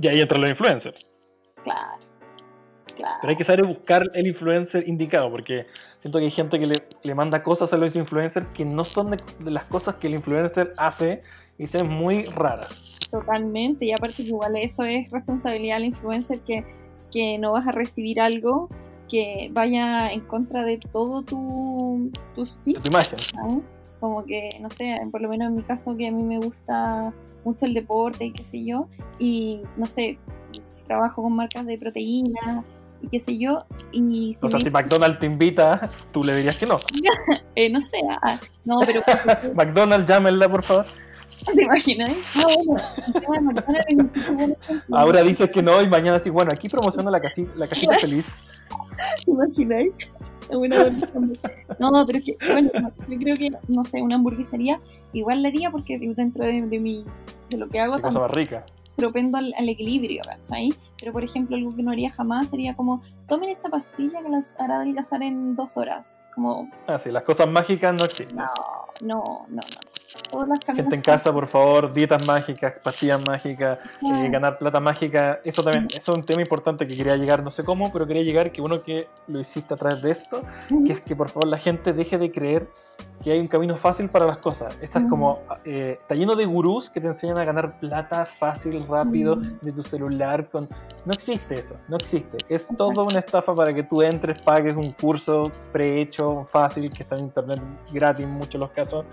Y 0.00 0.08
ahí 0.08 0.20
entran 0.20 0.40
los 0.40 0.50
influencers. 0.50 1.06
Claro. 1.62 2.02
Claro. 2.96 3.16
Pero 3.22 3.30
hay 3.30 3.36
que 3.36 3.44
saber 3.44 3.66
buscar 3.66 4.08
el 4.14 4.26
influencer 4.26 4.86
indicado, 4.86 5.28
porque 5.28 5.66
siento 6.00 6.18
que 6.18 6.26
hay 6.26 6.30
gente 6.30 6.60
que 6.60 6.66
le, 6.66 6.76
le 7.02 7.14
manda 7.14 7.42
cosas 7.42 7.72
a 7.72 7.76
los 7.76 7.96
influencers 7.96 8.46
que 8.54 8.64
no 8.64 8.84
son 8.84 9.10
de, 9.10 9.20
de 9.40 9.50
las 9.50 9.64
cosas 9.64 9.96
que 9.96 10.06
el 10.06 10.14
influencer 10.14 10.72
hace 10.76 11.22
y 11.58 11.66
son 11.66 11.88
muy 11.88 12.24
raras. 12.26 12.80
Totalmente, 13.10 13.86
y 13.86 13.92
aparte 13.92 14.16
que 14.16 14.28
igual 14.28 14.56
eso 14.56 14.84
es 14.84 15.10
responsabilidad 15.10 15.76
del 15.76 15.86
influencer 15.86 16.40
que, 16.40 16.64
que 17.10 17.38
no 17.38 17.52
vas 17.52 17.66
a 17.66 17.72
recibir 17.72 18.20
algo 18.20 18.68
que 19.08 19.48
vaya 19.52 20.12
en 20.12 20.20
contra 20.20 20.62
de 20.64 20.78
todo 20.78 21.22
tu, 21.22 22.10
tu 22.34 22.46
speech, 22.46 22.80
Tu 22.80 22.88
imagen. 22.88 23.18
¿sabes? 23.18 23.62
Como 24.04 24.22
que, 24.26 24.50
no 24.60 24.68
sé, 24.68 25.00
por 25.10 25.22
lo 25.22 25.30
menos 25.30 25.48
en 25.48 25.56
mi 25.56 25.62
caso 25.62 25.96
que 25.96 26.06
a 26.08 26.12
mí 26.12 26.22
me 26.22 26.36
gusta 26.38 27.10
mucho 27.42 27.64
el 27.64 27.72
deporte 27.72 28.26
y 28.26 28.32
qué 28.32 28.44
sé 28.44 28.62
yo, 28.62 28.86
y 29.18 29.62
no 29.78 29.86
sé, 29.86 30.18
trabajo 30.86 31.22
con 31.22 31.34
marcas 31.34 31.64
de 31.64 31.78
proteínas 31.78 32.66
y 33.00 33.08
qué 33.08 33.18
sé 33.18 33.38
yo, 33.38 33.64
y 33.92 34.36
O 34.42 34.48
sea, 34.50 34.58
me- 34.58 34.64
si 34.64 34.70
McDonald's 34.70 35.18
te 35.20 35.24
invita, 35.24 35.88
tú 36.12 36.22
le 36.22 36.36
dirías 36.36 36.56
que 36.56 36.66
no. 36.66 36.76
eh, 37.54 37.70
no 37.70 37.80
sé, 37.80 37.96
ah, 38.20 38.38
no, 38.66 38.76
pero 38.84 39.00
McDonald's, 39.54 40.06
llámenla, 40.06 40.50
por 40.50 40.62
favor. 40.64 40.84
¿te 41.54 41.62
imaginas? 41.64 42.10
Ah, 42.36 42.44
bueno. 43.26 43.54
Ahora 44.92 45.22
dices 45.22 45.48
que 45.50 45.62
no 45.62 45.80
y 45.80 45.88
mañana 45.88 46.18
sí, 46.18 46.28
bueno, 46.28 46.52
aquí 46.52 46.68
promociono 46.68 47.10
la, 47.10 47.20
casi, 47.20 47.48
la 47.56 47.66
casita 47.68 47.98
feliz. 47.98 48.26
¿Te 49.24 49.30
imagináis? 49.30 49.92
Una. 50.50 50.90
No, 51.78 52.06
pero 52.06 52.18
es 52.18 52.24
que, 52.24 52.36
bueno, 52.52 52.70
yo 53.08 53.18
creo 53.18 53.34
que, 53.36 53.50
no 53.68 53.84
sé, 53.84 54.02
una 54.02 54.16
hamburguesería 54.16 54.80
igual 55.12 55.42
la 55.42 55.48
haría 55.48 55.70
porque 55.70 55.98
dentro 55.98 56.44
de, 56.44 56.62
de 56.62 56.80
mi, 56.80 57.04
de 57.50 57.56
lo 57.56 57.68
que 57.68 57.80
hago 57.80 57.96
Qué 57.96 58.02
cosa 58.02 58.20
también 58.20 58.22
más 58.28 58.30
rica. 58.32 58.66
propendo 58.96 59.38
al, 59.38 59.52
al 59.56 59.68
equilibrio, 59.68 60.22
¿cachai? 60.24 60.70
Pero, 61.00 61.12
por 61.12 61.24
ejemplo, 61.24 61.56
algo 61.56 61.70
que 61.74 61.82
no 61.82 61.90
haría 61.90 62.10
jamás 62.10 62.48
sería 62.50 62.74
como, 62.76 63.02
tomen 63.28 63.50
esta 63.50 63.68
pastilla 63.68 64.22
que 64.22 64.28
las 64.28 64.52
hará 64.58 64.76
adelgazar 64.76 65.22
en 65.22 65.56
dos 65.56 65.76
horas. 65.76 66.16
Como, 66.34 66.68
Ah, 66.86 66.98
sí, 66.98 67.10
las 67.10 67.22
cosas 67.24 67.48
mágicas 67.48 67.94
no 67.94 68.04
existen. 68.04 68.36
no, 68.36 68.50
no, 69.00 69.22
no, 69.48 69.56
no. 69.56 69.60
Todas 70.30 70.48
las 70.48 70.58
Gente 70.76 70.94
en 70.94 71.02
casa, 71.02 71.32
por 71.32 71.46
favor, 71.46 71.92
dietas 71.92 72.24
mágicas, 72.26 72.74
pastillas 72.82 73.20
mágicas, 73.20 73.78
eh, 74.02 74.28
ganar 74.30 74.58
plata 74.58 74.80
mágica. 74.80 75.40
Eso 75.44 75.62
también, 75.62 75.88
eso 75.94 76.12
es 76.12 76.18
un 76.18 76.24
tema 76.24 76.40
importante 76.42 76.86
que 76.86 76.96
quería 76.96 77.16
llegar, 77.16 77.42
no 77.42 77.50
sé 77.50 77.64
cómo, 77.64 77.92
pero 77.92 78.06
quería 78.06 78.22
llegar 78.22 78.52
que 78.52 78.62
uno 78.62 78.82
que 78.82 79.08
lo 79.26 79.40
hiciste 79.40 79.74
a 79.74 79.76
través 79.76 80.02
de 80.02 80.12
esto, 80.12 80.42
que 80.86 80.92
es 80.92 81.00
que 81.00 81.16
por 81.16 81.30
favor 81.30 81.48
la 81.48 81.58
gente 81.58 81.92
deje 81.92 82.18
de 82.18 82.30
creer 82.30 82.68
que 83.22 83.32
hay 83.32 83.40
un 83.40 83.48
camino 83.48 83.76
fácil 83.76 84.08
para 84.08 84.26
las 84.26 84.38
cosas. 84.38 84.78
Esa 84.80 84.98
es 84.98 85.04
Ujú. 85.04 85.10
como, 85.10 85.38
eh, 85.64 85.98
está 86.00 86.14
lleno 86.14 86.36
de 86.36 86.44
gurús 86.44 86.90
que 86.90 87.00
te 87.00 87.06
enseñan 87.06 87.38
a 87.38 87.44
ganar 87.44 87.80
plata 87.80 88.24
fácil, 88.26 88.86
rápido, 88.86 89.36
de 89.36 89.72
tu 89.72 89.82
celular. 89.82 90.48
con 90.50 90.68
No 91.04 91.12
existe 91.12 91.54
eso, 91.54 91.74
no 91.88 91.96
existe. 91.96 92.38
Es 92.48 92.68
toda 92.76 93.02
una 93.02 93.18
estafa 93.18 93.54
para 93.54 93.74
que 93.74 93.82
tú 93.82 94.02
entres, 94.02 94.40
pagues 94.42 94.76
un 94.76 94.92
curso 94.92 95.50
prehecho, 95.72 96.46
fácil, 96.50 96.92
que 96.92 97.02
está 97.02 97.16
en 97.16 97.24
internet 97.24 97.60
gratis 97.92 98.24
en 98.24 98.30
muchos 98.30 98.52
de 98.52 98.58
los 98.58 98.70
casos. 98.70 99.04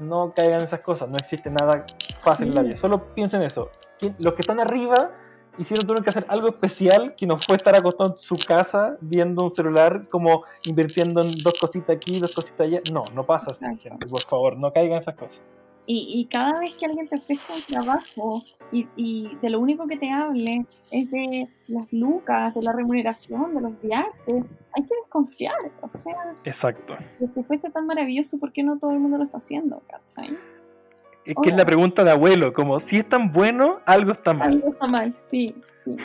No 0.00 0.32
caigan 0.34 0.58
en 0.60 0.64
esas 0.64 0.80
cosas, 0.80 1.08
no 1.08 1.16
existe 1.18 1.50
nada 1.50 1.84
fácil 2.20 2.48
en 2.48 2.54
la 2.54 2.62
vida. 2.62 2.76
Solo 2.76 3.14
piensen 3.14 3.42
eso. 3.42 3.70
¿Quién- 3.98 4.16
Los 4.18 4.32
que 4.34 4.42
están 4.42 4.58
arriba 4.60 5.10
hicieron 5.58 5.86
tuvieron 5.86 6.02
que 6.02 6.10
hacer 6.10 6.24
algo 6.28 6.48
especial 6.48 7.14
que 7.16 7.26
no 7.26 7.36
fue 7.36 7.56
estar 7.56 7.74
acostado 7.76 8.10
en 8.12 8.16
su 8.16 8.36
casa 8.36 8.96
viendo 9.00 9.42
un 9.42 9.50
celular 9.50 10.08
como 10.08 10.44
invirtiendo 10.64 11.20
en 11.20 11.32
dos 11.42 11.54
cositas 11.60 11.94
aquí, 11.96 12.18
dos 12.18 12.32
cositas 12.34 12.66
allá. 12.66 12.80
No, 12.90 13.04
no 13.14 13.26
pasa 13.26 13.50
así, 13.50 13.66
gente. 13.78 14.06
Por 14.06 14.22
favor, 14.22 14.56
no 14.56 14.72
caigan 14.72 14.92
en 14.92 14.98
esas 14.98 15.14
cosas. 15.16 15.42
Y, 15.92 16.20
y 16.20 16.26
cada 16.26 16.60
vez 16.60 16.72
que 16.74 16.86
alguien 16.86 17.08
te 17.08 17.16
ofrezca 17.16 17.52
un 17.52 17.62
trabajo 17.62 18.44
y, 18.70 18.86
y 18.94 19.36
de 19.42 19.50
lo 19.50 19.58
único 19.58 19.88
que 19.88 19.96
te 19.96 20.08
hable 20.08 20.64
es 20.92 21.10
de 21.10 21.48
las 21.66 21.92
lucas, 21.92 22.54
de 22.54 22.62
la 22.62 22.72
remuneración, 22.72 23.56
de 23.56 23.60
los 23.60 23.82
viajes, 23.82 24.44
hay 24.72 24.82
que 24.84 24.94
desconfiar. 25.02 25.56
O 25.80 25.88
sea, 25.88 26.36
Exacto. 26.44 26.96
que 27.18 27.26
si 27.34 27.42
fuese 27.42 27.70
tan 27.70 27.88
maravilloso, 27.88 28.38
¿por 28.38 28.52
qué 28.52 28.62
no 28.62 28.78
todo 28.78 28.92
el 28.92 29.00
mundo 29.00 29.18
lo 29.18 29.24
está 29.24 29.38
haciendo? 29.38 29.82
¿Cachai? 29.90 30.38
Es 31.24 31.34
que 31.42 31.50
es 31.50 31.56
la 31.56 31.64
pregunta 31.64 32.04
de 32.04 32.12
abuelo, 32.12 32.52
como 32.52 32.78
si 32.78 32.98
es 32.98 33.08
tan 33.08 33.32
bueno, 33.32 33.80
algo 33.84 34.12
está 34.12 34.32
mal. 34.32 34.50
Algo 34.50 34.68
está 34.68 34.86
mal, 34.86 35.12
sí, 35.28 35.56
sí, 35.84 35.96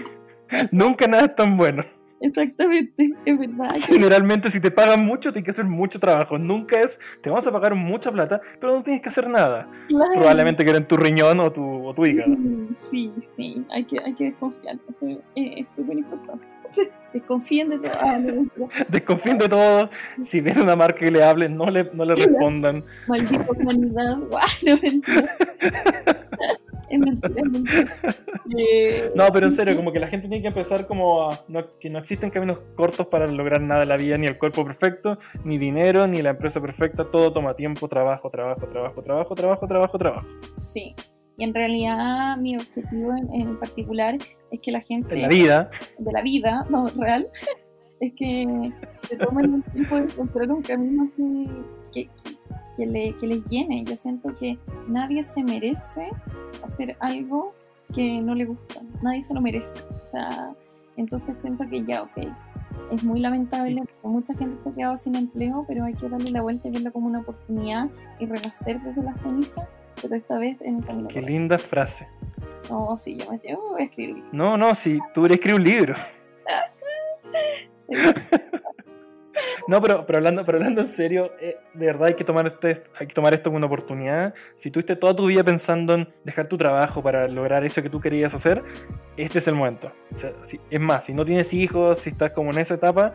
Nunca 0.72 1.06
nada 1.06 1.26
es 1.26 1.36
tan 1.36 1.58
bueno. 1.58 1.84
Exactamente, 2.22 3.13
es 3.26 3.39
verdad. 3.39 3.76
Generalmente 3.88 4.49
si 4.49 4.59
te 4.59 4.72
pagan 4.72 5.05
mucho, 5.05 5.32
tienes 5.32 5.45
que 5.45 5.51
hacer 5.51 5.66
mucho 5.66 5.99
trabajo. 5.99 6.38
Nunca 6.38 6.82
es, 6.82 6.99
te 7.22 7.30
vamos 7.30 7.45
a 7.47 7.51
pagar 7.51 7.76
mucha 7.76 8.11
plata, 8.11 8.41
pero 8.59 8.74
no 8.74 8.84
tienes 8.84 9.01
que 9.01 9.09
hacer 9.09 9.30
nada. 9.30 9.70
Claro. 9.88 10.11
Probablemente 10.13 10.63
quieren 10.63 10.88
tu 10.88 10.97
riñón 10.97 11.39
o 11.39 11.51
tu, 11.51 11.88
o 11.88 11.93
tu 11.93 12.05
hígado. 12.05 12.36
Sí, 12.89 13.11
sí, 13.36 13.66
hay 13.70 13.86
que, 13.86 13.99
hay 14.03 14.13
que 14.13 14.26
desconfiar. 14.26 14.76
Eso 14.76 15.22
es 15.36 15.68
súper 15.68 15.97
importante. 15.97 16.45
Desconfíen 17.13 17.70
de 17.70 17.80
todo. 17.80 17.93
Ah. 18.01 18.20
Desconfíen 18.89 19.38
de 19.38 19.49
todos. 19.49 19.89
Si 20.22 20.41
ven 20.41 20.59
una 20.59 20.76
marca 20.76 20.99
que 20.99 21.11
le 21.11 21.24
hablen, 21.24 21.55
no 21.55 21.70
le, 21.70 21.89
no 21.93 22.05
le 22.05 22.16
respondan. 22.16 22.84
Maldita 23.07 23.47
humanidad. 23.49 24.18
Guau, 24.30 24.47
no. 24.63 24.78
Es 26.90 27.00
mentira, 27.00 27.34
es 27.38 27.50
mentira. 27.50 27.94
Eh, 28.58 29.12
No, 29.16 29.26
pero 29.34 29.48
en 29.48 29.52
serio, 29.54 29.76
como 29.76 29.92
que 29.92 30.00
la 30.00 30.08
gente 30.08 30.28
tiene 30.28 30.42
que 30.42 30.48
empezar 30.50 30.86
como 30.86 31.32
a, 31.32 31.40
no- 31.48 31.68
que 31.80 31.90
no 31.90 31.98
existen 31.98 32.30
caminos 32.30 32.60
cortos 32.76 33.08
para 33.08 33.26
lograr 33.28 33.60
nada 33.62 33.84
en 33.84 33.90
la 33.90 33.98
vida, 33.98 34.18
ni 34.20 34.28
el 34.28 34.38
cuerpo 34.38 34.64
perfecto, 34.64 35.18
ni 35.44 35.58
dinero, 35.58 36.06
ni 36.08 36.22
la 36.22 36.30
empresa 36.32 36.62
perfecta. 36.62 37.10
Todo 37.10 37.34
toma 37.34 37.56
tiempo, 37.56 37.88
trabajo, 37.88 38.30
trabajo, 38.30 38.68
trabajo, 38.68 39.02
trabajo, 39.02 39.34
trabajo, 39.36 39.68
trabajo, 39.68 39.98
trabajo. 39.98 40.28
Sí. 40.74 40.96
Y 41.38 41.44
en 41.44 41.54
realidad 41.54 42.38
mi 42.38 42.56
objetivo 42.56 43.12
en, 43.18 43.42
en 43.42 43.60
particular 43.60 44.16
es 44.52 44.62
que 44.62 44.72
la 44.72 44.80
gente 44.82 45.16
En 45.16 45.24
la 45.24 45.28
vida, 45.28 45.70
de 45.98 46.12
la 46.12 46.22
vida, 46.22 46.66
no, 46.70 46.88
real, 46.98 47.28
es 48.00 48.14
que 48.16 48.72
se 49.10 49.18
tomen 49.18 49.56
el 49.56 49.64
tiempo 49.74 49.96
de 49.96 50.02
encontrar 50.04 50.52
un 50.52 50.62
camino 50.62 51.10
que, 51.18 51.50
que, 51.94 52.10
que 52.24 52.35
le, 52.84 53.15
que 53.17 53.28
les 53.28 53.43
llene. 53.45 53.84
Yo 53.86 53.95
siento 53.95 54.36
que 54.38 54.57
nadie 54.88 55.23
se 55.23 55.43
merece 55.43 56.09
hacer 56.63 56.97
algo 56.99 57.53
que 57.93 58.21
no 58.21 58.36
le 58.36 58.45
gusta. 58.45 58.82
Nadie 59.01 59.23
se 59.23 59.34
lo 59.34 59.41
merece. 59.41 59.71
O 60.07 60.11
sea, 60.11 60.53
entonces 60.97 61.36
siento 61.41 61.67
que 61.69 61.84
ya, 61.84 62.03
ok. 62.03 62.17
Es 62.91 63.03
muy 63.03 63.19
lamentable 63.19 63.82
porque 63.82 64.07
mucha 64.07 64.34
gente 64.34 64.61
se 64.63 64.69
ha 64.69 64.71
quedado 64.73 64.97
sin 64.97 65.15
empleo, 65.15 65.65
pero 65.67 65.86
hay 65.86 65.93
que 65.93 66.09
darle 66.09 66.32
la 66.32 66.41
vuelta 66.41 66.67
y 66.67 66.71
verlo 66.71 66.91
como 66.91 67.07
una 67.07 67.19
oportunidad 67.19 67.89
y 68.19 68.26
renacer 68.26 68.82
desde 68.82 69.03
la 69.03 69.15
ceniza, 69.23 69.67
pero 70.01 70.15
esta 70.15 70.38
vez 70.38 70.59
en 70.61 70.78
el 70.78 70.86
camino. 70.86 71.07
qué 71.07 71.21
linda 71.21 71.57
frase. 71.57 72.07
No, 72.69 72.97
sí, 72.97 73.17
yo 73.17 73.32
me 73.32 73.39
yo 73.47 73.59
voy 73.71 73.82
a 73.82 73.86
escribir. 73.86 74.23
No, 74.32 74.57
no, 74.57 74.76
si 74.76 74.99
tú 75.13 75.21
quieres 75.21 75.38
escribir 75.38 75.59
un 75.59 75.63
libro. 75.63 75.95
Sí. 77.88 78.45
No, 79.68 79.82
pero, 79.82 80.05
pero, 80.05 80.18
hablando, 80.20 80.45
pero 80.45 80.59
hablando 80.59 80.82
en 80.82 80.88
serio, 80.88 81.32
eh, 81.39 81.57
de 81.74 81.86
verdad 81.88 82.07
hay 82.09 82.13
que, 82.13 82.24
tomar 82.24 82.45
este, 82.45 82.84
hay 82.99 83.07
que 83.07 83.13
tomar 83.16 83.34
esto 83.34 83.49
como 83.49 83.57
una 83.57 83.66
oportunidad. 83.66 84.34
Si 84.55 84.70
tuviste 84.70 84.95
toda 84.95 85.16
tu 85.16 85.26
vida 85.26 85.43
pensando 85.43 85.95
en 85.95 86.07
dejar 86.24 86.47
tu 86.47 86.55
trabajo 86.57 87.01
para 87.01 87.28
lograr 87.28 87.63
eso 87.63 87.82
que 87.82 87.89
tú 87.89 87.99
querías 87.99 88.34
hacer, 88.36 88.63
este 89.18 89.39
es 89.39 89.47
el 89.47 89.55
momento. 89.55 89.91
Si- 90.43 90.59
es 90.70 90.80
más, 90.80 91.05
si 91.05 91.13
no 91.13 91.26
tienes 91.26 91.51
hijos, 91.53 91.97
si 91.99 92.11
estás 92.11 92.32
como 92.32 92.51
en 92.51 92.59
esa 92.59 92.76
etapa, 92.76 93.13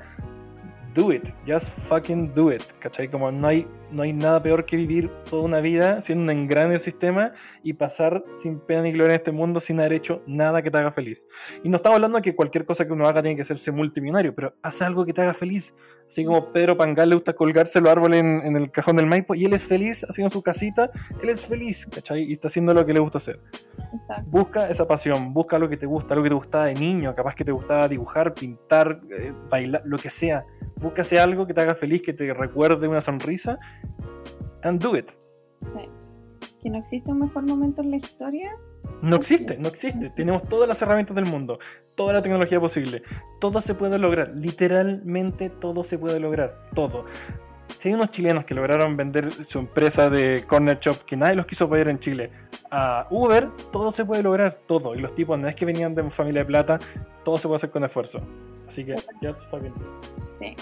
do 0.93 1.13
it. 1.13 1.23
Just 1.47 1.69
fucking 1.89 2.35
do 2.35 2.53
it. 2.53 2.63
¿Cachai? 2.81 3.09
Como 3.09 3.31
no 3.31 3.47
hay, 3.47 3.69
no 3.93 4.03
hay 4.03 4.13
nada 4.13 4.43
peor 4.43 4.65
que 4.65 4.75
vivir 4.77 5.09
toda 5.31 5.45
una 5.45 5.61
vida 5.61 6.01
siendo 6.01 6.25
un 6.25 6.31
engrane 6.31 6.73
del 6.73 6.81
sistema 6.81 7.31
y 7.63 7.75
pasar 7.75 8.25
sin 8.33 8.59
pena 8.59 8.83
ni 8.83 8.91
gloria 8.91 9.15
en 9.15 9.21
este 9.21 9.31
mundo 9.31 9.61
sin 9.61 9.79
haber 9.79 9.93
hecho 9.93 10.21
nada 10.27 10.63
que 10.63 10.71
te 10.73 10.79
haga 10.79 10.91
feliz. 10.91 11.29
Y 11.63 11.69
no 11.69 11.77
estamos 11.77 11.95
hablando 11.95 12.17
de 12.19 12.23
que 12.23 12.35
cualquier 12.35 12.65
cosa 12.65 12.87
que 12.89 12.93
uno 12.93 13.07
haga 13.07 13.23
tiene 13.23 13.37
que 13.37 13.43
hacerse 13.43 13.71
multimillonario, 13.71 14.35
pero 14.35 14.53
haz 14.63 14.83
algo 14.83 15.07
que 15.07 15.13
te 15.13 15.23
haga 15.23 15.33
feliz. 15.33 15.77
Así 16.11 16.25
como 16.25 16.53
Pedro 16.53 16.77
Pangal 16.77 17.09
le 17.09 17.15
gusta 17.15 17.35
colgarse 17.35 17.81
los 17.81 17.89
árboles 17.89 18.19
en, 18.19 18.41
en 18.45 18.57
el 18.57 18.73
cajón 18.73 18.97
del 18.97 19.07
Maipo 19.07 19.37
y 19.37 19.45
él 19.45 19.53
es 19.53 19.63
feliz 19.63 20.05
haciendo 20.09 20.29
su 20.29 20.43
casita, 20.43 20.91
él 21.23 21.29
es 21.29 21.47
feliz, 21.47 21.87
¿cachai? 21.87 22.25
Y 22.25 22.33
está 22.33 22.49
haciendo 22.49 22.75
lo 22.75 22.85
que 22.85 22.93
le 22.93 22.99
gusta 22.99 23.19
hacer. 23.19 23.39
Exacto. 23.95 24.25
Busca 24.27 24.69
esa 24.69 24.89
pasión, 24.89 25.33
busca 25.33 25.57
lo 25.61 25.69
que 25.69 25.77
te 25.77 25.87
gusta, 25.87 26.17
lo 26.17 26.25
que 26.25 26.31
te 26.31 26.35
gustaba 26.35 26.65
de 26.65 26.75
niño, 26.75 27.15
capaz 27.15 27.37
que 27.37 27.45
te 27.45 27.53
gustaba 27.53 27.87
dibujar, 27.87 28.35
pintar, 28.35 29.01
eh, 29.09 29.33
bailar, 29.49 29.83
lo 29.85 29.99
que 29.99 30.11
sea. 30.11 30.45
Búscase 30.81 31.21
algo 31.21 31.47
que 31.47 31.55
te 31.55 31.61
haga 31.61 31.77
feliz, 31.77 32.03
que 32.03 32.13
te 32.13 32.35
recuerde 32.35 32.89
una 32.89 33.01
sonrisa, 33.01 33.57
and 34.65 34.83
do 34.83 34.97
it. 34.97 35.11
Sí. 35.63 35.89
Que 36.61 36.71
no 36.71 36.79
existe 36.79 37.09
un 37.13 37.21
mejor 37.21 37.45
momento 37.45 37.83
en 37.83 37.93
la 37.93 37.99
historia. 37.99 38.51
No 39.03 39.17
existe, 39.17 39.57
no 39.59 39.69
existe. 39.69 40.11
Tenemos 40.11 40.43
todas 40.49 40.69
las 40.69 40.81
herramientas 40.83 41.15
del 41.17 41.25
mundo, 41.27 41.59
toda 41.95 42.13
la 42.13 42.23
tecnología 42.23 42.61
posible. 42.61 43.03
Todo 43.41 43.61
se 43.61 43.75
puede 43.75 43.99
lograr, 43.99 44.31
literalmente 44.35 45.51
todo 45.51 45.85
se 45.85 45.99
puede 45.99 46.21
lograr, 46.21 46.55
todo. 46.75 47.07
Si 47.79 47.89
hay 47.89 47.95
unos 47.95 48.11
chilenos 48.11 48.45
que 48.45 48.55
lograron 48.55 48.97
vender 48.97 49.45
su 49.45 49.59
empresa 49.59 50.11
de 50.11 50.45
corner 50.47 50.79
shop 50.81 51.05
que 51.07 51.17
nadie 51.17 51.37
los 51.37 51.47
quiso 51.47 51.65
apoyar 51.65 51.89
en 51.89 51.99
Chile 51.99 52.31
a 52.71 53.07
Uber, 53.11 53.49
todo 53.73 53.91
se 53.91 54.05
puede 54.05 54.23
lograr, 54.23 54.59
todo. 54.67 54.95
Y 54.95 54.99
los 54.99 55.15
tipos 55.15 55.39
no 55.39 55.49
es 55.49 55.55
que 55.55 55.65
venían 55.65 55.95
de 55.95 56.09
familia 56.11 56.43
de 56.43 56.47
plata, 56.47 56.79
todo 57.25 57.39
se 57.39 57.49
puede 57.49 57.57
hacer 57.57 57.71
con 57.71 57.83
esfuerzo. 57.85 58.21
Así 58.69 58.85
que. 58.85 58.97
Sí. 60.33 60.55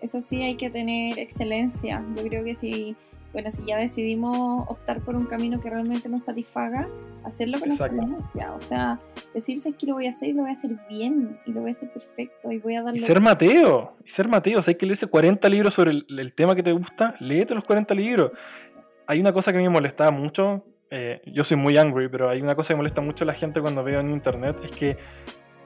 Eso 0.00 0.20
sí, 0.20 0.42
hay 0.42 0.56
que 0.56 0.68
tener 0.68 1.18
excelencia. 1.18 2.04
Yo 2.16 2.24
creo 2.24 2.42
que 2.42 2.54
si 2.54 2.96
bueno, 3.32 3.50
si 3.50 3.64
ya 3.64 3.78
decidimos 3.78 4.64
optar 4.68 5.00
por 5.00 5.16
un 5.16 5.24
camino 5.24 5.58
que 5.60 5.70
realmente 5.70 6.08
nos 6.08 6.24
satisfaga, 6.24 6.88
hacerlo 7.24 7.58
con 7.58 7.70
excelencia. 7.70 8.52
O 8.52 8.60
sea, 8.60 9.00
decirse 9.32 9.72
que 9.72 9.86
lo 9.86 9.94
voy 9.94 10.06
a 10.06 10.10
hacer 10.10 10.28
y 10.28 10.32
lo 10.32 10.42
voy 10.42 10.50
a 10.50 10.54
hacer 10.54 10.72
bien 10.88 11.38
y 11.46 11.52
lo 11.52 11.62
voy 11.62 11.70
a 11.70 11.72
hacer 11.72 11.90
perfecto 11.90 12.52
y 12.52 12.58
voy 12.58 12.76
a 12.76 12.82
darle. 12.82 12.98
Y 12.98 13.02
ser 13.02 13.20
Mateo, 13.20 13.96
y 14.04 14.10
ser 14.10 14.28
Mateo. 14.28 14.58
O 14.58 14.62
sea, 14.62 14.72
hay 14.72 14.76
que 14.76 14.84
leerse 14.84 15.06
40 15.06 15.48
libros 15.48 15.74
sobre 15.74 15.92
el, 15.92 16.32
tema 16.34 16.54
que 16.54 16.62
te 16.62 16.72
gusta, 16.72 17.14
léete 17.20 17.54
los 17.54 17.64
40 17.64 17.94
libros. 17.94 18.32
Hay 19.06 19.18
una 19.20 19.32
cosa 19.32 19.50
que 19.50 19.58
a 19.58 19.60
mí 19.60 19.66
me 19.66 19.72
molestaba 19.72 20.10
mucho. 20.10 20.64
Eh, 20.90 21.22
yo 21.26 21.42
soy 21.44 21.56
muy 21.56 21.78
angry, 21.78 22.08
pero 22.08 22.28
hay 22.28 22.42
una 22.42 22.54
cosa 22.54 22.74
que 22.74 22.76
molesta 22.76 23.00
mucho 23.00 23.24
a 23.24 23.26
la 23.26 23.34
gente 23.34 23.62
cuando 23.62 23.82
veo 23.82 24.00
en 24.00 24.10
internet: 24.10 24.56
es 24.62 24.72
que, 24.72 24.98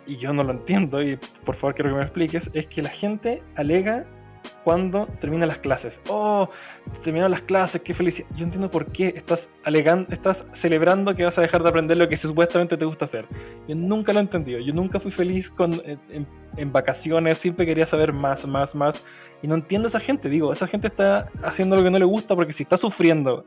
y 0.06 0.18
yo 0.18 0.32
no 0.32 0.44
lo 0.44 0.52
entiendo, 0.52 1.02
y 1.02 1.18
por 1.44 1.56
favor 1.56 1.74
quiero 1.74 1.90
que 1.90 1.96
me 1.96 2.02
expliques, 2.02 2.48
es 2.54 2.68
que 2.68 2.80
la 2.80 2.90
gente 2.90 3.42
alega 3.56 4.04
cuando 4.66 5.06
terminan 5.20 5.46
las 5.46 5.58
clases. 5.58 6.00
Oh, 6.08 6.50
terminaron 7.04 7.30
las 7.30 7.42
clases, 7.42 7.82
qué 7.82 7.94
felicidad. 7.94 8.26
Yo 8.34 8.42
entiendo 8.42 8.68
por 8.68 8.90
qué 8.90 9.12
estás 9.14 9.48
alegando, 9.62 10.12
estás 10.12 10.44
celebrando 10.54 11.14
que 11.14 11.24
vas 11.24 11.38
a 11.38 11.40
dejar 11.40 11.62
de 11.62 11.68
aprender 11.68 11.96
lo 11.96 12.08
que 12.08 12.16
supuestamente 12.16 12.76
te 12.76 12.84
gusta 12.84 13.04
hacer. 13.04 13.26
Yo 13.68 13.76
nunca 13.76 14.12
lo 14.12 14.18
he 14.18 14.22
entendido. 14.22 14.58
Yo 14.58 14.74
nunca 14.74 14.98
fui 14.98 15.12
feliz 15.12 15.50
con, 15.50 15.80
en, 15.86 16.72
vacaciones, 16.72 17.38
siempre 17.38 17.64
quería 17.64 17.86
saber 17.86 18.12
más, 18.12 18.44
más, 18.44 18.74
más. 18.74 19.00
Y 19.40 19.46
no 19.46 19.54
entiendo 19.54 19.86
a 19.86 19.90
esa 19.90 20.00
gente. 20.00 20.28
Digo, 20.28 20.52
esa 20.52 20.66
gente 20.66 20.88
está 20.88 21.30
haciendo 21.44 21.76
lo 21.76 21.84
que 21.84 21.90
no 21.92 22.00
le 22.00 22.04
gusta 22.04 22.34
porque 22.34 22.52
si 22.52 22.64
está 22.64 22.76
sufriendo 22.76 23.44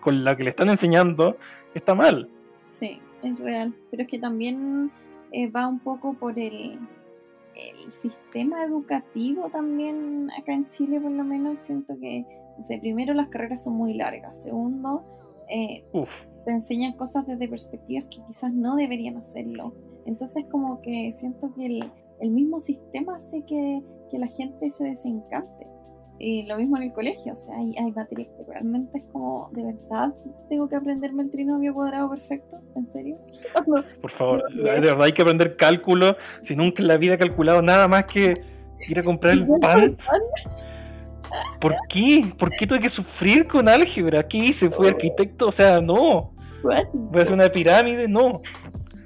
con 0.00 0.24
lo 0.24 0.36
que 0.36 0.42
le 0.42 0.50
están 0.50 0.68
enseñando, 0.68 1.36
está 1.74 1.94
mal. 1.94 2.28
Sí, 2.66 3.00
es 3.22 3.38
real. 3.38 3.72
Pero 3.92 4.02
es 4.02 4.08
que 4.08 4.18
también 4.18 4.90
eh, 5.30 5.48
va 5.48 5.68
un 5.68 5.78
poco 5.78 6.14
por 6.14 6.36
el 6.36 6.76
el 7.54 7.92
sistema 7.92 8.64
educativo 8.64 9.48
también 9.50 10.28
acá 10.38 10.52
en 10.52 10.68
Chile 10.68 11.00
por 11.00 11.10
lo 11.10 11.24
menos 11.24 11.58
siento 11.58 11.98
que, 11.98 12.24
no 12.56 12.62
sé, 12.62 12.78
primero 12.78 13.14
las 13.14 13.28
carreras 13.28 13.64
son 13.64 13.74
muy 13.74 13.94
largas, 13.94 14.42
segundo, 14.42 15.04
eh, 15.48 15.84
te 16.44 16.50
enseñan 16.50 16.96
cosas 16.96 17.26
desde 17.26 17.48
perspectivas 17.48 18.04
que 18.06 18.22
quizás 18.26 18.52
no 18.52 18.76
deberían 18.76 19.16
hacerlo. 19.16 19.74
Entonces 20.06 20.44
como 20.50 20.80
que 20.80 21.12
siento 21.12 21.52
que 21.54 21.66
el, 21.66 21.84
el 22.20 22.30
mismo 22.30 22.60
sistema 22.60 23.16
hace 23.16 23.42
que, 23.44 23.82
que 24.10 24.18
la 24.18 24.28
gente 24.28 24.70
se 24.70 24.84
desencante. 24.84 25.66
Y 26.22 26.42
lo 26.42 26.58
mismo 26.58 26.76
en 26.76 26.82
el 26.82 26.92
colegio, 26.92 27.32
o 27.32 27.36
sea, 27.36 27.56
hay, 27.56 27.74
hay 27.78 27.92
materias 27.92 28.28
que 28.36 28.52
realmente 28.52 28.98
es 28.98 29.06
como, 29.06 29.48
¿de 29.52 29.64
verdad 29.64 30.12
tengo 30.50 30.68
que 30.68 30.76
aprenderme 30.76 31.22
el 31.22 31.30
trinomio 31.30 31.72
cuadrado 31.72 32.10
perfecto? 32.10 32.60
¿En 32.76 32.86
serio? 32.92 33.16
Por 34.02 34.10
favor, 34.10 34.52
de 34.52 34.62
verdad 34.62 35.02
hay 35.02 35.12
que 35.12 35.22
aprender 35.22 35.56
cálculo, 35.56 36.14
si 36.42 36.54
nunca 36.54 36.82
en 36.82 36.88
la 36.88 36.98
vida 36.98 37.14
he 37.14 37.18
calculado 37.18 37.62
nada 37.62 37.88
más 37.88 38.04
que 38.04 38.38
ir 38.86 38.98
a 38.98 39.02
comprar 39.02 39.32
el 39.32 39.46
pan. 39.60 39.96
¿Por 41.58 41.74
qué? 41.88 42.30
¿Por 42.38 42.50
qué 42.50 42.66
tuve 42.66 42.80
que 42.80 42.90
sufrir 42.90 43.46
con 43.46 43.66
álgebra? 43.66 44.22
¿Qué 44.22 44.36
hice? 44.36 44.68
¿Fui 44.68 44.88
arquitecto? 44.88 45.48
O 45.48 45.52
sea, 45.52 45.80
no. 45.80 46.34
Voy 46.62 47.20
a 47.20 47.22
hacer 47.22 47.32
una 47.32 47.48
pirámide, 47.48 48.06
no. 48.06 48.42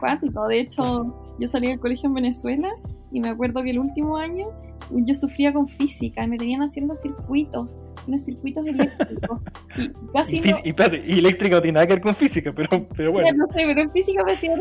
Cuántico, 0.00 0.48
de 0.48 0.60
hecho, 0.60 1.14
yo 1.38 1.46
salí 1.46 1.68
del 1.68 1.78
colegio 1.78 2.08
en 2.08 2.14
Venezuela 2.14 2.72
y 3.14 3.20
me 3.20 3.28
acuerdo 3.28 3.62
que 3.62 3.70
el 3.70 3.78
último 3.78 4.16
año 4.16 4.48
yo 4.90 5.14
sufría 5.14 5.52
con 5.52 5.68
física, 5.68 6.26
me 6.26 6.36
tenían 6.36 6.62
haciendo 6.62 6.94
circuitos, 6.96 7.78
unos 8.08 8.24
circuitos 8.24 8.66
eléctricos. 8.66 9.40
Y 9.76 9.88
casi 10.12 10.38
y, 10.38 10.50
y, 10.68 10.74
y 11.06 11.18
eléctrica 11.20 11.56
no 11.56 11.62
tiene 11.62 11.74
nada 11.76 11.86
que 11.86 11.94
ver 11.94 12.02
con 12.02 12.16
física, 12.16 12.52
pero, 12.52 12.86
pero 12.96 13.12
bueno. 13.12 13.28
no 13.36 13.46
sé, 13.46 13.62
pero 13.64 13.82
en 13.82 13.90
física 13.90 14.24
me 14.24 14.32
hacía 14.32 14.54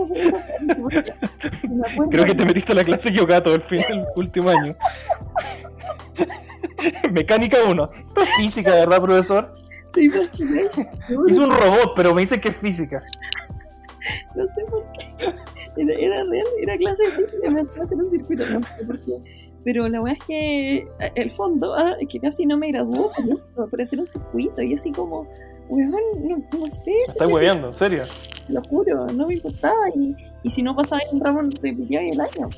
Creo 2.11 2.25
que 2.25 2.35
te 2.35 2.45
metiste 2.45 2.73
a 2.73 2.75
la 2.75 2.83
clase 2.83 3.09
equivocada 3.09 3.41
todo 3.41 3.55
el 3.55 3.61
fin 3.61 3.81
del 3.89 4.05
último 4.15 4.49
año. 4.49 4.75
Mecánica 7.11 7.57
1. 7.67 7.89
Esto 8.07 8.21
es 8.21 8.29
física, 8.35 8.71
¿verdad, 8.71 9.01
profesor? 9.01 9.55
Sí, 9.95 10.09
Es 11.29 11.37
un 11.37 11.51
robot, 11.51 11.93
pero 11.95 12.15
me 12.15 12.21
dicen 12.21 12.41
que 12.41 12.49
es 12.49 12.57
física. 12.57 13.03
No 14.35 14.43
sé 14.47 14.63
por 14.67 14.91
qué. 14.93 15.52
Era, 15.75 15.93
era 15.93 16.23
real, 16.23 16.45
era 16.61 16.75
clase 16.77 17.03
de 17.03 17.47
hacía 17.47 17.83
hacer 17.83 17.97
un 17.97 18.09
circuito, 18.09 18.45
no 18.47 18.61
sé 18.61 18.85
por 18.85 18.99
qué. 19.01 19.13
Pero 19.63 19.87
la 19.87 20.01
verdad 20.01 20.17
es 20.19 20.25
que 20.25 20.77
eh, 20.77 21.11
el 21.15 21.31
fondo, 21.31 21.73
ah, 21.75 21.95
es 21.99 22.07
que 22.09 22.19
casi 22.19 22.45
no 22.45 22.57
me 22.57 22.69
graduó 22.71 23.11
por, 23.55 23.81
hacer 23.81 23.99
un 23.99 24.07
circuito. 24.07 24.61
Y 24.61 24.73
así 24.73 24.91
como, 24.91 25.27
weón, 25.69 25.93
no, 26.21 26.37
no 26.37 26.65
sé. 26.65 26.91
Estás 27.07 27.31
hueveando, 27.31 27.67
en 27.67 27.73
serio. 27.73 28.03
Lo 28.49 28.61
juro, 28.63 29.07
no 29.07 29.27
me 29.27 29.35
importaba. 29.35 29.89
Y, 29.95 30.15
y 30.43 30.49
si 30.49 30.61
no 30.61 30.75
pasaba 30.75 31.01
en 31.09 31.15
un 31.15 31.23
ramo, 31.23 31.41
no 31.43 31.49
te 31.49 31.73
pillaba 31.73 32.05
el 32.05 32.19
año. 32.19 32.49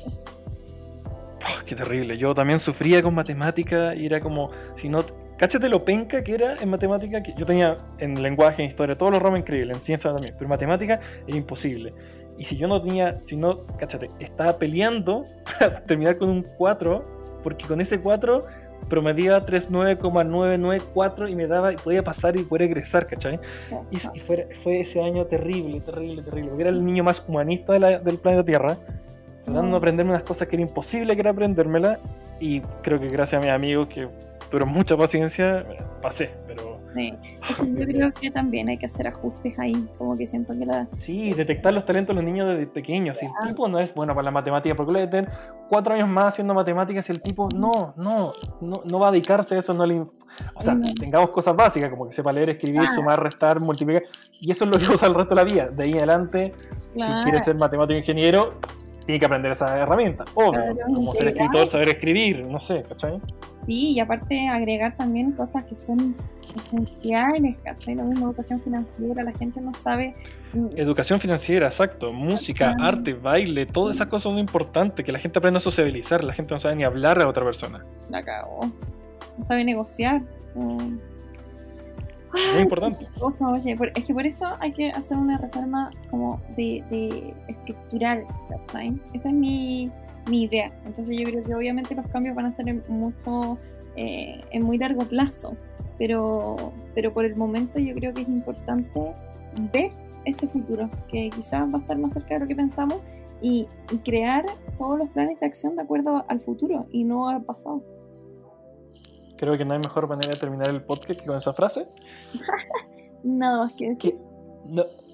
Oh, 1.46 1.64
qué 1.64 1.76
terrible. 1.76 2.18
Yo 2.18 2.34
también 2.34 2.58
sufría 2.58 3.02
con 3.02 3.14
matemática 3.14 3.94
y 3.94 4.06
era 4.06 4.20
como, 4.20 4.50
si 4.74 4.88
no, 4.88 5.04
cáchate 5.38 5.68
lo 5.68 5.84
penca 5.84 6.24
que 6.24 6.34
era 6.34 6.56
en 6.60 6.68
matemática. 6.68 7.22
Que 7.22 7.34
yo 7.36 7.46
tenía 7.46 7.76
en 7.98 8.20
lenguaje, 8.20 8.64
en 8.64 8.68
historia, 8.68 8.96
todos 8.96 9.12
los 9.12 9.22
ramos 9.22 9.38
increíbles, 9.38 9.76
en 9.76 9.80
ciencia 9.80 10.12
también, 10.12 10.34
pero 10.34 10.46
en 10.46 10.50
matemática 10.50 11.00
era 11.26 11.36
imposible. 11.36 11.94
Y 12.38 12.44
si 12.44 12.56
yo 12.56 12.68
no 12.68 12.82
tenía, 12.82 13.20
si 13.24 13.36
no, 13.36 13.64
cáchate, 13.78 14.10
estaba 14.18 14.58
peleando 14.58 15.24
para 15.58 15.82
terminar 15.84 16.18
con 16.18 16.28
un 16.28 16.42
4, 16.42 17.04
porque 17.42 17.66
con 17.66 17.80
ese 17.80 18.00
4 18.00 18.42
promedia 18.88 19.44
39,994 19.44 21.28
y 21.28 21.34
me 21.34 21.46
daba, 21.46 21.72
y 21.72 21.76
podía 21.76 22.02
pasar 22.04 22.36
y 22.36 22.42
poder 22.44 22.62
egresar, 22.62 23.06
¿cachai? 23.06 23.40
Y, 23.90 23.98
fue, 24.20 24.48
fue, 24.62 24.80
ese 24.80 25.02
año 25.02 25.26
terrible, 25.26 25.80
terrible, 25.80 26.22
terrible, 26.22 26.50
porque 26.50 26.62
era 26.62 26.70
el 26.70 26.84
niño 26.84 27.02
más 27.04 27.22
humanista 27.26 27.72
del 27.74 28.18
planeta 28.18 28.44
Tierra, 28.44 28.76
tratando 29.44 29.72
de 29.72 29.76
aprenderme 29.76 30.12
unas 30.12 30.22
cosas 30.22 30.48
que 30.48 30.56
era 30.56 30.62
imposible 30.62 31.14
que 31.14 31.20
era 31.20 31.30
aprendérmela, 31.30 31.98
y 32.40 32.60
creo 32.82 33.00
que 33.00 33.08
gracias 33.08 33.40
a 33.40 33.44
mis 33.44 33.52
amigos 33.52 33.88
que 33.88 34.08
tuvieron 34.50 34.68
mucha 34.68 34.96
paciencia, 34.96 35.66
pasé, 36.02 36.30
pero 36.46 36.65
yo 37.76 37.86
creo 37.86 38.12
que 38.12 38.30
también 38.30 38.68
hay 38.68 38.78
que 38.78 38.86
hacer 38.86 39.06
ajustes 39.06 39.58
ahí, 39.58 39.88
como 39.98 40.16
que 40.16 40.26
siento 40.26 40.56
que 40.58 40.66
la... 40.66 40.86
Sí, 40.96 41.32
detectar 41.32 41.72
los 41.72 41.84
talentos 41.84 42.14
de 42.14 42.22
los 42.22 42.30
niños 42.30 42.48
desde 42.48 42.66
pequeños. 42.66 43.18
Si 43.18 43.26
el 43.26 43.32
tipo 43.46 43.68
no 43.68 43.78
es 43.78 43.94
bueno 43.94 44.14
para 44.14 44.24
la 44.24 44.30
matemática, 44.30 44.74
porque 44.74 44.92
le 44.92 45.06
tener 45.06 45.30
cuatro 45.68 45.94
años 45.94 46.08
más 46.08 46.28
haciendo 46.28 46.54
matemáticas 46.54 47.06
si 47.06 47.12
el 47.12 47.20
tipo 47.20 47.48
no, 47.54 47.94
no, 47.96 48.32
no, 48.60 48.98
va 48.98 49.08
a 49.08 49.10
dedicarse 49.10 49.56
a 49.56 49.58
eso, 49.58 49.74
no 49.74 49.86
le... 49.86 50.00
O 50.00 50.60
sea, 50.60 50.76
tengamos 50.98 51.30
cosas 51.30 51.56
básicas, 51.56 51.88
como 51.90 52.06
que 52.06 52.12
sepa 52.12 52.32
leer, 52.32 52.50
escribir, 52.50 52.86
sumar, 52.88 53.22
restar, 53.22 53.60
multiplicar, 53.60 54.02
y 54.40 54.50
eso 54.50 54.64
es 54.64 54.70
lo 54.70 54.78
que 54.78 54.86
usa 54.94 55.08
el 55.08 55.14
resto 55.14 55.34
de 55.34 55.42
la 55.42 55.44
vida. 55.44 55.68
De 55.68 55.84
ahí 55.84 55.92
en 55.92 55.98
adelante, 55.98 56.52
si 56.94 57.00
quiere 57.24 57.40
ser 57.40 57.56
matemático 57.56 57.98
ingeniero, 57.98 58.54
tiene 59.06 59.20
que 59.20 59.26
aprender 59.26 59.52
esa 59.52 59.78
herramienta. 59.78 60.24
Obvio, 60.34 60.76
como 60.84 61.14
ser 61.14 61.28
escritor, 61.28 61.68
saber 61.68 61.88
escribir, 61.88 62.44
no 62.44 62.58
sé, 62.58 62.82
¿cachai? 62.82 63.20
Sí, 63.64 63.92
y 63.92 64.00
aparte 64.00 64.48
agregar 64.48 64.96
también 64.96 65.32
cosas 65.32 65.64
que 65.64 65.76
son 65.76 66.14
esenciales, 66.56 67.56
¿cachai? 67.62 67.94
Lo 67.94 68.04
mismo 68.04 68.26
educación 68.26 68.60
financiera, 68.60 69.22
la 69.22 69.32
gente 69.32 69.60
no 69.60 69.72
sabe. 69.74 70.14
Educación 70.76 71.20
financiera, 71.20 71.66
exacto. 71.66 72.12
Música, 72.12 72.74
arte, 72.80 73.14
baile, 73.14 73.66
todas 73.66 73.96
esas 73.96 74.08
cosas 74.08 74.24
son 74.24 74.38
importantes, 74.38 75.04
que 75.04 75.12
la 75.12 75.18
gente 75.18 75.38
aprenda 75.38 75.58
a 75.58 75.60
sociabilizar, 75.60 76.24
la 76.24 76.32
gente 76.32 76.54
no 76.54 76.60
sabe 76.60 76.76
ni 76.76 76.84
hablar 76.84 77.20
a 77.20 77.28
otra 77.28 77.44
persona. 77.44 77.84
La 78.10 78.22
cagó. 78.22 78.70
No 79.36 79.44
sabe 79.44 79.64
negociar. 79.64 80.22
Es 82.34 82.62
importante. 82.62 83.06
oye, 83.20 83.78
es 83.94 84.04
que 84.04 84.14
por 84.14 84.26
eso 84.26 84.46
hay 84.60 84.72
que 84.72 84.90
hacer 84.90 85.16
una 85.16 85.38
reforma 85.38 85.90
como 86.10 86.40
de, 86.56 86.82
de 86.90 87.34
estructural, 87.48 88.24
Esa 89.14 89.28
es 89.28 89.34
mi, 89.34 89.90
mi 90.28 90.44
idea. 90.44 90.72
Entonces 90.84 91.16
yo 91.18 91.24
creo 91.24 91.42
que 91.42 91.54
obviamente 91.54 91.94
los 91.94 92.06
cambios 92.08 92.34
van 92.34 92.46
a 92.46 92.52
ser 92.52 92.68
en 92.68 92.82
mucho, 92.88 93.58
eh, 93.96 94.40
en 94.50 94.62
muy 94.62 94.78
largo 94.78 95.04
plazo 95.04 95.56
pero, 95.98 96.72
pero 96.94 97.12
por 97.12 97.24
el 97.24 97.36
momento 97.36 97.78
yo 97.78 97.94
creo 97.94 98.12
que 98.12 98.22
es 98.22 98.28
importante 98.28 99.14
ver 99.72 99.90
ese 100.24 100.48
futuro, 100.48 100.90
que 101.08 101.30
quizás 101.30 101.72
va 101.72 101.78
a 101.78 101.80
estar 101.80 101.98
más 101.98 102.12
cerca 102.12 102.34
de 102.34 102.40
lo 102.40 102.46
que 102.46 102.56
pensamos, 102.56 102.98
y, 103.40 103.68
y 103.90 103.98
crear 103.98 104.44
todos 104.78 104.98
los 104.98 105.08
planes 105.10 105.38
de 105.40 105.46
acción 105.46 105.76
de 105.76 105.82
acuerdo 105.82 106.24
al 106.28 106.40
futuro 106.40 106.86
y 106.90 107.04
no 107.04 107.28
al 107.28 107.42
pasado. 107.42 107.82
Creo 109.36 109.56
que 109.58 109.64
no 109.64 109.74
hay 109.74 109.80
mejor 109.80 110.08
manera 110.08 110.32
de 110.32 110.38
terminar 110.38 110.70
el 110.70 110.82
podcast 110.82 111.20
que 111.20 111.26
con 111.26 111.36
esa 111.36 111.52
frase. 111.52 111.86
nada 113.24 113.64
más 113.64 113.72
que 113.74 113.90
decir. 113.90 114.18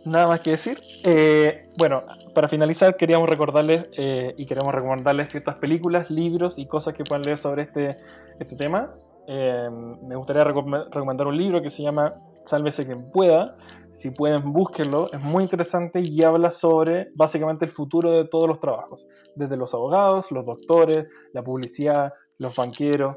nada 0.05 0.29
más 0.29 0.41
que 0.41 0.51
decir. 0.51 0.81
Eh, 1.05 1.69
bueno, 1.77 2.03
para 2.35 2.49
finalizar, 2.49 2.97
queríamos 2.97 3.29
recordarles 3.29 3.89
eh, 3.97 4.35
y 4.37 4.47
queremos 4.47 4.73
recomendarles 4.73 5.29
ciertas 5.31 5.59
películas, 5.59 6.11
libros 6.11 6.59
y 6.59 6.67
cosas 6.67 6.95
que 6.95 7.05
puedan 7.05 7.23
leer 7.23 7.39
sobre 7.39 7.63
este, 7.63 7.99
este 8.39 8.57
tema. 8.57 8.95
Em, 9.27 9.97
me 10.07 10.17
gustaría 10.17 10.45
recomendar 10.45 11.27
un 11.27 11.37
libro 11.37 11.63
que 11.63 11.71
se 11.71 11.83
llama 11.83 12.15
Sálvese 12.45 12.85
quien 12.85 13.11
pueda. 13.11 13.57
Si 13.93 14.11
pueden, 14.11 14.53
búsquenlo. 14.53 15.13
Es 15.13 15.21
muy 15.21 15.45
interesante 15.45 16.01
y 16.01 16.23
habla 16.23 16.51
sobre 16.51 17.11
básicamente 17.15 17.65
el 17.65 17.71
futuro 17.71 18.11
de 18.11 18.25
todos 18.25 18.49
los 18.49 18.59
trabajos. 18.59 19.07
Desde 19.37 19.57
los 19.57 19.75
abogados, 19.75 20.31
los 20.33 20.45
doctores, 20.45 21.07
la 21.33 21.43
publicidad, 21.43 22.13
los 22.39 22.57
banqueros. 22.57 23.17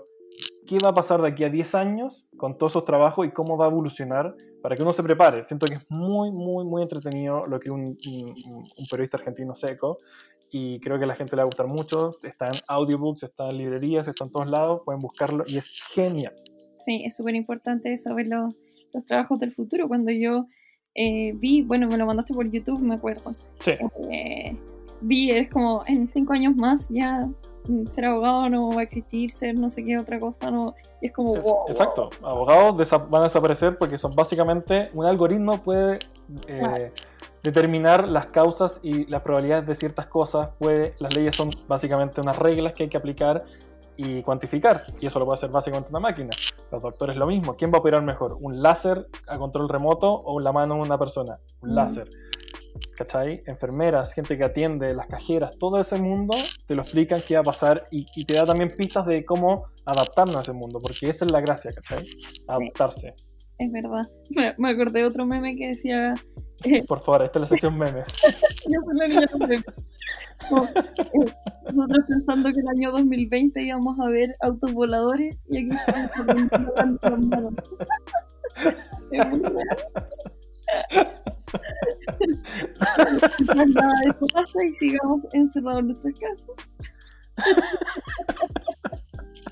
¿Qué 0.68 0.78
va 0.84 0.90
a 0.90 0.94
pasar 0.94 1.22
de 1.22 1.30
aquí 1.30 1.44
a 1.44 1.50
10 1.50 1.76
años 1.76 2.28
con 2.38 2.58
todos 2.58 2.74
esos 2.74 2.86
trabajos 2.86 3.26
y 3.26 3.32
cómo 3.32 3.58
va 3.58 3.66
a 3.66 3.70
evolucionar 3.70 4.36
para 4.62 4.76
que 4.76 4.82
uno 4.82 4.94
se 4.94 5.04
prepare? 5.04 5.44
Siento 5.44 5.66
que 5.66 5.76
es 5.76 5.86
muy, 5.90 6.32
muy, 6.32 6.66
muy 6.66 6.82
entretenido 6.82 7.46
lo 7.46 7.60
que 7.60 7.70
un 7.70 7.98
periodista 8.90 9.18
argentino 9.18 9.56
seco 9.56 10.00
y 10.52 10.80
creo 10.80 10.98
que 10.98 11.06
a 11.06 11.08
la 11.08 11.16
gente 11.16 11.36
le 11.36 11.42
va 11.42 11.44
a 11.44 11.46
gustar 11.46 11.68
mucho. 11.68 12.12
Está 12.24 12.48
en 12.48 12.56
audiobooks, 12.68 13.24
está 13.24 13.50
en 13.50 13.58
librerías, 13.58 14.08
está 14.08 14.26
en 14.26 14.32
todos 14.32 14.48
lados, 14.48 14.82
pueden 14.86 15.02
buscarlo 15.02 15.44
y 15.48 15.58
es 15.58 15.68
genial. 15.94 16.34
Sí, 16.80 17.04
es 17.06 17.16
súper 17.16 17.36
importante 17.36 17.92
eso, 17.92 18.14
ver 18.16 18.28
los, 18.28 18.56
los 18.94 19.06
trabajos 19.06 19.40
del 19.40 19.52
futuro. 19.54 19.88
Cuando 19.88 20.12
yo 20.12 20.46
eh, 20.94 21.34
vi, 21.36 21.62
bueno, 21.62 21.88
me 21.88 21.98
lo 21.98 22.06
mandaste 22.06 22.34
por 22.34 22.50
YouTube, 22.50 22.80
me 22.80 22.96
acuerdo. 22.96 23.36
Sí. 23.60 23.72
Eh, 24.12 24.56
vi, 25.02 25.32
es 25.32 25.50
como 25.50 25.84
en 25.88 26.08
cinco 26.08 26.34
años 26.34 26.56
más 26.56 26.88
ya 26.90 27.28
mm, 27.68 27.86
ser 27.86 28.06
abogado 28.06 28.50
no 28.50 28.70
va 28.70 28.80
a 28.80 28.84
existir, 28.84 29.30
ser 29.30 29.58
no 29.60 29.70
sé 29.70 29.84
qué 29.84 29.98
otra 29.98 30.20
cosa, 30.20 30.50
no. 30.52 30.74
Y 31.02 31.08
es 31.08 31.14
como, 31.14 31.36
wow, 31.36 31.66
exacto. 31.68 32.10
Abogados 32.24 32.90
van 33.10 33.22
a 33.22 33.26
desaparecer 33.26 33.78
porque 33.78 33.98
son 33.98 34.16
básicamente 34.16 34.90
un 34.94 35.06
algoritmo 35.06 35.62
puede 35.62 36.00
eh, 36.48 36.60
Claro. 36.60 36.86
Determinar 37.46 38.10
las 38.10 38.26
causas 38.28 38.80
y 38.84 39.06
las 39.06 39.22
probabilidades 39.22 39.66
de 39.68 39.76
ciertas 39.76 40.08
cosas. 40.08 40.50
Puede, 40.60 40.96
las 41.00 41.14
leyes 41.16 41.36
son 41.36 41.50
básicamente 41.68 42.20
unas 42.22 42.38
reglas 42.38 42.74
que 42.74 42.84
hay 42.84 42.90
que 42.90 42.98
aplicar 42.98 43.46
y 43.98 44.22
cuantificar. 44.24 44.86
Y 45.00 45.06
eso 45.06 45.20
lo 45.20 45.26
puede 45.26 45.38
hacer 45.38 45.50
básicamente 45.52 45.90
una 45.92 46.00
máquina. 46.02 46.32
Los 46.72 46.82
doctores 46.84 47.16
lo 47.16 47.28
mismo. 47.28 47.56
¿Quién 47.56 47.72
va 47.72 47.78
a 47.78 47.80
operar 47.80 48.02
mejor? 48.02 48.36
¿Un 48.42 48.62
láser 48.62 49.08
a 49.28 49.38
control 49.38 49.70
remoto 49.70 50.12
o 50.12 50.40
la 50.40 50.52
mano 50.52 50.76
de 50.76 50.82
una 50.82 50.98
persona? 50.98 51.38
Un 51.62 51.70
Mm. 51.72 51.76
láser. 51.76 52.10
¿Cachai? 52.98 53.42
Enfermeras, 53.46 54.12
gente 54.14 54.38
que 54.38 54.44
atiende, 54.44 54.94
las 54.94 55.08
cajeras, 55.08 55.58
todo 55.58 55.80
ese 55.80 55.98
mundo 55.98 56.36
te 56.68 56.76
lo 56.76 56.82
explican 56.82 57.22
qué 57.26 57.36
va 57.36 57.42
a 57.42 57.44
pasar 57.44 57.88
y, 57.90 58.06
y 58.16 58.26
te 58.26 58.34
da 58.34 58.46
también 58.46 58.74
pistas 58.76 59.06
de 59.06 59.24
cómo 59.24 59.68
adaptarnos 59.86 60.36
a 60.36 60.42
ese 60.42 60.52
mundo, 60.52 60.82
porque 60.82 61.10
esa 61.10 61.24
es 61.24 61.32
la 61.32 61.40
gracia, 61.40 61.72
¿cachai? 61.74 62.06
Adaptarse. 62.48 63.14
Es 63.58 63.72
verdad. 63.72 64.04
Me, 64.58 64.70
acordé 64.70 65.00
de 65.00 65.06
otro 65.06 65.26
meme 65.26 65.56
que 65.56 65.70
decía, 65.70 66.16
eh, 66.64 66.84
Por 66.86 67.02
favor, 67.02 67.24
esta 67.24 67.40
es 67.40 67.42
la 67.42 67.48
sección 67.48 67.78
memes. 67.78 68.08
yo 68.70 68.80
soy 68.86 68.98
la 68.98 69.08
niña 69.08 69.22
los 69.32 69.40
memes. 69.40 69.64
Como, 70.50 70.66
eh, 70.66 71.34
nosotros 71.74 72.06
pensando 72.08 72.52
que 72.52 72.60
el 72.60 72.68
año 72.68 72.92
2020 72.92 73.62
íbamos 73.62 74.00
a 74.00 74.08
ver 74.10 74.36
autos 74.42 74.74
voladores 74.74 75.46
y 75.50 75.58
aquí 75.66 75.70
estamos. 75.76 76.10
Es 79.12 79.28
muy 79.30 79.40
real. 79.40 79.78
Nada 83.56 83.94
de 84.04 84.10
eso 84.10 84.28
pasa 84.34 84.64
y 84.64 84.74
sigamos 84.74 85.22
encerrados 85.34 85.80
en 85.80 85.88
nuestras 85.88 86.14
casas. 86.20 86.46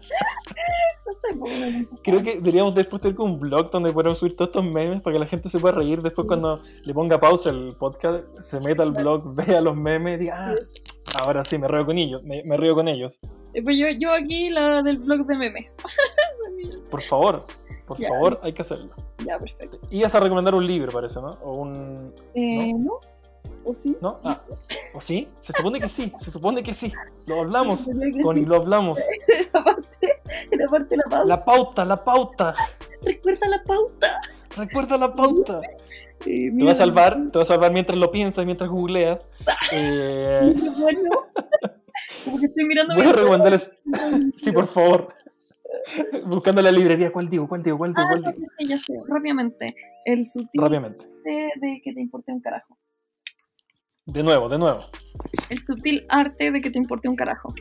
Creo 2.04 2.24
que 2.24 2.36
deberíamos 2.36 2.76
después 2.76 3.02
tener 3.02 3.20
un 3.20 3.40
blog 3.40 3.72
donde 3.72 3.92
podamos 3.92 4.20
subir 4.20 4.36
todos 4.36 4.50
estos 4.50 4.64
memes 4.66 5.02
para 5.02 5.14
que 5.16 5.20
la 5.20 5.26
gente 5.28 5.50
se 5.50 5.60
pueda 5.60 5.76
reír. 5.76 6.02
Después, 6.02 6.28
cuando 6.28 6.62
le 6.84 6.94
ponga 6.94 7.20
pausa 7.20 7.50
el 7.50 7.74
podcast, 7.80 8.24
se 8.42 8.60
meta 8.60 8.84
al 8.84 8.92
blog, 8.92 9.34
vea 9.36 9.62
los 9.62 9.76
memes 9.76 10.18
y 10.18 10.24
diga, 10.26 10.52
ah, 10.52 10.56
ahora 11.24 11.44
sí, 11.44 11.58
me 11.58 11.68
río 11.68 11.86
con 11.86 11.98
ellos. 11.98 12.24
Me, 12.24 12.44
me 12.44 12.58
río 12.58 12.76
con 12.76 12.88
ellos. 12.88 13.20
Eh, 13.54 13.62
Pues 13.64 13.78
yo, 13.78 13.86
yo 14.00 14.12
aquí 14.12 14.50
la 14.50 14.82
del 14.82 14.98
blog 14.98 15.26
de 15.26 15.38
memes. 15.38 15.76
Por 16.92 17.02
favor, 17.02 17.46
por 17.88 17.98
Ya. 17.98 18.10
favor, 18.10 18.40
hay 18.44 18.54
que 18.54 18.62
hacerlo. 18.62 18.92
ya, 19.26 19.38
perfecto. 19.40 19.80
Ibas 19.90 20.14
a 20.16 20.20
recomendar 20.20 20.54
un 20.56 20.66
libro, 20.66 20.92
parece, 20.92 21.20
¿no? 21.20 21.32
O 21.44 21.58
un. 21.58 22.14
Eh, 22.36 22.72
¿No? 22.74 23.00
¿O 23.66 23.74
sí? 23.74 23.98
¿No? 24.02 24.20
Ah, 24.24 24.42
¿O 24.94 25.02
sí? 25.02 25.28
Se 25.42 25.54
supone 25.54 25.80
que 25.80 25.90
sí, 25.90 26.12
se 26.20 26.32
supone 26.32 26.64
que 26.64 26.74
sí. 26.74 26.92
Lo 27.26 27.42
hablamos, 27.42 27.82
Connie, 28.24 28.44
sí. 28.44 28.46
lo 28.46 28.56
hablamos. 28.58 29.00
Era 29.30 29.64
parte, 29.64 30.22
era 30.52 30.68
parte 30.68 30.90
de 30.90 30.98
la 30.98 31.04
pauta. 31.10 31.26
La 31.26 31.46
pauta, 31.46 31.86
la 31.86 32.04
pauta. 32.04 32.56
Recuerda 33.04 33.48
la 33.48 33.64
pauta. 33.64 34.20
Recuerda 34.58 34.98
la 34.98 35.14
pauta. 35.14 35.62
Eh, 36.26 36.50
Te 36.58 36.64
voy 36.64 36.70
a 36.72 36.76
salvar, 36.76 37.16
te 37.18 37.32
voy 37.38 37.42
a 37.42 37.46
salvar 37.46 37.74
mientras 37.74 37.98
lo 38.00 38.10
piensas, 38.10 38.46
mientras 38.46 38.70
googleas. 38.70 39.28
Eh, 39.74 40.54
bueno. 40.78 41.10
Como 42.24 42.40
que 42.40 42.46
estoy 42.46 42.64
mirando 42.64 42.96
voy 42.96 43.06
a 43.08 43.12
recomendarles. 43.12 43.76
Sí, 44.38 44.54
por 44.54 44.68
favor. 44.68 45.10
Buscando 46.26 46.62
la 46.62 46.72
librería, 46.72 47.12
¿cuál 47.12 47.30
digo? 47.30 47.46
¿Cuál 47.50 47.62
digo? 47.62 47.78
¿Cuál 47.78 47.94
digo? 47.94 48.08
Ah, 48.08 48.12
¿Cuál 48.12 48.24
ya 48.24 48.32
digo? 48.32 48.48
sé, 48.58 48.66
ya 48.68 48.78
sé. 48.78 48.94
Rápidamente. 49.06 49.76
El 50.06 50.26
sutil 50.26 50.62
Rápidamente. 50.62 51.06
arte 51.06 51.52
de 51.60 51.82
que 51.84 51.94
te 51.94 52.00
importe 52.00 52.32
un 52.32 52.40
carajo. 52.40 52.78
De 54.06 54.22
nuevo, 54.22 54.50
de 54.50 54.58
nuevo. 54.58 54.84
El 55.50 55.60
sutil 55.64 56.06
arte 56.10 56.52
de 56.52 56.62
que 56.62 56.70
te 56.70 56.78
importe 56.78 57.08
un 57.08 57.16
carajo. 57.16 57.54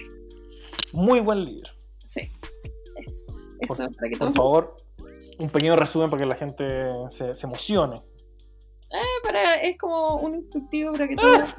Muy 0.92 1.20
buen 1.20 1.44
libro. 1.44 1.70
Sí. 1.98 2.30
Eso. 2.96 3.22
Eso, 3.60 3.76
Por- 3.76 3.94
para 3.96 4.10
que 4.10 4.16
Por 4.16 4.34
favor, 4.34 4.76
un 5.38 5.48
pequeño 5.48 5.76
resumen 5.76 6.10
para 6.10 6.22
que 6.22 6.28
la 6.28 6.34
gente 6.34 6.64
se, 7.10 7.34
se 7.34 7.46
emocione. 7.46 7.96
Eh, 7.96 9.22
para, 9.22 9.54
es 9.62 9.78
como 9.78 10.16
un 10.16 10.34
instructivo 10.34 10.92
para 10.92 11.08
que 11.08 11.16
todos. 11.16 11.54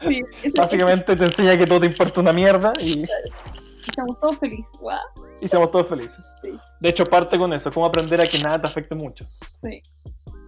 sí, 0.00 0.20
Básicamente 0.56 1.14
te 1.16 1.24
enseña 1.24 1.56
que 1.56 1.66
todo 1.66 1.80
te 1.80 1.86
importa 1.86 2.20
una 2.20 2.32
mierda 2.32 2.72
y, 2.80 3.04
estamos 3.86 4.18
todos 4.20 4.38
felices. 4.38 4.66
Guau. 4.80 4.98
y 5.40 5.46
seamos 5.48 5.70
todos 5.70 5.86
felices. 5.88 6.18
Sí. 6.42 6.50
De 6.80 6.88
hecho, 6.88 7.04
parte 7.06 7.38
con 7.38 7.52
eso, 7.52 7.70
cómo 7.72 7.86
aprender 7.86 8.20
a 8.20 8.26
que 8.26 8.38
nada 8.40 8.60
te 8.60 8.66
afecte 8.66 8.94
mucho. 8.96 9.24
Sí. 9.62 9.80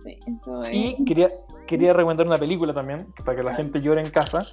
Sí, 0.03 0.19
eso 0.37 0.65
es. 0.65 0.75
Y 0.75 1.05
quería, 1.05 1.31
quería 1.71 1.93
recomendar 1.93 2.27
una 2.27 2.37
película 2.37 2.75
también, 2.75 3.15
para 3.25 3.37
que 3.37 3.45
la 3.45 3.55
gente 3.55 3.81
llore 3.81 4.01
en 4.01 4.11
casa, 4.11 4.45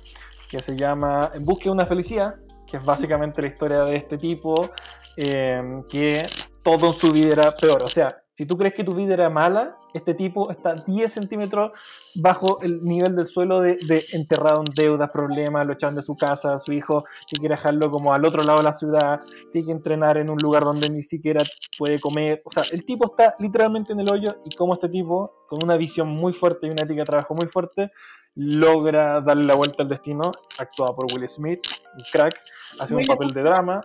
que 0.47 0.61
se 0.61 0.75
llama 0.75 1.31
En 1.33 1.43
busca 1.45 1.63
de 1.63 1.71
una 1.71 1.87
felicidad, 1.87 2.35
que 2.67 2.77
es 2.77 2.85
básicamente 2.85 3.41
la 3.41 3.47
historia 3.47 3.83
de 3.85 3.95
este 3.95 4.19
tipo, 4.19 4.69
eh, 5.15 5.81
que 5.89 6.27
todo 6.63 6.89
en 6.89 6.93
su 6.93 7.11
vida 7.11 7.31
era 7.31 7.55
peor. 7.55 7.81
O 7.81 7.89
sea, 7.89 8.21
si 8.37 8.45
tú 8.45 8.55
crees 8.55 8.75
que 8.75 8.83
tu 8.83 8.93
vida 8.93 9.15
era 9.15 9.31
mala, 9.31 9.79
este 9.95 10.13
tipo 10.13 10.51
está 10.51 10.75
10 10.75 11.11
centímetros 11.11 11.71
bajo 12.13 12.61
el 12.61 12.83
nivel 12.83 13.15
del 13.15 13.25
suelo 13.25 13.61
de, 13.61 13.77
de 13.77 14.05
enterrado 14.11 14.59
en 14.59 14.71
deudas, 14.75 15.09
problemas, 15.09 15.65
lo 15.65 15.73
echaron 15.73 15.95
de 15.95 16.03
su 16.03 16.15
casa, 16.15 16.59
su 16.59 16.71
hijo 16.71 17.03
que 17.27 17.37
quiere 17.37 17.55
dejarlo 17.55 17.89
como 17.89 18.13
al 18.13 18.23
otro 18.25 18.43
lado 18.43 18.59
de 18.59 18.65
la 18.65 18.73
ciudad, 18.73 19.21
tiene 19.51 19.65
que 19.65 19.71
entrenar 19.71 20.17
en 20.17 20.29
un 20.29 20.37
lugar 20.37 20.65
donde 20.65 20.87
ni 20.87 21.01
siquiera 21.01 21.43
puede 21.79 21.99
comer. 21.99 22.43
O 22.45 22.51
sea, 22.51 22.61
el 22.71 22.85
tipo 22.85 23.07
está 23.07 23.33
literalmente 23.39 23.93
en 23.93 24.01
el 24.01 24.11
hoyo 24.11 24.37
y 24.45 24.55
como 24.55 24.75
este 24.75 24.89
tipo, 24.89 25.43
con 25.47 25.63
una 25.63 25.75
visión 25.75 26.07
muy 26.07 26.31
fuerte 26.31 26.67
y 26.67 26.69
una 26.69 26.83
ética 26.83 27.01
de 27.01 27.05
trabajo 27.05 27.33
muy 27.33 27.47
fuerte, 27.47 27.91
logra 28.35 29.19
darle 29.19 29.45
la 29.45 29.55
vuelta 29.55 29.81
al 29.81 29.89
destino, 29.89 30.31
actuada 30.59 30.95
por 30.95 31.11
Will 31.11 31.27
Smith, 31.27 31.61
un 31.95 32.03
crack, 32.11 32.39
hace 32.79 32.93
un 32.93 33.03
papel 33.03 33.29
de 33.29 33.41
drama. 33.41 33.81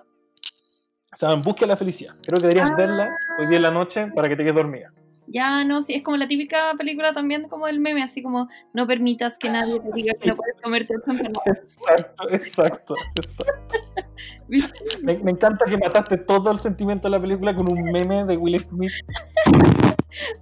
O 1.12 1.16
sea, 1.16 1.32
en 1.32 1.42
busca 1.42 1.60
de 1.60 1.66
la 1.68 1.76
felicidad. 1.76 2.14
Creo 2.22 2.38
que 2.40 2.46
deberías 2.48 2.70
Ah. 2.70 2.74
verla 2.76 3.16
hoy 3.38 3.46
día 3.46 3.56
en 3.56 3.62
la 3.62 3.70
noche 3.70 4.06
para 4.14 4.28
que 4.28 4.36
te 4.36 4.42
quedes 4.42 4.54
dormida. 4.56 4.92
Ya, 5.28 5.64
no, 5.64 5.82
sí, 5.82 5.94
es 5.94 6.02
como 6.02 6.16
la 6.16 6.26
típica 6.28 6.74
película 6.76 7.14
también 7.14 7.48
como 7.48 7.66
el 7.68 7.80
meme, 7.80 8.02
así 8.02 8.22
como 8.22 8.48
no 8.74 8.86
permitas 8.86 9.38
que 9.38 9.48
nadie 9.48 9.80
te 9.80 9.90
diga 9.94 10.12
que 10.20 10.28
no 10.30 10.36
puedes 10.36 10.60
comerte 10.60 10.94
el 10.94 11.32
no. 11.32 11.40
Exacto, 11.46 12.28
exacto, 12.30 12.94
exacto. 13.14 13.76
Me, 15.02 15.16
me 15.18 15.30
encanta 15.30 15.64
que 15.64 15.78
mataste 15.78 16.18
todo 16.18 16.50
el 16.50 16.58
sentimiento 16.58 17.08
de 17.08 17.12
la 17.12 17.20
película 17.20 17.54
con 17.54 17.70
un 17.70 17.82
meme 17.84 18.24
de 18.24 18.36
Will 18.36 18.60
Smith. 18.60 18.92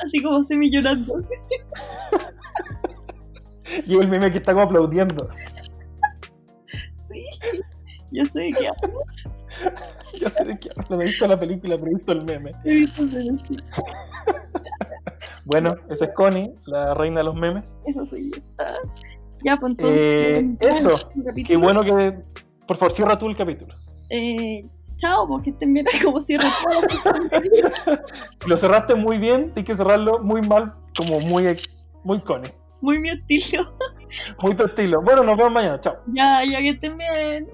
Así 0.04 0.20
como 0.22 0.42
semi 0.44 0.70
llorando. 0.70 1.14
Y 3.86 3.94
el 3.96 4.08
meme 4.08 4.32
que 4.32 4.38
está 4.38 4.52
como 4.52 4.64
aplaudiendo. 4.64 5.28
Sí. 7.08 7.24
Yo 8.10 8.24
sé 8.26 8.50
qué 8.58 8.68
hablo, 8.68 9.00
Yo 10.20 10.28
sé 10.28 10.42
hablo, 10.42 10.96
no 10.96 11.02
he 11.02 11.06
visto 11.06 11.26
la 11.26 11.38
película, 11.38 11.76
pero 11.76 11.90
he 11.90 11.94
visto 11.94 12.12
el 12.12 12.24
meme. 12.24 12.52
he 12.64 12.74
visto 12.74 13.02
Bueno, 15.44 15.76
esa 15.88 16.04
es 16.06 16.12
Connie, 16.14 16.54
la 16.66 16.94
reina 16.94 17.18
de 17.18 17.24
los 17.24 17.34
memes. 17.34 17.76
Eso 17.86 18.06
soy 18.06 18.30
yo. 18.30 18.40
Ah. 18.58 18.74
Ya, 19.44 19.56
pues 19.56 19.70
entonces. 19.70 20.00
Eh, 20.00 20.56
eso. 20.60 21.10
Qué 21.46 21.56
bueno 21.56 21.82
que... 21.82 22.14
Por 22.66 22.76
favor, 22.76 22.92
cierra 22.92 23.18
tú 23.18 23.28
el 23.28 23.36
capítulo. 23.36 23.74
Eh, 24.10 24.62
chao, 24.96 25.26
porque 25.26 25.50
estén 25.50 25.74
bien 25.74 25.86
como 26.04 26.20
cierra 26.20 26.48
todo. 26.62 27.96
Lo 28.46 28.56
cerraste 28.56 28.94
muy 28.94 29.18
bien, 29.18 29.52
tienes 29.52 29.64
que 29.64 29.74
cerrarlo 29.74 30.20
muy 30.20 30.42
mal, 30.42 30.74
como 30.96 31.18
muy, 31.20 31.56
muy 32.04 32.20
Connie. 32.20 32.52
Muy 32.80 32.98
mi 32.98 33.10
estilo. 33.10 33.72
Muy 34.42 34.54
tu 34.54 34.64
estilo. 34.64 35.02
Bueno, 35.02 35.22
nos 35.22 35.36
vemos 35.36 35.52
mañana. 35.52 35.80
Chao. 35.80 35.96
Ya, 36.14 36.42
ya 36.44 36.58
que 36.58 36.70
estén 36.70 36.96
bien. 36.96 37.48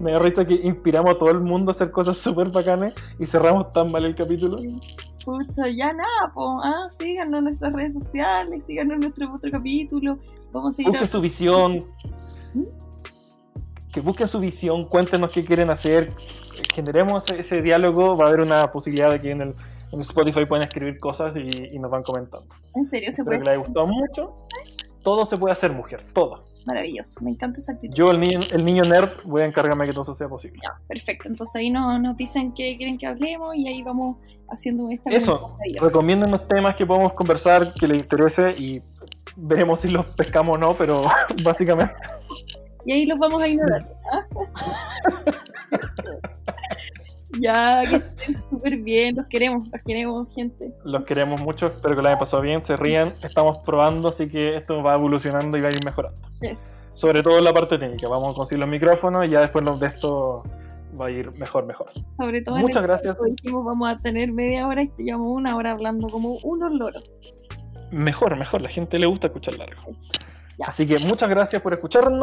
Me 0.00 0.12
da 0.12 0.18
risa 0.18 0.44
que 0.44 0.54
inspiramos 0.54 1.14
a 1.14 1.18
todo 1.18 1.30
el 1.30 1.40
mundo 1.40 1.70
a 1.70 1.72
hacer 1.72 1.90
cosas 1.90 2.16
súper 2.18 2.48
bacanes 2.48 2.94
y 3.18 3.26
cerramos 3.26 3.72
tan 3.72 3.90
mal 3.90 4.04
el 4.04 4.14
capítulo. 4.14 4.58
Pucha, 5.24 5.68
ya 5.68 5.92
nada, 5.92 6.32
po. 6.34 6.60
Ah, 6.62 6.88
síganos 6.98 7.38
en 7.38 7.44
nuestras 7.44 7.72
redes 7.72 7.94
sociales, 7.94 8.64
síganos 8.66 8.94
en 8.94 9.00
nuestro 9.00 9.32
otro 9.32 9.50
capítulo. 9.50 10.18
Vamos 10.52 10.74
a 10.74 10.76
seguir 10.76 10.90
Busquen 10.90 11.08
su 11.08 11.20
visión. 11.20 11.86
Que 13.92 14.00
busquen 14.00 14.26
su 14.26 14.40
visión, 14.40 14.86
cuéntenos 14.86 15.30
qué 15.30 15.44
quieren 15.44 15.70
hacer. 15.70 16.12
Generemos 16.74 17.30
ese, 17.30 17.40
ese 17.40 17.62
diálogo. 17.62 18.16
Va 18.16 18.24
a 18.24 18.28
haber 18.28 18.40
una 18.40 18.72
posibilidad 18.72 19.10
de 19.10 19.20
que 19.20 19.30
en 19.30 19.40
el 19.42 19.54
en 19.92 20.00
Spotify 20.00 20.46
pueden 20.46 20.66
escribir 20.66 20.98
cosas 20.98 21.36
y, 21.36 21.48
y 21.72 21.78
nos 21.78 21.90
van 21.90 22.02
comentando. 22.02 22.46
En 22.74 22.88
serio, 22.88 23.12
se 23.12 23.22
puede. 23.22 23.38
que 23.40 23.44
les 23.44 23.58
gustado 23.58 23.86
mucho. 23.86 24.34
Todo 25.02 25.26
se 25.26 25.36
puede 25.36 25.52
hacer, 25.52 25.72
mujer. 25.72 26.00
Todo. 26.12 26.44
Maravilloso, 26.66 27.20
me 27.22 27.30
encanta 27.30 27.58
esa 27.60 27.72
actitud. 27.72 27.94
Yo, 27.94 28.10
el 28.10 28.20
niño, 28.20 28.40
el 28.50 28.64
niño 28.64 28.84
nerd, 28.84 29.10
voy 29.24 29.42
a 29.42 29.46
encargarme 29.46 29.86
que 29.86 29.92
todo 29.92 30.02
eso 30.02 30.14
sea 30.14 30.28
posible. 30.28 30.60
Ya, 30.62 30.74
perfecto. 30.86 31.28
Entonces 31.28 31.56
ahí 31.56 31.70
nos, 31.70 32.00
nos 32.00 32.16
dicen 32.16 32.52
qué 32.52 32.76
quieren 32.76 32.98
que 32.98 33.06
hablemos 33.06 33.54
y 33.56 33.66
ahí 33.68 33.82
vamos 33.82 34.16
haciendo 34.48 34.88
esta 34.90 35.10
Eso, 35.10 35.56
recomienden 35.80 36.32
temas 36.48 36.74
que 36.76 36.86
podemos 36.86 37.14
conversar, 37.14 37.72
que 37.74 37.86
les 37.86 37.98
interese 37.98 38.54
y 38.56 38.82
veremos 39.36 39.80
si 39.80 39.88
los 39.88 40.06
pescamos 40.06 40.54
o 40.54 40.58
no, 40.58 40.74
pero 40.74 41.04
básicamente 41.42 41.94
Y 42.84 42.92
ahí 42.92 43.06
los 43.06 43.18
vamos 43.18 43.42
a 43.42 43.48
ignorar. 43.48 43.82
Ya, 47.40 47.82
que 47.88 47.96
estén 47.96 48.42
súper 48.50 48.76
bien, 48.78 49.16
los 49.16 49.26
queremos, 49.26 49.66
los 49.68 49.82
queremos, 49.82 50.28
gente. 50.34 50.70
Los 50.84 51.04
queremos 51.04 51.40
mucho, 51.40 51.68
espero 51.68 51.96
que 51.96 52.02
lo 52.02 52.08
hayan 52.08 52.18
pasado 52.18 52.42
bien, 52.42 52.62
se 52.62 52.76
rían, 52.76 53.14
estamos 53.22 53.58
probando, 53.64 54.08
así 54.08 54.28
que 54.28 54.56
esto 54.56 54.82
va 54.82 54.94
evolucionando 54.94 55.56
y 55.56 55.62
va 55.62 55.68
a 55.68 55.72
ir 55.72 55.84
mejorando. 55.84 56.20
Yes. 56.40 56.70
Sobre 56.92 57.22
todo 57.22 57.38
en 57.38 57.44
la 57.44 57.52
parte 57.52 57.78
técnica, 57.78 58.06
vamos 58.06 58.32
a 58.32 58.34
conseguir 58.36 58.60
los 58.60 58.68
micrófonos 58.68 59.24
y 59.24 59.30
ya 59.30 59.40
después 59.40 59.64
de 59.80 59.86
esto 59.86 60.42
va 61.00 61.06
a 61.06 61.10
ir 61.10 61.32
mejor, 61.32 61.64
mejor. 61.64 61.90
Sobre 62.18 62.42
todo 62.42 62.56
Muchas 62.56 62.76
en 62.76 62.82
el 62.82 62.88
gracias. 62.88 63.16
dijimos 63.24 63.64
vamos 63.64 63.88
a 63.88 63.96
tener 63.96 64.30
media 64.32 64.66
hora 64.68 64.82
y 64.82 64.88
te 64.88 65.04
llevamos 65.04 65.28
una 65.32 65.56
hora 65.56 65.72
hablando 65.72 66.08
como 66.08 66.34
unos 66.42 66.72
loros. 66.72 67.16
Mejor, 67.90 68.36
mejor, 68.36 68.60
la 68.60 68.68
gente 68.68 68.98
le 68.98 69.06
gusta 69.06 69.28
escuchar 69.28 69.56
largo. 69.56 69.82
Ya. 70.58 70.66
Así 70.66 70.86
que 70.86 70.98
muchas 70.98 71.30
gracias 71.30 71.62
por 71.62 71.72
escucharnos. 71.72 72.20